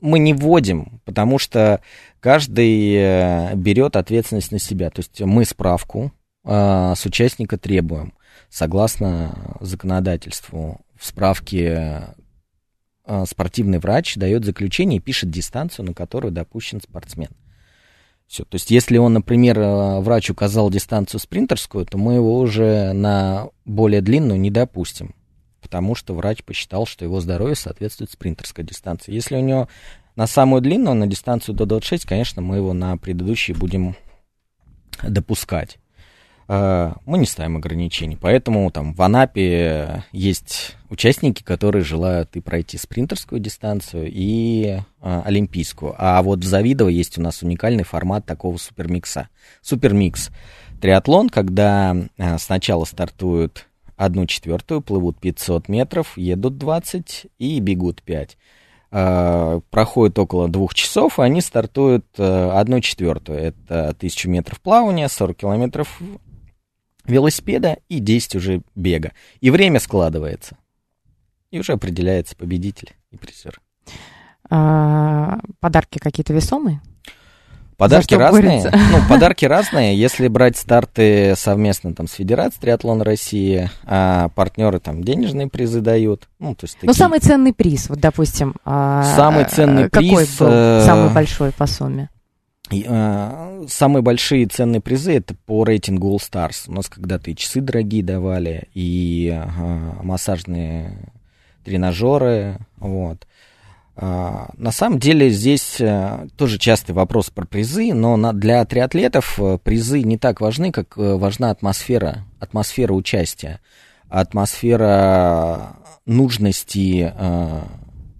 мы 0.00 0.18
не 0.18 0.34
вводим, 0.34 1.00
потому 1.04 1.38
что 1.38 1.80
каждый 2.22 2.94
э, 2.94 3.54
берет 3.56 3.96
ответственность 3.96 4.52
на 4.52 4.60
себя. 4.60 4.90
То 4.90 5.00
есть 5.00 5.20
мы 5.20 5.44
справку 5.44 6.12
э, 6.44 6.94
с 6.96 7.04
участника 7.04 7.58
требуем, 7.58 8.14
согласно 8.48 9.56
законодательству. 9.60 10.80
В 10.98 11.04
справке 11.04 12.14
э, 13.04 13.24
спортивный 13.26 13.80
врач 13.80 14.14
дает 14.14 14.44
заключение 14.44 14.98
и 14.98 15.02
пишет 15.02 15.30
дистанцию, 15.30 15.86
на 15.86 15.94
которую 15.94 16.30
допущен 16.32 16.80
спортсмен. 16.80 17.30
Все. 18.28 18.44
То 18.44 18.54
есть, 18.54 18.70
если 18.70 18.96
он, 18.98 19.14
например, 19.14 19.58
врач 20.00 20.30
указал 20.30 20.70
дистанцию 20.70 21.20
спринтерскую, 21.20 21.84
то 21.84 21.98
мы 21.98 22.14
его 22.14 22.38
уже 22.38 22.92
на 22.92 23.48
более 23.64 24.00
длинную 24.00 24.40
не 24.40 24.50
допустим, 24.50 25.14
потому 25.60 25.94
что 25.96 26.14
врач 26.14 26.42
посчитал, 26.44 26.86
что 26.86 27.04
его 27.04 27.20
здоровье 27.20 27.56
соответствует 27.56 28.10
спринтерской 28.10 28.64
дистанции. 28.64 29.12
Если 29.12 29.36
у 29.36 29.40
него 29.40 29.68
на 30.16 30.26
самую 30.26 30.60
длинную, 30.62 30.94
на 30.94 31.06
дистанцию 31.06 31.54
до 31.54 31.66
26, 31.66 32.04
конечно, 32.04 32.42
мы 32.42 32.56
его 32.56 32.72
на 32.72 32.96
предыдущие 32.96 33.56
будем 33.56 33.96
допускать. 35.02 35.78
Э, 36.48 36.92
мы 37.06 37.18
не 37.18 37.26
ставим 37.26 37.56
ограничений. 37.56 38.18
Поэтому 38.20 38.70
там 38.70 38.94
в 38.94 39.02
Анапе 39.02 40.04
есть 40.12 40.76
участники, 40.90 41.42
которые 41.42 41.84
желают 41.84 42.36
и 42.36 42.40
пройти 42.40 42.76
спринтерскую 42.78 43.40
дистанцию, 43.40 44.10
и 44.12 44.80
э, 45.00 45.22
олимпийскую. 45.24 45.94
А 45.96 46.22
вот 46.22 46.40
в 46.40 46.44
Завидово 46.44 46.88
есть 46.88 47.18
у 47.18 47.22
нас 47.22 47.42
уникальный 47.42 47.84
формат 47.84 48.26
такого 48.26 48.56
супермикса. 48.58 49.28
Супермикс 49.62 50.30
триатлон, 50.80 51.28
когда 51.30 51.96
э, 52.18 52.38
сначала 52.38 52.84
стартуют 52.84 53.66
одну 53.96 54.26
четвертую, 54.26 54.82
плывут 54.82 55.18
500 55.20 55.68
метров, 55.68 56.18
едут 56.18 56.58
20 56.58 57.26
и 57.38 57.60
бегут 57.60 58.02
5 58.02 58.36
проходит 58.92 60.18
около 60.18 60.48
двух 60.48 60.74
часов, 60.74 61.18
и 61.18 61.22
они 61.22 61.40
стартуют 61.40 62.04
одну 62.18 62.80
четвертую. 62.80 63.38
Это 63.38 63.96
тысячу 63.98 64.28
метров 64.28 64.60
плавания, 64.60 65.08
40 65.08 65.36
километров 65.36 65.98
велосипеда 67.04 67.78
и 67.88 67.98
10 67.98 68.36
уже 68.36 68.62
бега. 68.74 69.12
И 69.40 69.50
время 69.50 69.80
складывается. 69.80 70.56
И 71.50 71.58
уже 71.58 71.72
определяется 71.72 72.36
победитель 72.36 72.94
и 73.10 73.16
призер. 73.16 73.60
А, 74.50 75.38
подарки 75.60 75.98
какие-то 75.98 76.32
весомые? 76.32 76.80
Подарки 77.76 78.14
разные. 78.14 78.70
Ну, 78.70 78.98
подарки 79.08 79.44
разные. 79.44 79.96
Если 79.96 80.28
брать 80.28 80.56
старты 80.56 81.34
совместно 81.36 81.94
там 81.94 82.06
с 82.06 82.12
Федерацией 82.12 82.60
триатлон 82.60 83.02
России, 83.02 83.70
а 83.84 84.28
партнеры 84.30 84.78
там 84.78 85.02
денежные 85.02 85.48
призы 85.48 85.80
дают. 85.80 86.28
Ну, 86.38 86.54
то 86.54 86.64
есть 86.64 86.76
ну, 86.82 86.88
такие... 86.88 86.88
Ну, 86.88 86.94
самый 86.94 87.20
ценный 87.20 87.52
приз, 87.52 87.88
вот, 87.88 87.98
допустим. 87.98 88.54
А, 88.64 89.02
самый 89.16 89.44
ценный 89.46 89.90
какой 89.90 90.26
приз... 90.26 90.38
Был 90.38 90.48
э, 90.50 90.82
самый 90.84 91.10
большой 91.10 91.52
по 91.52 91.66
сумме? 91.66 92.08
А, 92.86 93.64
самые 93.68 94.02
большие 94.02 94.46
ценные 94.46 94.80
призы 94.80 95.14
это 95.14 95.34
по 95.46 95.64
рейтингу 95.64 96.14
All 96.14 96.18
Stars. 96.18 96.64
У 96.68 96.72
нас 96.72 96.88
когда-то 96.88 97.30
и 97.30 97.36
часы 97.36 97.60
дорогие 97.60 98.02
давали, 98.02 98.68
и 98.74 99.30
а, 99.34 99.98
массажные 100.02 101.12
тренажеры. 101.64 102.58
Вот. 102.78 103.26
А, 103.94 104.50
на 104.56 104.72
самом 104.72 104.98
деле 104.98 105.28
здесь 105.28 105.78
а, 105.80 106.26
тоже 106.36 106.58
частый 106.58 106.94
вопрос 106.94 107.28
про 107.30 107.44
призы, 107.44 107.92
но 107.92 108.32
для 108.32 108.64
триатлетов 108.64 109.38
э, 109.38 109.58
призы 109.62 110.02
не 110.02 110.16
так 110.16 110.40
важны, 110.40 110.72
как 110.72 110.96
э, 110.96 111.14
важна 111.16 111.50
атмосфера, 111.50 112.24
атмосфера 112.40 112.94
участия, 112.94 113.60
атмосфера 114.08 115.76
нужности 116.06 117.12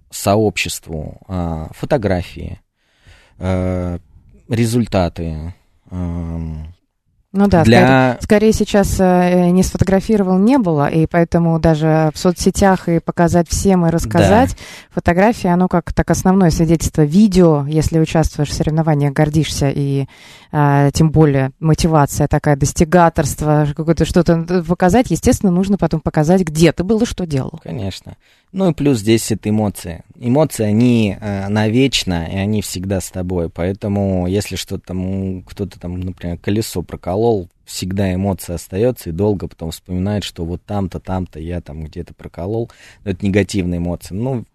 сообществу, 0.09 1.21
а, 1.27 1.69
фотографии, 1.73 2.59
результаты. 4.47 5.53
Ну 7.33 7.47
да, 7.47 7.63
для... 7.63 7.79
скорее, 7.79 8.17
скорее 8.21 8.53
сейчас 8.53 8.99
э, 8.99 9.49
не 9.49 9.63
сфотографировал 9.63 10.37
не 10.37 10.59
было, 10.59 10.87
и 10.87 11.07
поэтому 11.07 11.59
даже 11.59 12.11
в 12.13 12.19
соцсетях 12.19 12.87
и 12.87 12.99
показать 12.99 13.49
всем 13.49 13.87
и 13.87 13.89
рассказать 13.89 14.51
да. 14.51 14.55
фотографии, 14.91 15.47
оно 15.47 15.67
как 15.67 15.93
так 15.93 16.11
основное 16.11 16.51
свидетельство 16.51 17.01
видео, 17.01 17.65
если 17.65 17.99
участвуешь 17.99 18.49
в 18.49 18.53
соревнованиях, 18.53 19.13
гордишься 19.13 19.71
и 19.73 20.05
э, 20.51 20.91
тем 20.93 21.09
более 21.09 21.53
мотивация 21.59 22.27
такая, 22.27 22.55
достигаторство, 22.55 23.67
какое-то 23.75 24.05
что-то 24.05 24.63
показать, 24.67 25.09
естественно, 25.09 25.51
нужно 25.51 25.79
потом 25.79 26.01
показать, 26.01 26.41
где 26.41 26.71
ты 26.71 26.83
был 26.83 27.01
и 27.01 27.05
что 27.05 27.25
делал. 27.25 27.59
Конечно. 27.63 28.15
Ну 28.53 28.69
и 28.69 28.73
плюс 28.73 28.99
здесь 28.99 29.31
это 29.31 29.49
эмоции. 29.49 30.03
Эмоции, 30.15 30.63
они 30.63 31.17
э, 31.19 31.47
навечно, 31.49 32.27
и 32.31 32.35
они 32.35 32.61
всегда 32.61 33.01
с 33.01 33.09
тобой. 33.09 33.49
Поэтому, 33.49 34.27
если 34.27 34.57
что-то 34.57 34.89
там, 34.89 35.41
кто-то 35.41 35.79
там, 35.79 35.99
например, 35.99 36.37
колесо 36.37 36.83
проколол, 36.83 37.22
всегда 37.65 38.13
эмоция 38.13 38.55
остается, 38.55 39.09
и 39.09 39.13
долго 39.13 39.47
потом 39.47 39.71
вспоминает, 39.71 40.23
что 40.23 40.45
вот 40.45 40.61
там-то, 40.63 40.99
там-то 40.99 41.39
я 41.39 41.61
там 41.61 41.85
где-то 41.85 42.13
проколол. 42.13 42.71
Но 43.03 43.11
это 43.11 43.25
негативные 43.25 43.77
эмоции. 43.77 44.13
Ну, 44.13 44.45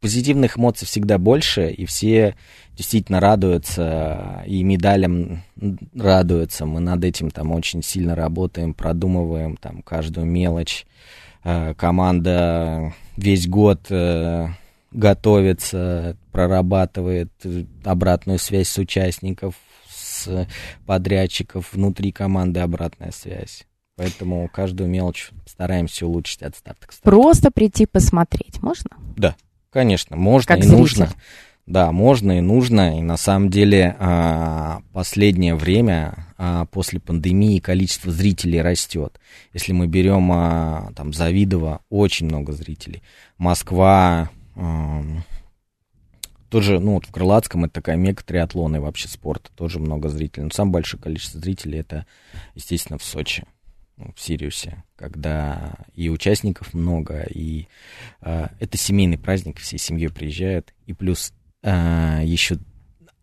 позитивных 0.00 0.58
эмоций 0.58 0.86
всегда 0.86 1.18
больше, 1.18 1.70
и 1.70 1.84
все 1.84 2.36
действительно 2.76 3.20
радуются, 3.20 4.42
и 4.46 4.62
медалям 4.62 5.42
радуются. 5.94 6.66
Мы 6.66 6.80
над 6.80 7.04
этим 7.04 7.30
там 7.30 7.52
очень 7.52 7.82
сильно 7.82 8.14
работаем, 8.14 8.74
продумываем 8.74 9.56
там 9.56 9.82
каждую 9.82 10.26
мелочь. 10.26 10.86
Э, 11.42 11.74
команда 11.74 12.94
весь 13.16 13.46
год 13.48 13.80
э, 13.90 14.48
готовится, 14.92 16.16
прорабатывает 16.32 17.30
обратную 17.84 18.38
связь 18.38 18.68
с 18.68 18.78
участников, 18.78 19.54
с 20.24 20.48
подрядчиков, 20.86 21.72
внутри 21.72 22.12
команды 22.12 22.60
обратная 22.60 23.12
связь. 23.12 23.66
Поэтому 23.96 24.48
каждую 24.52 24.90
мелочь 24.90 25.30
стараемся 25.46 26.06
улучшить 26.06 26.42
от 26.42 26.56
старта 26.56 26.88
к 26.88 26.92
старту. 26.92 27.16
Просто 27.16 27.50
прийти 27.50 27.86
посмотреть 27.86 28.60
можно? 28.60 28.90
Да, 29.16 29.36
конечно, 29.70 30.16
можно 30.16 30.48
как 30.48 30.58
и 30.58 30.62
зритель. 30.62 30.78
нужно. 30.78 31.08
Да, 31.66 31.92
можно 31.92 32.38
и 32.38 32.40
нужно. 32.40 32.98
И 32.98 33.02
на 33.02 33.16
самом 33.16 33.48
деле 33.48 33.96
а, 33.98 34.82
последнее 34.92 35.54
время 35.54 36.26
а, 36.36 36.66
после 36.66 37.00
пандемии 37.00 37.58
количество 37.58 38.12
зрителей 38.12 38.60
растет. 38.60 39.18
Если 39.54 39.72
мы 39.72 39.86
берем 39.86 40.30
а, 40.32 40.92
там 40.94 41.14
Завидово, 41.14 41.80
очень 41.88 42.26
много 42.26 42.52
зрителей. 42.52 43.02
Москва, 43.38 44.30
тоже, 46.54 46.78
ну 46.78 46.92
вот 46.92 47.06
в 47.06 47.10
Крылатском 47.10 47.64
это 47.64 47.74
такая 47.74 47.96
мега 47.96 48.22
триатлона 48.22 48.76
и 48.76 48.78
вообще 48.78 49.08
спорта, 49.08 49.50
тоже 49.56 49.80
много 49.80 50.08
зрителей. 50.08 50.44
Но 50.44 50.50
самое 50.52 50.74
большое 50.74 51.02
количество 51.02 51.40
зрителей 51.40 51.80
это, 51.80 52.06
естественно, 52.54 52.96
в 52.96 53.02
Сочи 53.02 53.42
ну, 53.96 54.12
в 54.14 54.20
Сириусе, 54.20 54.84
когда 54.94 55.74
и 55.96 56.08
участников 56.08 56.72
много, 56.72 57.22
и 57.22 57.66
э, 58.20 58.46
это 58.60 58.78
семейный 58.78 59.18
праздник, 59.18 59.58
всей 59.58 59.78
семьей 59.78 60.10
приезжают, 60.10 60.72
и 60.86 60.92
плюс 60.92 61.32
а, 61.64 62.20
еще 62.22 62.58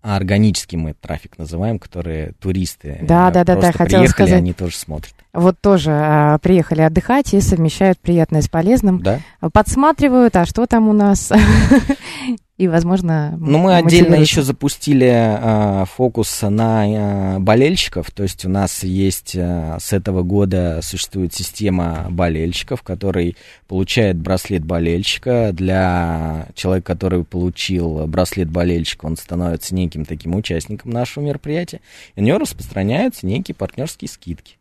органический 0.01 0.77
мы 0.77 0.93
трафик 0.93 1.37
называем, 1.37 1.79
которые 1.79 2.33
туристы 2.33 2.99
да, 3.01 3.31
да, 3.31 3.45
да, 3.45 3.55
да, 3.55 3.71
хотела 3.71 4.05
сказать. 4.07 4.39
они 4.39 4.51
тоже 4.51 4.75
смотрят. 4.75 5.15
Вот 5.33 5.59
тоже 5.61 5.91
а, 5.91 6.37
приехали 6.39 6.81
отдыхать 6.81 7.33
и 7.33 7.39
совмещают 7.39 7.99
приятное 7.99 8.41
с 8.41 8.49
полезным. 8.49 9.01
Да. 9.01 9.19
Подсматривают, 9.53 10.35
а 10.35 10.45
что 10.45 10.65
там 10.65 10.89
у 10.89 10.93
нас? 10.93 11.31
и, 12.61 12.67
возможно... 12.67 13.35
Ну, 13.39 13.57
мы 13.57 13.75
отдельно 13.75 14.15
еще 14.15 14.43
запустили 14.43 15.09
э, 15.09 15.85
фокус 15.85 16.41
на 16.43 16.85
э, 16.85 17.39
болельщиков, 17.39 18.11
то 18.11 18.23
есть 18.23 18.45
у 18.45 18.49
нас 18.49 18.83
есть 18.83 19.35
э, 19.35 19.77
с 19.79 19.93
этого 19.93 20.21
года 20.21 20.81
существует 20.83 21.33
система 21.33 22.07
болельщиков, 22.11 22.83
который 22.83 23.35
получает 23.67 24.17
браслет 24.17 24.63
болельщика. 24.63 25.51
Для 25.53 26.49
человека, 26.53 26.93
который 26.93 27.23
получил 27.23 28.05
браслет 28.05 28.51
болельщика, 28.51 29.05
он 29.05 29.17
становится 29.17 29.73
неким 29.73 30.05
таким 30.05 30.35
участником 30.35 30.91
нашего 30.91 31.23
мероприятия, 31.23 31.79
и 32.15 32.21
у 32.21 32.23
него 32.23 32.37
распространяются 32.37 33.25
некие 33.25 33.55
партнерские 33.55 34.09
скидки. 34.09 34.57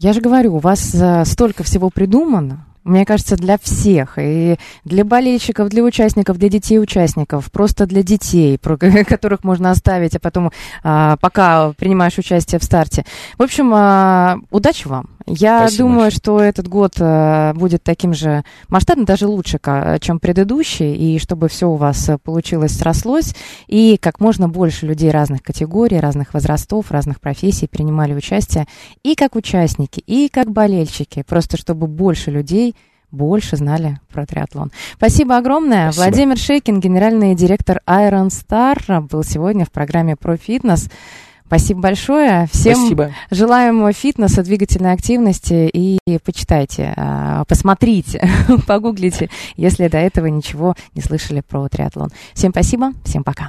Я 0.00 0.12
же 0.12 0.20
говорю, 0.20 0.54
у 0.54 0.58
вас 0.58 0.94
э, 0.94 1.24
столько 1.24 1.64
всего 1.64 1.90
придумано, 1.90 2.64
мне 2.84 3.04
кажется, 3.04 3.34
для 3.34 3.58
всех, 3.58 4.16
и 4.16 4.56
для 4.84 5.04
болельщиков, 5.04 5.68
для 5.70 5.82
участников, 5.82 6.38
для 6.38 6.48
детей 6.48 6.78
участников, 6.78 7.50
просто 7.50 7.84
для 7.84 8.04
детей, 8.04 8.58
которых 9.08 9.42
можно 9.42 9.72
оставить, 9.72 10.14
а 10.14 10.20
потом, 10.20 10.52
а, 10.84 11.16
пока 11.16 11.72
принимаешь 11.72 12.16
участие 12.16 12.60
в 12.60 12.64
старте. 12.64 13.04
В 13.38 13.42
общем, 13.42 13.72
а, 13.74 14.38
удачи 14.52 14.86
вам. 14.86 15.10
Я 15.28 15.60
Спасибо 15.60 15.84
думаю, 15.84 16.00
большое. 16.00 16.18
что 16.18 16.40
этот 16.40 16.68
год 16.68 16.94
а, 16.98 17.52
будет 17.54 17.82
таким 17.82 18.14
же 18.14 18.44
масштабным, 18.68 19.04
даже 19.04 19.26
лучше, 19.26 19.60
чем 20.00 20.18
предыдущий, 20.20 20.94
и 20.94 21.18
чтобы 21.18 21.48
все 21.48 21.68
у 21.68 21.76
вас 21.76 22.10
получилось, 22.24 22.76
срослось, 22.76 23.34
и 23.66 23.98
как 24.00 24.20
можно 24.20 24.48
больше 24.48 24.86
людей 24.86 25.10
разных 25.10 25.42
категорий, 25.42 26.00
разных 26.00 26.34
возрастов, 26.34 26.90
разных 26.90 27.20
профессий 27.20 27.66
принимали 27.66 28.14
участие, 28.14 28.66
и 29.02 29.14
как 29.14 29.36
участники, 29.36 30.00
и 30.00 30.28
как 30.28 30.50
болельщики, 30.50 31.22
просто 31.22 31.56
чтобы 31.56 31.86
больше 31.86 32.30
людей 32.30 32.74
больше 33.10 33.56
знали 33.56 34.00
про 34.12 34.26
триатлон. 34.26 34.70
Спасибо 34.94 35.36
огромное. 35.36 35.92
Спасибо. 35.92 36.04
Владимир 36.04 36.38
Шейкин, 36.38 36.80
генеральный 36.80 37.34
директор 37.34 37.80
Iron 37.86 38.28
Star, 38.28 39.00
был 39.00 39.24
сегодня 39.24 39.64
в 39.64 39.70
программе 39.70 40.16
про 40.16 40.36
фитнес. 40.36 40.88
Спасибо 41.48 41.80
большое. 41.80 42.46
Всем 42.52 42.76
Спасибо. 42.76 43.10
желаем 43.30 43.90
фитнеса, 43.92 44.42
двигательной 44.42 44.92
активности 44.92 45.70
и 45.72 45.98
почитайте, 46.22 46.92
а, 46.94 47.44
посмотрите, 47.46 48.28
погуглите, 48.66 49.30
если 49.56 49.88
до 49.88 49.96
этого 49.96 50.26
ничего 50.26 50.74
не 50.94 51.00
слышали 51.00 51.40
про 51.40 51.66
триатлон. 51.68 52.10
Всем 52.34 52.52
спасибо, 52.52 52.92
всем 53.04 53.24
пока. 53.24 53.48